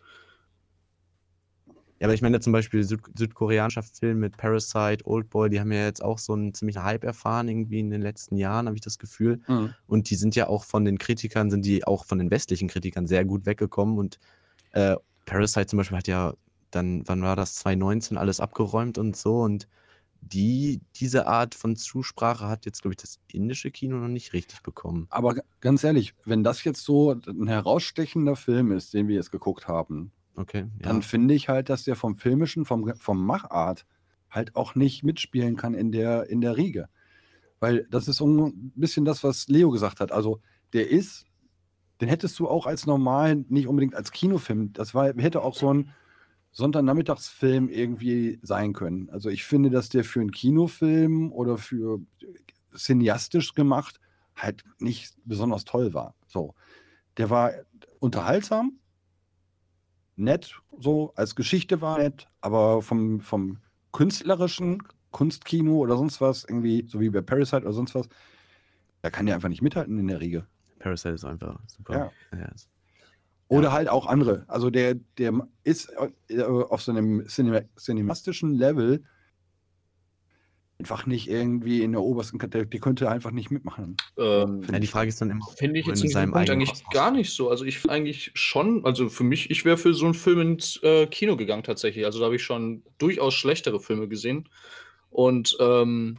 Ja, 2.00 2.08
aber 2.08 2.14
ich 2.14 2.22
meine 2.22 2.40
zum 2.40 2.54
Beispiel 2.54 2.84
Süd 2.84 3.02
südkoreanischer 3.18 3.84
Film 3.84 4.20
mit 4.20 4.38
Parasite, 4.38 5.06
Oldboy, 5.06 5.50
die 5.50 5.60
haben 5.60 5.72
ja 5.72 5.86
jetzt 5.86 6.02
auch 6.02 6.18
so 6.18 6.34
einen 6.34 6.54
ziemlichen 6.54 6.84
Hype 6.84 7.04
erfahren, 7.04 7.50
irgendwie 7.50 7.80
in 7.80 7.90
den 7.90 8.02
letzten 8.02 8.38
Jahren, 8.38 8.68
habe 8.68 8.76
ich 8.76 8.82
das 8.82 9.00
Gefühl. 9.00 9.42
Mhm. 9.48 9.74
Und 9.86 10.10
die 10.10 10.16
sind 10.16 10.36
ja 10.36 10.48
auch 10.48 10.64
von 10.64 10.86
den 10.86 10.98
Kritikern, 10.98 11.52
sind 11.52 11.66
die 11.66 11.86
auch 11.86 12.06
von 12.06 12.18
den 12.18 12.32
westlichen 12.32 12.70
Kritikern 12.70 13.06
sehr 13.06 13.26
gut 13.26 13.46
weggekommen. 13.46 13.98
Und 13.98 14.18
äh, 14.72 14.96
Parasite 15.26 15.68
zum 15.68 15.78
Beispiel 15.78 15.98
hat 15.98 16.08
ja 16.08 16.34
dann, 16.72 17.04
wann 17.06 17.22
war 17.22 17.36
das, 17.36 17.56
2019 17.56 18.18
alles 18.18 18.40
abgeräumt 18.40 18.98
und 18.98 19.18
so. 19.18 19.42
Und 19.42 19.68
die, 20.22 20.82
diese 20.96 21.28
Art 21.28 21.54
von 21.54 21.76
Zusprache 21.76 22.48
hat 22.48 22.66
jetzt, 22.66 22.82
glaube 22.82 22.94
ich, 22.94 23.02
das 23.02 23.20
indische 23.32 23.72
Kino 23.72 23.98
noch 23.98 24.08
nicht 24.08 24.34
richtig 24.34 24.62
bekommen. 24.62 25.08
Aber 25.10 25.36
ganz 25.60 25.84
ehrlich, 25.84 26.14
wenn 26.26 26.44
das 26.44 26.64
jetzt 26.64 26.84
so 26.84 27.12
ein 27.28 27.48
herausstechender 27.48 28.36
Film 28.36 28.72
ist, 28.72 28.94
den 28.94 29.08
wir 29.08 29.16
jetzt 29.16 29.32
geguckt 29.32 29.68
haben, 29.68 30.12
Okay, 30.40 30.60
ja. 30.60 30.68
dann 30.80 31.02
finde 31.02 31.34
ich 31.34 31.50
halt, 31.50 31.68
dass 31.70 31.84
der 31.84 31.98
vom 31.98 32.16
Filmischen, 32.16 32.64
vom, 32.64 32.96
vom 32.96 33.26
Machart 33.26 33.86
halt 34.30 34.56
auch 34.56 34.74
nicht 34.74 35.04
mitspielen 35.04 35.58
kann 35.58 35.74
in 35.74 35.92
der, 35.92 36.30
in 36.30 36.40
der 36.40 36.56
Riege. 36.56 36.88
Weil 37.60 37.86
das 37.92 38.08
ist 38.08 38.22
ein 38.22 38.72
bisschen 38.74 39.04
das, 39.04 39.22
was 39.22 39.50
Leo 39.50 39.70
gesagt 39.70 40.00
hat. 40.00 40.14
Also 40.14 40.40
der 40.72 40.90
ist, 40.90 41.26
den 42.00 42.08
hättest 42.08 42.40
du 42.40 42.48
auch 42.48 42.68
als 42.68 42.86
normal, 42.86 43.44
nicht 43.50 43.68
unbedingt 43.68 43.96
als 43.96 44.14
Kinofilm, 44.14 44.72
das 44.72 44.96
war, 44.96 45.14
hätte 45.18 45.42
auch 45.42 45.56
so 45.56 45.74
ein 45.74 45.92
Sonntagnachmittagsfilm 46.52 47.68
irgendwie 47.68 48.40
sein 48.42 48.72
können. 48.72 49.10
Also 49.10 49.30
ich 49.30 49.44
finde, 49.44 49.70
dass 49.70 49.90
der 49.90 50.06
für 50.06 50.22
einen 50.22 50.32
Kinofilm 50.32 51.34
oder 51.34 51.58
für 51.58 52.00
cineastisch 52.74 53.56
gemacht 53.56 54.00
halt 54.38 54.64
nicht 54.80 55.16
besonders 55.26 55.66
toll 55.66 55.94
war. 55.94 56.16
So. 56.28 56.56
Der 57.18 57.30
war 57.30 57.52
unterhaltsam, 58.00 58.80
nett, 60.20 60.60
so, 60.78 61.14
als 61.16 61.36
Geschichte 61.36 61.82
war 61.82 61.98
nett, 61.98 62.28
aber 62.42 62.82
vom, 62.82 63.22
vom 63.22 63.58
künstlerischen 63.92 64.84
Kunstkino 65.12 65.78
oder 65.78 65.98
sonst 65.98 66.22
was, 66.22 66.44
irgendwie, 66.44 66.86
so 66.88 67.00
wie 67.00 67.10
bei 67.10 67.22
Parasite 67.22 67.64
oder 67.64 67.74
sonst 67.74 67.96
was, 67.96 68.08
da 69.02 69.10
kann 69.10 69.26
der 69.26 69.36
einfach 69.36 69.50
nicht 69.50 69.62
mithalten 69.62 69.98
in 69.98 70.08
der 70.08 70.20
Regel. 70.20 70.46
Parasite 70.80 71.16
ist 71.16 71.26
einfach 71.26 71.60
super. 71.68 72.12
Ja. 72.34 72.46
ist- 72.54 72.70
Oder 73.48 73.72
halt 73.72 73.90
auch 73.90 74.06
andere. 74.06 74.46
Also 74.48 74.70
der, 74.70 74.96
der 75.18 75.34
ist 75.64 75.92
äh, 76.30 76.44
auf 76.44 76.82
so 76.82 76.92
einem 76.92 77.26
cinema 77.28 77.62
cinemastischen 77.76 78.54
Level 78.56 79.04
einfach 80.80 81.06
nicht 81.06 81.30
irgendwie 81.30 81.84
in 81.84 81.92
der 81.92 82.02
obersten 82.02 82.38
Kategorie. 82.40 82.70
Die 82.70 82.80
könnte 82.80 83.10
einfach 83.10 83.32
nicht 83.32 83.52
mitmachen. 83.52 83.98
Ähm, 84.18 84.64
Ja, 84.72 84.80
die 84.80 84.88
Frage 84.88 85.10
ist 85.10 85.20
dann 85.20 85.30
immer, 85.30 85.46
Finde 85.58 85.80
ich 85.80 85.86
jetzt 85.86 86.00
in 86.00 86.06
in 86.08 86.12
seinem 86.12 86.22
diesem 86.28 86.34
Punkt 86.34 86.50
eigenen 86.50 86.68
eigentlich 86.68 86.70
Kosmos. 86.84 86.94
gar 86.94 87.12
nicht 87.12 87.34
so. 87.34 87.50
Also 87.50 87.66
ich 87.66 87.80
finde 87.80 87.96
eigentlich 87.96 88.32
schon, 88.34 88.86
also 88.86 89.10
für 89.10 89.26
mich, 89.26 89.52
ich 89.52 89.66
wäre 89.66 89.78
für 89.78 89.94
so 89.94 90.06
einen 90.06 90.14
Film 90.14 90.40
ins 90.40 90.82
äh, 90.82 91.06
Kino 91.08 91.36
gegangen 91.36 91.64
tatsächlich. 91.64 92.06
Also 92.06 92.20
da 92.20 92.26
habe 92.26 92.36
ich 92.38 92.44
schon 92.44 92.84
durchaus 92.98 93.34
schlechtere 93.34 93.80
Filme 93.82 94.08
gesehen. 94.08 94.48
Und 95.10 95.58
ähm, 95.60 96.18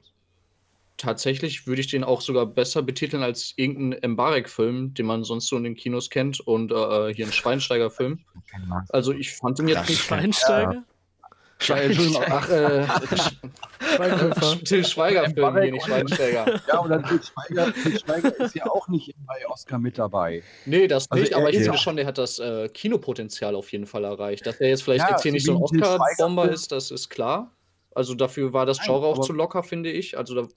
tatsächlich 0.98 1.66
würde 1.66 1.80
ich 1.80 1.86
den 1.88 2.04
auch 2.04 2.20
sogar 2.20 2.44
besser 2.44 2.82
betiteln 2.82 3.22
als 3.22 3.54
irgendeinen 3.56 4.12
Mbarek-Film, 4.12 4.92
den 4.92 5.06
man 5.06 5.24
sonst 5.24 5.46
so 5.46 5.56
in 5.56 5.64
den 5.64 5.74
Kinos 5.74 6.10
kennt. 6.10 6.38
Und 6.38 6.70
äh, 6.70 7.14
hier 7.14 7.24
ein 7.26 7.32
Schweinsteiger-Film. 7.32 8.20
Also 8.90 9.12
ich 9.12 9.32
fand 9.32 9.58
ihn 9.58 9.68
jetzt 9.68 9.88
nicht. 9.88 10.02
Schweinsteiger? 10.02 10.84
Entschuldigung, 11.60 12.22
ach, 12.28 12.48
äh, 12.48 12.86
Schweighöfer. 13.96 14.64
Till 14.64 14.84
Schweiger-Film, 14.84 15.58
hier 15.62 15.72
nicht 15.72 15.84
Schweinsteiger. 15.86 16.60
Ja, 16.68 16.78
und 16.78 16.90
dann 16.90 17.04
Til 17.04 17.20
Schweiger, 17.22 17.72
Til 17.74 17.98
Schweiger 17.98 18.40
ist 18.40 18.54
ja 18.54 18.66
auch 18.66 18.88
nicht 18.88 19.14
bei 19.26 19.46
Oscar 19.46 19.78
mit 19.78 19.98
dabei. 19.98 20.42
Nee, 20.66 20.86
das 20.88 21.10
Also 21.10 21.20
nicht, 21.22 21.32
er 21.32 21.38
aber 21.38 21.50
ich 21.50 21.56
finde 21.56 21.70
ja- 21.72 21.76
schon, 21.76 21.96
der 21.96 22.06
hat 22.06 22.18
das 22.18 22.38
äh, 22.38 22.68
Kinopotenzial 22.68 23.54
auf 23.54 23.70
jeden 23.72 23.86
Fall 23.86 24.04
erreicht. 24.04 24.46
Dass 24.46 24.56
er 24.60 24.68
jetzt 24.70 24.82
vielleicht 24.82 25.04
Ja, 25.04 25.10
jetzt 25.10 25.22
hier 25.22 25.32
nicht 25.32 25.44
so 25.46 25.52
ein 25.52 25.62
Oscar-Bomber 25.62 26.50
ist, 26.50 26.72
das 26.72 26.90
ist 26.90 27.08
klar. 27.10 27.54
Also 27.94 28.14
dafür 28.14 28.52
war 28.52 28.66
das 28.66 28.78
Nein, 28.78 28.86
Genre 28.86 29.06
auch 29.06 29.16
aber- 29.16 29.22
zu 29.26 29.32
locker, 29.32 29.62
finde 29.62 29.90
ich. 29.90 30.16
Also 30.16 30.34
da, 30.34 30.48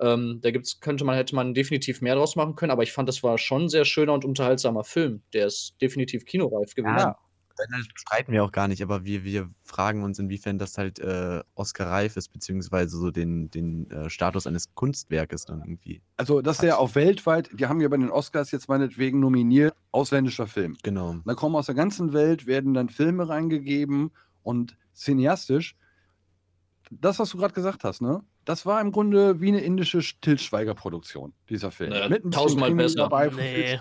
ähm, 0.00 0.40
da 0.42 0.50
gibt's, 0.50 0.80
könnte 0.80 1.04
man, 1.04 1.14
hätte 1.14 1.34
man 1.36 1.54
definitiv 1.54 2.00
mehr 2.00 2.16
draus 2.16 2.34
machen 2.36 2.56
können, 2.56 2.72
aber 2.72 2.82
ich 2.82 2.92
fand, 2.92 3.08
das 3.08 3.22
war 3.22 3.38
schon 3.38 3.64
ein 3.64 3.68
sehr 3.68 3.84
schöner 3.84 4.12
und 4.14 4.24
unterhaltsamer 4.24 4.82
Film. 4.82 5.22
Der 5.32 5.46
ist 5.46 5.74
definitiv 5.80 6.24
kinoreif 6.24 6.74
gewesen. 6.74 6.98
Ja, 6.98 7.18
Das 7.56 7.66
streiten 7.94 8.32
wir 8.32 8.44
auch 8.44 8.52
gar 8.52 8.68
nicht, 8.68 8.82
aber 8.82 9.04
wir, 9.04 9.24
wir 9.24 9.50
fragen 9.62 10.02
uns, 10.02 10.18
inwiefern 10.18 10.58
das 10.58 10.76
halt 10.76 10.98
äh, 10.98 11.42
Oscar-reif 11.54 12.16
ist, 12.16 12.28
beziehungsweise 12.28 12.96
so 12.96 13.10
den, 13.10 13.50
den 13.50 13.90
äh, 13.90 14.10
Status 14.10 14.46
eines 14.46 14.74
Kunstwerkes 14.74 15.44
dann 15.44 15.60
irgendwie. 15.60 16.02
also 16.16 16.42
dass 16.42 16.58
der 16.58 16.78
auch 16.78 16.94
weltweit, 16.94 17.50
die 17.52 17.66
haben 17.66 17.80
ja 17.80 17.88
bei 17.88 17.96
den 17.96 18.10
Oscars 18.10 18.50
jetzt 18.50 18.68
meinetwegen 18.68 19.20
nominiert, 19.20 19.74
ausländischer 19.92 20.46
Film. 20.46 20.76
Genau. 20.82 21.10
Und 21.10 21.26
da 21.26 21.34
kommen 21.34 21.54
aus 21.56 21.66
der 21.66 21.74
ganzen 21.74 22.12
Welt, 22.12 22.46
werden 22.46 22.74
dann 22.74 22.88
Filme 22.88 23.28
reingegeben 23.28 24.10
und 24.42 24.76
cineastisch. 24.94 25.76
Das, 26.90 27.18
was 27.18 27.30
du 27.30 27.38
gerade 27.38 27.54
gesagt 27.54 27.84
hast, 27.84 28.02
ne? 28.02 28.22
Das 28.44 28.66
war 28.66 28.80
im 28.80 28.92
Grunde 28.92 29.40
wie 29.40 29.48
eine 29.48 29.60
indische 29.60 30.00
Til 30.20 30.38
Schweiger-Produktion, 30.38 31.32
dieser 31.48 31.70
Film. 31.70 31.90
Naja, 31.90 32.08
Mit 32.08 32.24
ein 32.24 32.30
bisschen 32.30 32.30
tausendmal 32.32 32.74
besser. 32.74 32.96
dabei 32.96 33.30
von 33.30 33.40
Nee. 33.40 33.78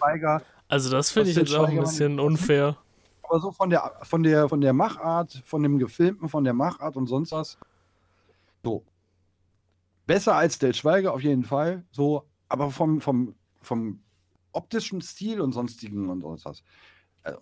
Also 0.70 0.90
das 0.90 1.12
finde 1.12 1.32
ich 1.32 1.36
jetzt 1.36 1.54
auch 1.54 1.68
ein 1.68 1.80
bisschen 1.80 2.20
unfair. 2.20 2.78
Aber 3.24 3.40
so 3.40 3.52
von 3.52 3.70
der, 3.70 4.00
von 4.04 4.24
der, 4.24 4.50
von 4.50 4.62
der 4.62 4.74
Machart, 4.74 5.42
von 5.46 5.64
dem 5.64 5.80
Gefilmten, 5.80 6.30
von 6.30 6.44
der 6.44 6.54
Machart 6.54 6.96
und 6.96 7.08
sonst 7.08 7.32
was. 7.32 7.58
So. 8.64 8.84
Besser 10.06 10.36
als 10.36 10.60
Del 10.60 10.74
Schweiger 10.74 11.14
auf 11.14 11.22
jeden 11.22 11.44
Fall. 11.44 11.86
So, 11.92 12.28
aber 12.50 12.70
vom, 12.72 13.02
vom, 13.02 13.36
vom 13.62 14.02
optischen 14.52 15.02
Stil 15.02 15.42
und 15.42 15.54
sonstigen 15.54 16.10
und 16.10 16.22
sonst 16.22 16.46
was. 16.46 16.64
Also, 17.24 17.40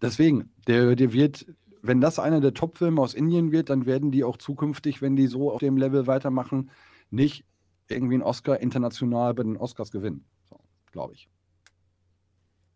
deswegen, 0.00 0.52
der, 0.66 0.94
der 0.94 1.12
wird, 1.12 1.46
wenn 1.82 2.00
das 2.00 2.18
einer 2.18 2.40
der 2.40 2.54
Top-Filme 2.54 3.00
aus 3.00 3.14
Indien 3.14 3.52
wird, 3.52 3.70
dann 3.70 3.86
werden 3.86 4.10
die 4.10 4.24
auch 4.24 4.36
zukünftig, 4.36 5.02
wenn 5.02 5.16
die 5.16 5.26
so 5.26 5.50
auf 5.50 5.60
dem 5.60 5.76
Level 5.76 6.06
weitermachen, 6.06 6.70
nicht 7.10 7.44
irgendwie 7.88 8.14
einen 8.14 8.22
Oscar 8.22 8.60
international 8.60 9.34
bei 9.34 9.42
den 9.42 9.56
Oscars 9.56 9.90
gewinnen. 9.90 10.24
So, 10.50 10.60
glaube 10.92 11.14
ich. 11.14 11.28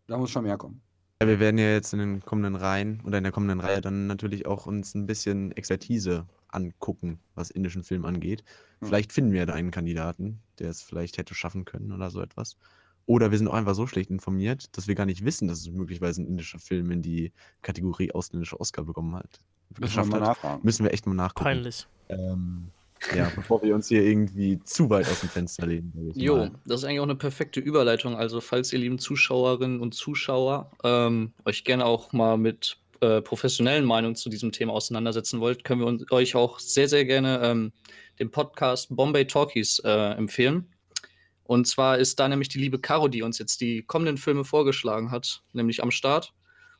Da 0.07 0.17
muss 0.17 0.31
schon 0.31 0.43
mehr 0.43 0.57
kommen. 0.57 0.81
Ja, 1.21 1.27
wir 1.27 1.39
werden 1.39 1.59
ja 1.59 1.71
jetzt 1.71 1.93
in 1.93 1.99
den 1.99 2.19
kommenden 2.21 2.55
Reihen 2.55 2.99
oder 3.05 3.19
in 3.19 3.23
der 3.23 3.31
kommenden 3.31 3.59
Reihe 3.59 3.79
dann 3.79 4.07
natürlich 4.07 4.47
auch 4.47 4.65
uns 4.65 4.95
ein 4.95 5.05
bisschen 5.05 5.51
Expertise 5.51 6.25
angucken, 6.47 7.19
was 7.35 7.51
indischen 7.51 7.83
Film 7.83 8.05
angeht. 8.05 8.43
Hm. 8.79 8.87
Vielleicht 8.87 9.13
finden 9.13 9.31
wir 9.31 9.45
da 9.45 9.53
einen 9.53 9.69
Kandidaten, 9.69 10.39
der 10.57 10.71
es 10.71 10.81
vielleicht 10.81 11.19
hätte 11.19 11.35
schaffen 11.35 11.63
können 11.63 11.91
oder 11.91 12.09
so 12.09 12.21
etwas. 12.21 12.57
Oder 13.05 13.29
wir 13.29 13.37
sind 13.37 13.47
auch 13.47 13.53
einfach 13.53 13.75
so 13.75 13.85
schlecht 13.85 14.09
informiert, 14.09 14.75
dass 14.75 14.87
wir 14.87 14.95
gar 14.95 15.05
nicht 15.05 15.23
wissen, 15.23 15.47
dass 15.47 15.59
es 15.59 15.69
möglicherweise 15.69 16.23
ein 16.23 16.25
indischer 16.25 16.57
Film 16.57 16.89
in 16.89 17.03
die 17.03 17.31
Kategorie 17.61 18.11
ausländischer 18.11 18.59
Oscar 18.59 18.83
bekommen 18.83 19.15
hat. 19.15 19.41
Müssen 19.69 19.81
wir 19.81 19.87
geschafft 19.87 20.09
mal 20.09 20.21
hat. 20.21 20.27
nachfragen. 20.27 20.61
Müssen 20.63 20.83
wir 20.85 20.91
echt 20.91 21.05
mal 21.05 21.13
nachgucken. 21.13 21.43
Peinlich. 21.43 21.87
Ähm, 22.09 22.71
ja, 23.15 23.31
bevor 23.35 23.61
wir 23.61 23.75
uns 23.75 23.87
hier 23.87 24.03
irgendwie 24.03 24.59
zu 24.63 24.89
weit 24.89 25.09
aus 25.09 25.21
dem 25.21 25.29
Fenster 25.29 25.65
lehnen. 25.65 26.11
Jo, 26.15 26.37
mal. 26.37 26.51
das 26.65 26.81
ist 26.81 26.85
eigentlich 26.85 26.99
auch 26.99 27.03
eine 27.03 27.15
perfekte 27.15 27.59
Überleitung. 27.59 28.15
Also, 28.15 28.41
falls 28.41 28.71
ihr 28.73 28.79
lieben 28.79 28.99
Zuschauerinnen 28.99 29.79
und 29.81 29.93
Zuschauer 29.93 30.71
ähm, 30.83 31.33
euch 31.45 31.63
gerne 31.63 31.85
auch 31.85 32.13
mal 32.13 32.37
mit 32.37 32.77
äh, 33.01 33.21
professionellen 33.21 33.85
Meinungen 33.85 34.15
zu 34.15 34.29
diesem 34.29 34.51
Thema 34.51 34.73
auseinandersetzen 34.73 35.39
wollt, 35.39 35.63
können 35.63 35.81
wir 35.81 35.87
uns, 35.87 36.09
euch 36.11 36.35
auch 36.35 36.59
sehr, 36.59 36.87
sehr 36.87 37.05
gerne 37.05 37.39
ähm, 37.43 37.71
den 38.19 38.29
Podcast 38.29 38.95
Bombay 38.95 39.25
Talkies 39.25 39.79
äh, 39.79 39.89
empfehlen. 39.89 40.67
Und 41.43 41.67
zwar 41.67 41.97
ist 41.97 42.19
da 42.19 42.29
nämlich 42.29 42.49
die 42.49 42.59
liebe 42.59 42.79
Caro, 42.79 43.07
die 43.07 43.23
uns 43.23 43.37
jetzt 43.39 43.59
die 43.59 43.81
kommenden 43.81 44.17
Filme 44.17 44.45
vorgeschlagen 44.45 45.11
hat, 45.11 45.41
nämlich 45.51 45.83
am 45.83 45.91
Start 45.91 46.33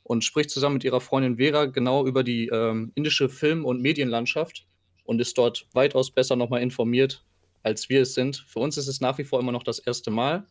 und 0.03 0.23
spricht 0.23 0.49
zusammen 0.49 0.75
mit 0.75 0.83
ihrer 0.83 1.01
Freundin 1.01 1.37
Vera 1.37 1.65
genau 1.65 2.05
über 2.05 2.23
die 2.23 2.47
ähm, 2.47 2.91
indische 2.95 3.27
Film- 3.27 3.65
und 3.65 3.81
Medienlandschaft 3.81 4.65
und 5.11 5.19
ist 5.19 5.37
dort 5.37 5.67
weitaus 5.73 6.09
besser 6.09 6.37
nochmal 6.37 6.61
informiert, 6.61 7.25
als 7.63 7.89
wir 7.89 8.03
es 8.03 8.13
sind. 8.13 8.37
Für 8.47 8.59
uns 8.59 8.77
ist 8.77 8.87
es 8.87 9.01
nach 9.01 9.17
wie 9.17 9.25
vor 9.25 9.41
immer 9.41 9.51
noch 9.51 9.63
das 9.63 9.79
erste 9.79 10.09
Mal. 10.09 10.47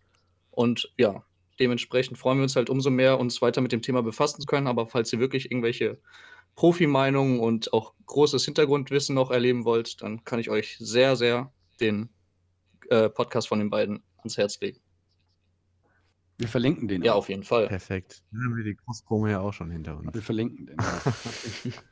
Und 0.50 0.92
ja, 0.98 1.24
dementsprechend 1.58 2.18
freuen 2.18 2.36
wir 2.36 2.42
uns 2.42 2.56
halt 2.56 2.68
umso 2.68 2.90
mehr, 2.90 3.18
uns 3.18 3.40
weiter 3.40 3.62
mit 3.62 3.72
dem 3.72 3.80
Thema 3.80 4.02
befassen 4.02 4.38
zu 4.38 4.46
können. 4.46 4.66
Aber 4.66 4.86
falls 4.86 5.10
ihr 5.14 5.18
wirklich 5.18 5.50
irgendwelche 5.50 5.98
Profi-Meinungen 6.56 7.40
und 7.40 7.72
auch 7.72 7.94
großes 8.04 8.44
Hintergrundwissen 8.44 9.14
noch 9.14 9.30
erleben 9.30 9.64
wollt, 9.64 10.02
dann 10.02 10.24
kann 10.24 10.40
ich 10.40 10.50
euch 10.50 10.76
sehr, 10.78 11.16
sehr 11.16 11.50
den 11.80 12.10
äh, 12.90 13.08
Podcast 13.08 13.48
von 13.48 13.60
den 13.60 13.70
beiden 13.70 14.02
ans 14.18 14.36
Herz 14.36 14.60
legen. 14.60 14.80
Wir 16.36 16.48
verlinken 16.48 16.86
den. 16.86 17.02
Ja, 17.02 17.14
auch. 17.14 17.20
auf 17.20 17.30
jeden 17.30 17.44
Fall. 17.44 17.66
Perfekt. 17.66 18.24
Dann 18.30 18.44
haben 18.44 18.56
wir 18.58 18.64
die 18.64 18.76
Großpromo 18.76 19.26
ja 19.28 19.40
auch 19.40 19.54
schon 19.54 19.70
hinter 19.70 19.96
uns. 19.96 20.12
Wir 20.12 20.20
verlinken 20.20 20.66
den. 20.66 20.76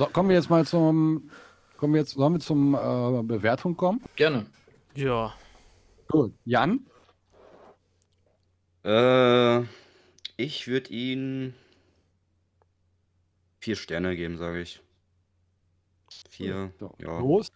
so, 0.00 0.06
kommen 0.06 0.30
wir 0.30 0.36
jetzt 0.36 0.48
mal 0.48 0.64
zum. 0.66 1.30
Kommen 1.76 1.92
wir 1.92 2.00
jetzt, 2.00 2.12
sollen 2.12 2.32
wir 2.32 2.40
zum 2.40 2.74
äh, 2.74 3.22
Bewertung 3.22 3.76
kommen? 3.76 4.02
Gerne. 4.16 4.46
Ja. 4.94 5.34
Gut. 6.08 6.32
Jan? 6.46 6.86
Äh, 8.82 9.60
ich 10.38 10.66
würde 10.68 10.90
ihn 10.90 11.54
vier 13.60 13.76
Sterne 13.76 14.16
geben, 14.16 14.38
sage 14.38 14.62
ich. 14.62 14.80
Vier. 16.30 16.72
So, 16.80 16.94
Ja. 16.98 17.18
Los. 17.18 17.52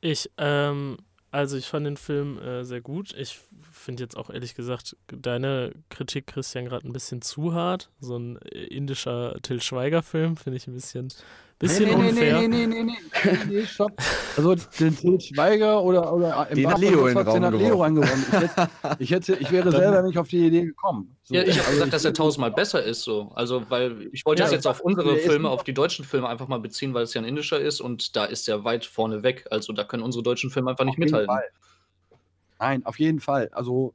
Ich, 0.00 0.30
ähm, 0.38 0.96
also 1.30 1.56
ich 1.56 1.66
fand 1.66 1.86
den 1.86 1.96
Film 1.96 2.38
äh, 2.38 2.64
sehr 2.64 2.80
gut. 2.80 3.14
Ich 3.16 3.40
finde 3.70 4.02
jetzt 4.02 4.16
auch 4.16 4.30
ehrlich 4.30 4.54
gesagt 4.54 4.96
deine 5.06 5.72
Kritik, 5.88 6.26
Christian, 6.26 6.64
gerade 6.64 6.88
ein 6.88 6.92
bisschen 6.92 7.22
zu 7.22 7.54
hart. 7.54 7.90
So 8.00 8.16
ein 8.16 8.36
äh, 8.42 8.64
indischer 8.64 9.36
Till 9.42 9.62
Schweiger-Film 9.62 10.36
finde 10.36 10.56
ich 10.56 10.66
ein 10.66 10.74
bisschen, 10.74 11.08
bisschen 11.60 11.94
unfair. 11.94 12.40
Nee, 12.40 12.48
nee, 12.48 12.66
nee, 12.66 12.82
nee, 12.82 12.96
nee, 13.24 13.38
nee, 13.48 13.66
stopp. 13.66 13.92
Also 14.36 14.56
den 14.56 14.96
Til 14.96 15.20
Schweiger 15.20 15.82
oder, 15.82 16.12
oder 16.12 16.46
Den 16.52 16.68
hat 16.68 16.78
Leo 16.80 17.06
in 17.06 17.16
den 17.16 17.26
hat 17.26 17.34
Leo 17.34 17.50
geworfen. 17.50 17.80
reingeworfen. 17.98 18.24
Ich, 18.32 18.32
hätte, 18.32 18.68
ich, 18.98 19.10
hätte, 19.10 19.36
ich 19.36 19.52
wäre 19.52 19.70
selber 19.70 20.02
nicht 20.02 20.18
auf 20.18 20.26
die 20.28 20.46
Idee 20.46 20.64
gekommen. 20.64 21.14
So, 21.22 21.34
Ja, 21.34 21.42
ich 21.42 21.50
habe 21.50 21.60
also 21.60 21.72
gesagt, 21.72 21.92
dass 21.92 22.04
er 22.04 22.14
tausendmal 22.14 22.50
besser 22.50 22.82
ist, 22.82 23.02
so. 23.02 23.30
Also, 23.34 23.62
weil 23.68 24.08
ich 24.12 24.24
wollte 24.26 24.40
Ja, 24.40 24.46
das 24.46 24.52
jetzt 24.52 24.66
auf 24.66 24.80
unsere 24.80 25.16
Filme, 25.18 25.48
auf 25.50 25.62
die 25.62 25.74
deutschen 25.74 26.04
Filme 26.04 26.28
einfach 26.28 26.48
mal 26.48 26.58
beziehen, 26.60 26.94
weil 26.94 27.04
es 27.04 27.14
ja 27.14 27.20
ein 27.20 27.26
indischer 27.26 27.60
ist 27.60 27.80
und 27.80 28.16
da 28.16 28.24
ist 28.24 28.48
er 28.48 28.64
weit 28.64 28.84
vorne 28.86 29.22
weg. 29.22 29.46
Also, 29.50 29.72
da 29.72 29.84
können 29.84 30.02
unsere 30.02 30.22
deutschen 30.22 30.50
Filme 30.50 30.70
einfach 30.70 30.84
nicht 30.84 30.94
Auf 30.94 30.98
jeden 30.98 31.06
mithalten. 31.12 31.28
Fall. 31.28 31.44
Nein, 32.58 32.84
auf 32.86 32.98
jeden 32.98 33.20
Fall. 33.20 33.48
Also 33.52 33.94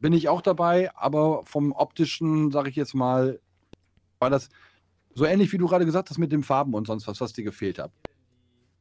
bin 0.00 0.12
ich 0.12 0.28
auch 0.28 0.42
dabei, 0.42 0.90
aber 0.94 1.42
vom 1.46 1.72
optischen, 1.72 2.50
sage 2.50 2.70
ich 2.70 2.76
jetzt 2.76 2.94
mal, 2.94 3.40
war 4.18 4.30
das 4.30 4.50
so 5.14 5.24
ähnlich 5.24 5.52
wie 5.52 5.58
du 5.58 5.66
gerade 5.66 5.84
gesagt 5.84 6.10
hast 6.10 6.18
mit 6.18 6.32
den 6.32 6.42
Farben 6.42 6.74
und 6.74 6.86
sonst 6.86 7.06
was, 7.06 7.20
was 7.20 7.32
dir 7.32 7.44
gefehlt 7.44 7.78
hat. 7.78 7.92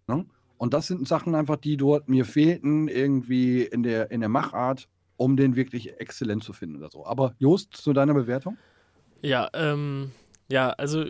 Ne? 0.08 0.26
Und 0.58 0.74
das 0.74 0.88
sind 0.88 1.08
Sachen 1.08 1.36
einfach, 1.36 1.58
die 1.58 1.78
dort 1.78 2.10
mir 2.10 2.26
fehlten, 2.26 2.88
irgendwie 2.88 3.64
in 3.64 3.84
der, 3.84 4.12
in 4.12 4.22
der 4.22 4.30
Machart, 4.30 4.88
um 5.18 5.36
den 5.36 5.56
wirklich 5.56 6.00
exzellent 6.00 6.44
zu 6.44 6.54
finden 6.54 6.78
oder 6.78 6.90
so. 6.90 7.06
Aber 7.06 7.36
Jost, 7.40 7.76
zu 7.76 7.94
deiner 7.94 8.14
Bewertung? 8.14 8.58
Ja, 9.22 9.50
ähm, 9.54 10.12
ja, 10.50 10.70
also 10.72 11.06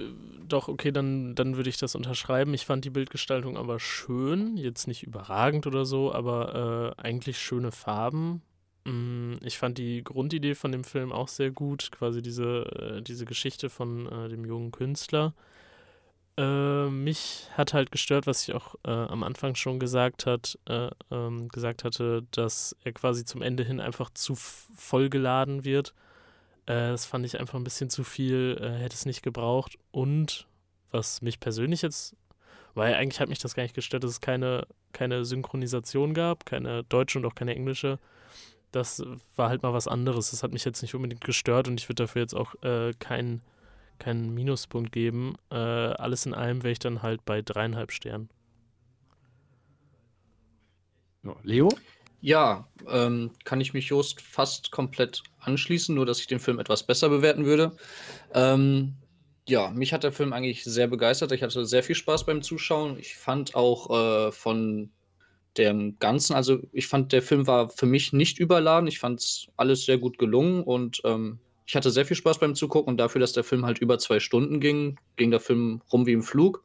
doch, 0.48 0.68
okay, 0.68 0.92
dann, 0.92 1.36
dann 1.36 1.58
würde 1.58 1.70
ich 1.70 1.78
das 1.78 1.96
unterschreiben. 1.96 2.54
Ich 2.54 2.66
fand 2.66 2.86
die 2.86 2.90
Bildgestaltung 2.90 3.58
aber 3.58 3.80
schön, 3.80 4.58
jetzt 4.58 4.88
nicht 4.88 5.04
überragend 5.04 5.68
oder 5.68 5.86
so, 5.86 6.14
aber 6.14 6.96
äh, 6.98 7.02
eigentlich 7.02 7.40
schöne 7.40 7.72
Farben. 7.72 8.42
Mm, 8.86 9.36
Ich 9.42 9.58
fand 9.58 9.78
die 9.78 10.04
Grundidee 10.04 10.56
von 10.56 10.72
dem 10.72 10.84
Film 10.84 11.12
auch 11.12 11.28
sehr 11.28 11.52
gut, 11.52 11.92
quasi 11.92 12.22
diese, 12.22 12.98
äh, 12.98 13.02
diese 13.02 13.26
Geschichte 13.26 13.70
von 13.70 14.08
äh, 14.08 14.30
dem 14.30 14.46
jungen 14.46 14.72
Künstler. 14.72 15.34
Äh, 16.36 16.88
mich 16.90 17.48
hat 17.56 17.74
halt 17.74 17.92
gestört, 17.92 18.26
was 18.26 18.48
ich 18.48 18.56
auch 18.56 18.76
äh, 18.86 18.90
am 18.90 19.24
Anfang 19.24 19.54
schon 19.56 19.80
gesagt 19.80 20.26
hat, 20.26 20.58
äh, 20.68 20.90
ähm, 21.12 21.48
gesagt 21.50 21.84
hatte, 21.84 22.26
dass 22.32 22.76
er 22.84 22.92
quasi 22.94 23.24
zum 23.24 23.42
Ende 23.44 23.64
hin 23.64 23.80
einfach 23.80 24.10
zu 24.12 24.34
vollgeladen 24.36 25.64
wird. 25.64 25.94
Äh, 26.66 26.90
das 26.92 27.06
fand 27.06 27.26
ich 27.26 27.40
einfach 27.40 27.56
ein 27.60 27.64
bisschen 27.64 27.90
zu 27.92 28.04
viel, 28.04 28.58
hätte 28.60 28.96
es 28.96 29.06
nicht 29.06 29.24
gebraucht. 29.24 29.78
Und 29.92 30.48
was 30.92 31.22
mich 31.22 31.40
persönlich 31.40 31.82
jetzt, 31.84 32.16
weil 32.76 32.96
eigentlich 32.96 33.20
hat 33.20 33.30
mich 33.30 33.40
das 33.40 33.56
gar 33.56 33.64
nicht 33.64 33.76
gestört, 33.76 34.04
dass 34.04 34.12
es 34.12 34.22
keine, 34.22 34.68
keine 34.94 35.26
Synchronisation 35.26 36.14
gab, 36.16 36.46
keine 36.46 36.84
deutsche 36.86 37.20
und 37.20 37.26
auch 37.26 37.36
keine 37.36 37.56
englische. 37.56 38.00
Das 38.74 39.02
war 39.36 39.50
halt 39.50 39.64
mal 39.64 39.74
was 39.74 39.88
anderes. 39.88 40.32
Das 40.32 40.44
hat 40.44 40.52
mich 40.52 40.66
jetzt 40.66 40.82
nicht 40.82 40.96
unbedingt 40.96 41.24
gestört 41.24 41.68
und 41.68 41.80
ich 41.80 41.88
würde 41.88 42.04
dafür 42.04 42.22
jetzt 42.22 42.36
auch 42.36 42.56
äh, 42.64 42.92
keinen 43.00 43.42
keinen 44.00 44.34
Minuspunkt 44.34 44.92
geben. 44.92 45.36
Äh, 45.50 45.56
alles 45.56 46.26
in 46.26 46.34
allem 46.34 46.64
wäre 46.64 46.74
ich 46.74 46.80
dann 46.80 47.02
halt 47.02 47.24
bei 47.26 47.42
dreieinhalb 47.42 47.92
Sternen. 47.92 48.30
Leo? 51.44 51.70
Ja, 52.22 52.68
ähm, 52.90 53.32
kann 53.44 53.62
ich 53.62 53.74
mich 53.74 53.88
Jost 53.88 54.22
fast 54.22 54.72
komplett 54.72 55.24
anschließen, 55.40 55.94
nur 55.94 56.06
dass 56.06 56.20
ich 56.20 56.28
den 56.28 56.40
Film 56.40 56.60
etwas 56.60 56.84
besser 56.84 57.10
bewerten 57.10 57.46
würde. 57.46 57.76
Ähm, 58.34 58.96
ja, 59.48 59.70
mich 59.72 59.94
hat 59.94 60.04
der 60.04 60.14
Film 60.14 60.32
eigentlich 60.32 60.64
sehr 60.64 60.88
begeistert. 60.88 61.32
Ich 61.34 61.44
hatte 61.44 61.66
sehr 61.66 61.84
viel 61.84 61.96
Spaß 61.96 62.26
beim 62.26 62.42
Zuschauen. 62.42 62.98
Ich 62.98 63.16
fand 63.16 63.56
auch 63.56 63.90
äh, 63.90 64.32
von 64.32 64.90
dem 65.58 65.98
Ganzen, 66.00 66.34
also 66.34 66.60
ich 66.72 66.88
fand, 66.88 67.12
der 67.12 67.22
Film 67.22 67.48
war 67.48 67.70
für 67.70 67.86
mich 67.86 68.14
nicht 68.14 68.40
überladen. 68.40 68.88
Ich 68.88 69.00
fand 69.00 69.20
es 69.20 69.48
alles 69.58 69.86
sehr 69.86 69.98
gut 69.98 70.18
gelungen 70.18 70.64
und 70.64 71.02
ähm, 71.04 71.40
ich 71.66 71.76
hatte 71.76 71.92
sehr 71.92 72.06
viel 72.06 72.18
Spaß 72.18 72.40
beim 72.40 72.56
Zugucken 72.56 72.92
und 72.92 72.98
dafür, 72.98 73.22
dass 73.22 73.34
der 73.34 73.44
Film 73.44 73.66
halt 73.66 73.80
über 73.80 73.98
zwei 74.00 74.20
Stunden 74.20 74.60
ging, 74.60 75.00
ging 75.16 75.32
der 75.32 75.40
Film 75.40 75.82
rum 75.92 76.06
wie 76.06 76.14
im 76.14 76.24
Flug. 76.24 76.64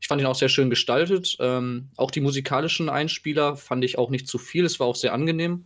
Ich 0.00 0.08
fand 0.08 0.20
ihn 0.20 0.26
auch 0.26 0.34
sehr 0.34 0.48
schön 0.48 0.70
gestaltet. 0.70 1.36
Ähm, 1.38 1.88
auch 1.96 2.10
die 2.10 2.20
musikalischen 2.20 2.88
Einspieler 2.88 3.56
fand 3.56 3.84
ich 3.84 3.98
auch 3.98 4.10
nicht 4.10 4.26
zu 4.26 4.38
viel. 4.38 4.64
Es 4.64 4.80
war 4.80 4.86
auch 4.86 4.96
sehr 4.96 5.12
angenehm. 5.12 5.64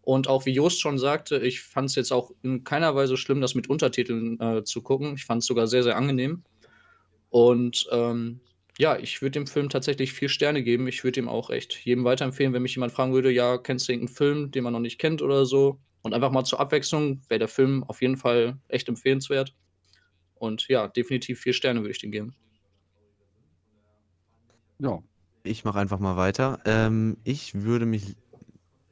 Und 0.00 0.26
auch 0.26 0.46
wie 0.46 0.52
Jost 0.52 0.80
schon 0.80 0.98
sagte, 0.98 1.36
ich 1.38 1.60
fand 1.60 1.90
es 1.90 1.94
jetzt 1.94 2.12
auch 2.12 2.30
in 2.42 2.64
keiner 2.64 2.94
Weise 2.94 3.18
schlimm, 3.18 3.42
das 3.42 3.54
mit 3.54 3.68
Untertiteln 3.68 4.40
äh, 4.40 4.64
zu 4.64 4.80
gucken. 4.80 5.16
Ich 5.16 5.26
fand 5.26 5.42
es 5.42 5.46
sogar 5.46 5.66
sehr, 5.66 5.82
sehr 5.82 5.98
angenehm. 5.98 6.44
Und 7.28 7.86
ähm, 7.92 8.40
ja, 8.78 8.96
ich 8.96 9.20
würde 9.20 9.32
dem 9.32 9.46
Film 9.46 9.68
tatsächlich 9.68 10.12
vier 10.12 10.28
Sterne 10.28 10.62
geben. 10.62 10.86
Ich 10.86 11.02
würde 11.02 11.20
ihm 11.20 11.28
auch 11.28 11.50
echt 11.50 11.84
jedem 11.84 12.04
weiterempfehlen, 12.04 12.52
wenn 12.52 12.62
mich 12.62 12.76
jemand 12.76 12.92
fragen 12.92 13.12
würde, 13.12 13.30
ja, 13.30 13.58
kennst 13.58 13.88
du 13.88 13.92
irgendeinen 13.92 14.16
Film, 14.16 14.50
den 14.52 14.64
man 14.64 14.72
noch 14.72 14.80
nicht 14.80 14.98
kennt 14.98 15.20
oder 15.20 15.44
so? 15.44 15.80
Und 16.02 16.14
einfach 16.14 16.30
mal 16.30 16.44
zur 16.44 16.60
Abwechslung 16.60 17.20
wäre 17.28 17.40
der 17.40 17.48
Film 17.48 17.82
auf 17.84 18.00
jeden 18.00 18.16
Fall 18.16 18.56
echt 18.68 18.88
empfehlenswert. 18.88 19.54
Und 20.36 20.68
ja, 20.68 20.86
definitiv 20.86 21.40
vier 21.40 21.52
Sterne 21.52 21.80
würde 21.80 21.90
ich 21.90 21.98
dem 21.98 22.12
geben. 22.12 22.34
Ja. 24.78 25.02
Ich 25.42 25.64
mache 25.64 25.78
einfach 25.78 25.98
mal 25.98 26.16
weiter. 26.16 26.60
Ähm, 26.64 27.16
ich 27.24 27.54
würde 27.54 27.86
mich 27.86 28.16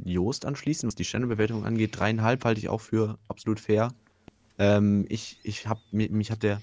Joost 0.05 0.47
anschließen, 0.47 0.87
was 0.87 0.95
die 0.95 1.05
Sternebewertung 1.05 1.65
angeht. 1.65 1.99
Dreieinhalb 1.99 2.45
halte 2.45 2.61
ich 2.61 2.69
auch 2.69 2.81
für 2.81 3.19
absolut 3.29 3.61
fair. 3.61 3.93
Ähm, 4.59 5.07
ich, 5.09 5.39
ich 5.45 5.67
hab, 5.67 5.79
mi- 5.93 6.09
mich 6.09 6.31
hat 6.31 6.43
der 6.43 6.61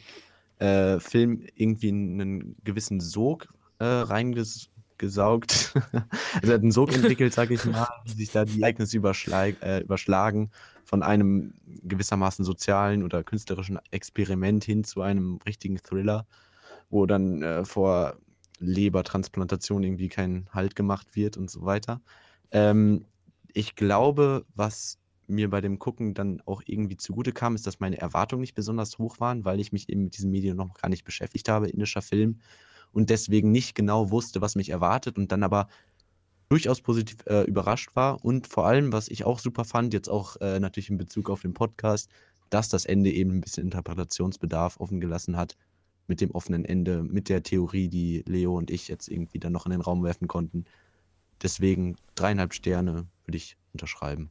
äh, 0.63 0.99
Film 1.01 1.45
irgendwie 1.55 1.89
einen 1.89 2.55
gewissen 2.63 3.01
Sog 3.01 3.53
äh, 3.79 3.85
reingesaugt. 3.85 4.69
also 5.91 6.47
er 6.47 6.53
hat 6.53 6.61
einen 6.61 6.71
Sog 6.71 6.93
entwickelt, 6.93 7.33
sage 7.33 7.55
ich 7.55 7.65
mal, 7.65 7.89
wie 8.05 8.13
sich 8.13 8.31
da 8.31 8.45
die 8.45 8.61
Ereignisse 8.61 8.97
äh, 8.97 9.81
überschlagen 9.81 10.51
von 10.85 11.03
einem 11.03 11.53
gewissermaßen 11.83 12.45
sozialen 12.45 13.03
oder 13.03 13.23
künstlerischen 13.23 13.77
Experiment 13.91 14.63
hin 14.63 14.85
zu 14.85 15.01
einem 15.01 15.39
richtigen 15.45 15.77
Thriller, 15.83 16.25
wo 16.89 17.05
dann 17.05 17.41
äh, 17.41 17.65
vor 17.65 18.15
Lebertransplantation 18.59 19.83
irgendwie 19.83 20.07
kein 20.07 20.47
Halt 20.53 20.77
gemacht 20.77 21.15
wird 21.15 21.35
und 21.35 21.51
so 21.51 21.65
weiter. 21.65 21.99
Ähm, 22.51 23.05
ich 23.53 23.75
glaube, 23.75 24.45
was 24.55 24.97
mir 25.33 25.49
bei 25.49 25.61
dem 25.61 25.79
Gucken 25.79 26.13
dann 26.13 26.41
auch 26.45 26.61
irgendwie 26.65 26.97
zugute 26.97 27.31
kam, 27.31 27.55
ist, 27.55 27.67
dass 27.67 27.79
meine 27.79 27.97
Erwartungen 27.97 28.41
nicht 28.41 28.55
besonders 28.55 28.97
hoch 28.97 29.19
waren, 29.19 29.45
weil 29.45 29.59
ich 29.59 29.71
mich 29.71 29.89
eben 29.89 30.05
mit 30.05 30.17
diesem 30.17 30.31
Medium 30.31 30.57
noch 30.57 30.73
gar 30.75 30.89
nicht 30.89 31.03
beschäftigt 31.03 31.49
habe, 31.49 31.69
indischer 31.69 32.01
Film, 32.01 32.39
und 32.93 33.09
deswegen 33.09 33.51
nicht 33.51 33.75
genau 33.75 34.11
wusste, 34.11 34.39
was 34.39 34.55
mich 34.55 34.69
erwartet 34.69 35.17
und 35.17 35.31
dann 35.31 35.43
aber 35.43 35.67
durchaus 36.47 36.81
positiv 36.81 37.17
äh, 37.25 37.43
überrascht 37.43 37.95
war 37.95 38.23
und 38.23 38.47
vor 38.47 38.67
allem, 38.67 38.93
was 38.93 39.09
ich 39.09 39.25
auch 39.25 39.39
super 39.39 39.65
fand, 39.65 39.93
jetzt 39.93 40.09
auch 40.09 40.37
äh, 40.39 40.59
natürlich 40.59 40.89
in 40.89 40.97
Bezug 40.97 41.29
auf 41.29 41.41
den 41.41 41.53
Podcast, 41.53 42.09
dass 42.51 42.69
das 42.69 42.85
Ende 42.85 43.11
eben 43.11 43.31
ein 43.31 43.41
bisschen 43.41 43.63
Interpretationsbedarf 43.65 44.79
offen 44.79 45.01
gelassen 45.01 45.35
hat 45.35 45.57
mit 46.07 46.21
dem 46.21 46.31
offenen 46.31 46.65
Ende, 46.65 47.01
mit 47.01 47.29
der 47.29 47.41
Theorie, 47.41 47.87
die 47.87 48.23
Leo 48.27 48.55
und 48.55 48.69
ich 48.69 48.87
jetzt 48.87 49.07
irgendwie 49.07 49.39
dann 49.39 49.53
noch 49.53 49.65
in 49.65 49.71
den 49.71 49.81
Raum 49.81 50.03
werfen 50.03 50.27
konnten. 50.27 50.65
Deswegen 51.41 51.95
dreieinhalb 52.13 52.53
Sterne 52.53 53.07
würde 53.25 53.37
ich 53.37 53.57
unterschreiben. 53.71 54.29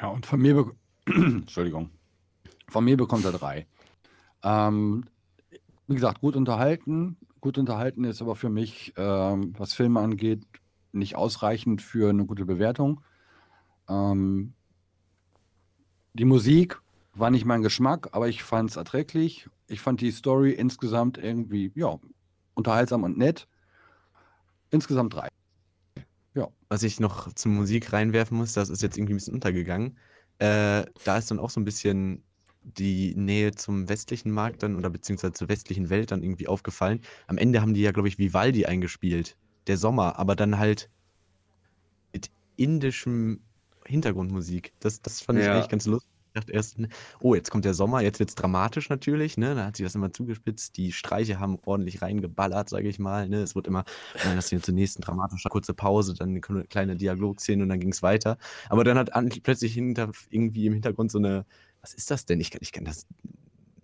Ja, 0.00 0.08
und 0.08 0.26
von 0.26 0.40
mir, 0.40 0.72
Entschuldigung, 1.06 1.90
von 2.68 2.84
mir 2.84 2.96
bekommt 2.96 3.24
er 3.24 3.32
drei. 3.32 3.66
Ähm, 4.42 5.04
wie 5.86 5.94
gesagt, 5.94 6.20
gut 6.20 6.36
unterhalten. 6.36 7.16
Gut 7.40 7.58
unterhalten 7.58 8.04
ist 8.04 8.22
aber 8.22 8.36
für 8.36 8.48
mich, 8.48 8.94
ähm, 8.96 9.54
was 9.58 9.74
Filme 9.74 10.00
angeht, 10.00 10.44
nicht 10.92 11.16
ausreichend 11.16 11.82
für 11.82 12.10
eine 12.10 12.24
gute 12.24 12.44
Bewertung. 12.44 13.02
Ähm, 13.88 14.54
die 16.14 16.24
Musik 16.24 16.80
war 17.12 17.30
nicht 17.30 17.44
mein 17.44 17.62
Geschmack, 17.62 18.08
aber 18.12 18.28
ich 18.28 18.42
fand 18.42 18.70
es 18.70 18.76
erträglich. 18.76 19.48
Ich 19.66 19.80
fand 19.80 20.00
die 20.00 20.10
Story 20.10 20.52
insgesamt 20.52 21.18
irgendwie, 21.18 21.72
ja, 21.74 21.98
unterhaltsam 22.54 23.02
und 23.02 23.18
nett. 23.18 23.46
Insgesamt 24.70 25.14
drei. 25.14 25.28
Was 26.68 26.82
ich 26.82 27.00
noch 27.00 27.32
zur 27.34 27.52
Musik 27.52 27.92
reinwerfen 27.92 28.36
muss, 28.36 28.52
das 28.54 28.68
ist 28.70 28.82
jetzt 28.82 28.96
irgendwie 28.96 29.14
ein 29.14 29.16
bisschen 29.18 29.34
untergegangen. 29.34 29.98
Äh, 30.38 30.84
da 31.04 31.18
ist 31.18 31.30
dann 31.30 31.38
auch 31.38 31.50
so 31.50 31.60
ein 31.60 31.64
bisschen 31.64 32.24
die 32.62 33.14
Nähe 33.16 33.52
zum 33.54 33.88
westlichen 33.88 34.30
Markt 34.32 34.62
dann 34.62 34.74
oder 34.76 34.90
beziehungsweise 34.90 35.34
zur 35.34 35.48
westlichen 35.48 35.90
Welt 35.90 36.10
dann 36.10 36.22
irgendwie 36.22 36.48
aufgefallen. 36.48 37.00
Am 37.26 37.38
Ende 37.38 37.60
haben 37.60 37.74
die 37.74 37.82
ja, 37.82 37.92
glaube 37.92 38.08
ich, 38.08 38.18
Vivaldi 38.18 38.66
eingespielt, 38.66 39.36
der 39.66 39.76
Sommer, 39.76 40.18
aber 40.18 40.34
dann 40.36 40.58
halt 40.58 40.90
mit 42.12 42.30
indischem 42.56 43.44
Hintergrundmusik. 43.86 44.72
Das, 44.80 45.02
das 45.02 45.20
fand 45.20 45.38
ich 45.40 45.46
Ja. 45.46 45.52
eigentlich 45.52 45.68
ganz 45.68 45.86
lustig. 45.86 46.13
Dachte 46.34 46.52
erst, 46.52 46.80
ne, 46.80 46.88
oh, 47.20 47.36
jetzt 47.36 47.50
kommt 47.52 47.64
der 47.64 47.74
Sommer, 47.74 48.00
jetzt 48.00 48.18
wird 48.18 48.28
es 48.30 48.34
dramatisch 48.34 48.88
natürlich, 48.88 49.36
ne? 49.38 49.54
Da 49.54 49.66
hat 49.66 49.76
sich 49.76 49.86
das 49.86 49.94
immer 49.94 50.12
zugespitzt. 50.12 50.76
Die 50.76 50.90
Streiche 50.90 51.38
haben 51.38 51.58
ordentlich 51.64 52.02
reingeballert, 52.02 52.68
sage 52.68 52.88
ich 52.88 52.98
mal. 52.98 53.28
Ne? 53.28 53.36
Es 53.42 53.54
wird 53.54 53.68
immer, 53.68 53.84
dann 54.24 54.36
hast 54.36 54.50
du 54.50 54.56
jetzt 54.56 54.64
zur 54.64 54.74
nächsten 54.74 55.00
dramatischer 55.00 55.48
kurze 55.48 55.74
Pause, 55.74 56.12
dann 56.14 56.30
eine 56.30 56.40
kle- 56.40 56.66
kleine 56.66 56.96
Dialogszene 56.96 57.62
und 57.62 57.68
dann 57.68 57.78
ging 57.78 57.92
es 57.92 58.02
weiter. 58.02 58.36
Aber 58.68 58.82
dann 58.82 58.98
hat 58.98 59.12
plötzlich 59.44 59.74
hinter, 59.74 60.10
irgendwie 60.28 60.66
im 60.66 60.72
Hintergrund 60.72 61.12
so 61.12 61.18
eine, 61.18 61.46
was 61.82 61.94
ist 61.94 62.10
das 62.10 62.26
denn? 62.26 62.40
Ich, 62.40 62.50
kann- 62.50 62.62
ich 62.62 62.72
kann 62.72 62.84
das 62.84 63.06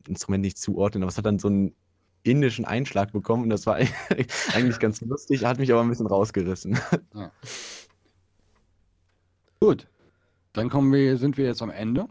Instrument 0.09 0.43
nicht 0.43 0.59
zuordnen, 0.59 1.05
aber 1.05 1.11
es 1.11 1.19
hat 1.19 1.27
dann 1.27 1.39
so 1.39 1.47
einen 1.47 1.73
indischen 2.25 2.65
Einschlag 2.65 3.13
bekommen 3.13 3.45
und 3.45 3.51
das 3.51 3.65
war 3.67 3.77
eigentlich 4.55 4.81
ganz 4.81 5.01
lustig, 5.03 5.45
hat 5.45 5.61
mich 5.61 5.71
aber 5.71 5.83
ein 5.83 5.89
bisschen 5.89 6.09
rausgerissen. 6.09 6.77
Gut, 9.61 9.87
dann 10.53 10.69
kommen 10.69 10.93
wir, 10.93 11.17
sind 11.17 11.37
wir 11.37 11.45
jetzt 11.47 11.63
am 11.63 11.71
Ende 11.71 12.09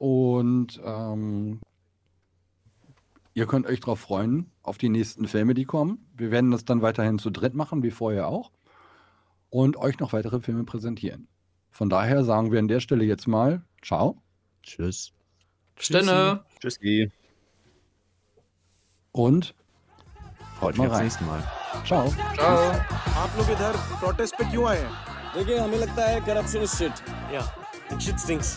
und 0.00 0.80
ähm, 0.84 1.60
ihr 3.34 3.46
könnt 3.46 3.66
euch 3.66 3.80
darauf 3.80 4.00
freuen, 4.00 4.50
auf 4.62 4.78
die 4.78 4.88
nächsten 4.88 5.26
Filme, 5.28 5.54
die 5.54 5.64
kommen. 5.64 6.06
Wir 6.14 6.30
werden 6.30 6.50
das 6.50 6.64
dann 6.64 6.82
weiterhin 6.82 7.18
zu 7.18 7.30
dritt 7.30 7.54
machen, 7.54 7.82
wie 7.82 7.90
vorher 7.90 8.28
auch, 8.28 8.50
und 9.50 9.76
euch 9.76 9.98
noch 9.98 10.12
weitere 10.12 10.40
Filme 10.40 10.64
präsentieren. 10.64 11.28
Von 11.70 11.88
daher 11.90 12.24
sagen 12.24 12.52
wir 12.52 12.58
an 12.58 12.68
der 12.68 12.80
Stelle 12.80 13.04
jetzt 13.04 13.26
mal 13.28 13.62
Ciao 13.82 14.22
Tschüss. 14.62 15.12
Stenne! 15.78 16.44
Tschüssi. 16.60 17.10
und 19.12 19.54
Freut 20.58 20.76
mal 20.78 20.84
mich 20.84 20.90
aufs 20.90 20.98
rein. 20.98 21.04
nächste 21.04 21.24
Mal. 21.24 21.42
Ciao. 21.84 22.08
Ciao! 22.34 22.72
आप 23.22 23.36
लोग 23.38 23.50
इधर 23.50 23.76
प्रोटेस्ट 24.00 24.34
पे 24.38 24.44
क्यों 24.50 24.64
आए 24.68 24.78
हैं 24.80 24.90
देखिए 25.34 25.58
हमें 25.58 25.78
लगता 25.78 26.06
है 26.08 26.20
corruption 26.26 26.62
is 26.62 26.70
shit 26.74 27.02
Ja. 27.34 27.42
Shit 28.00 28.18
stinks 28.18 28.56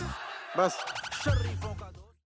बस। 0.57 0.77
शरीफों 1.23 1.73
का 1.75 1.91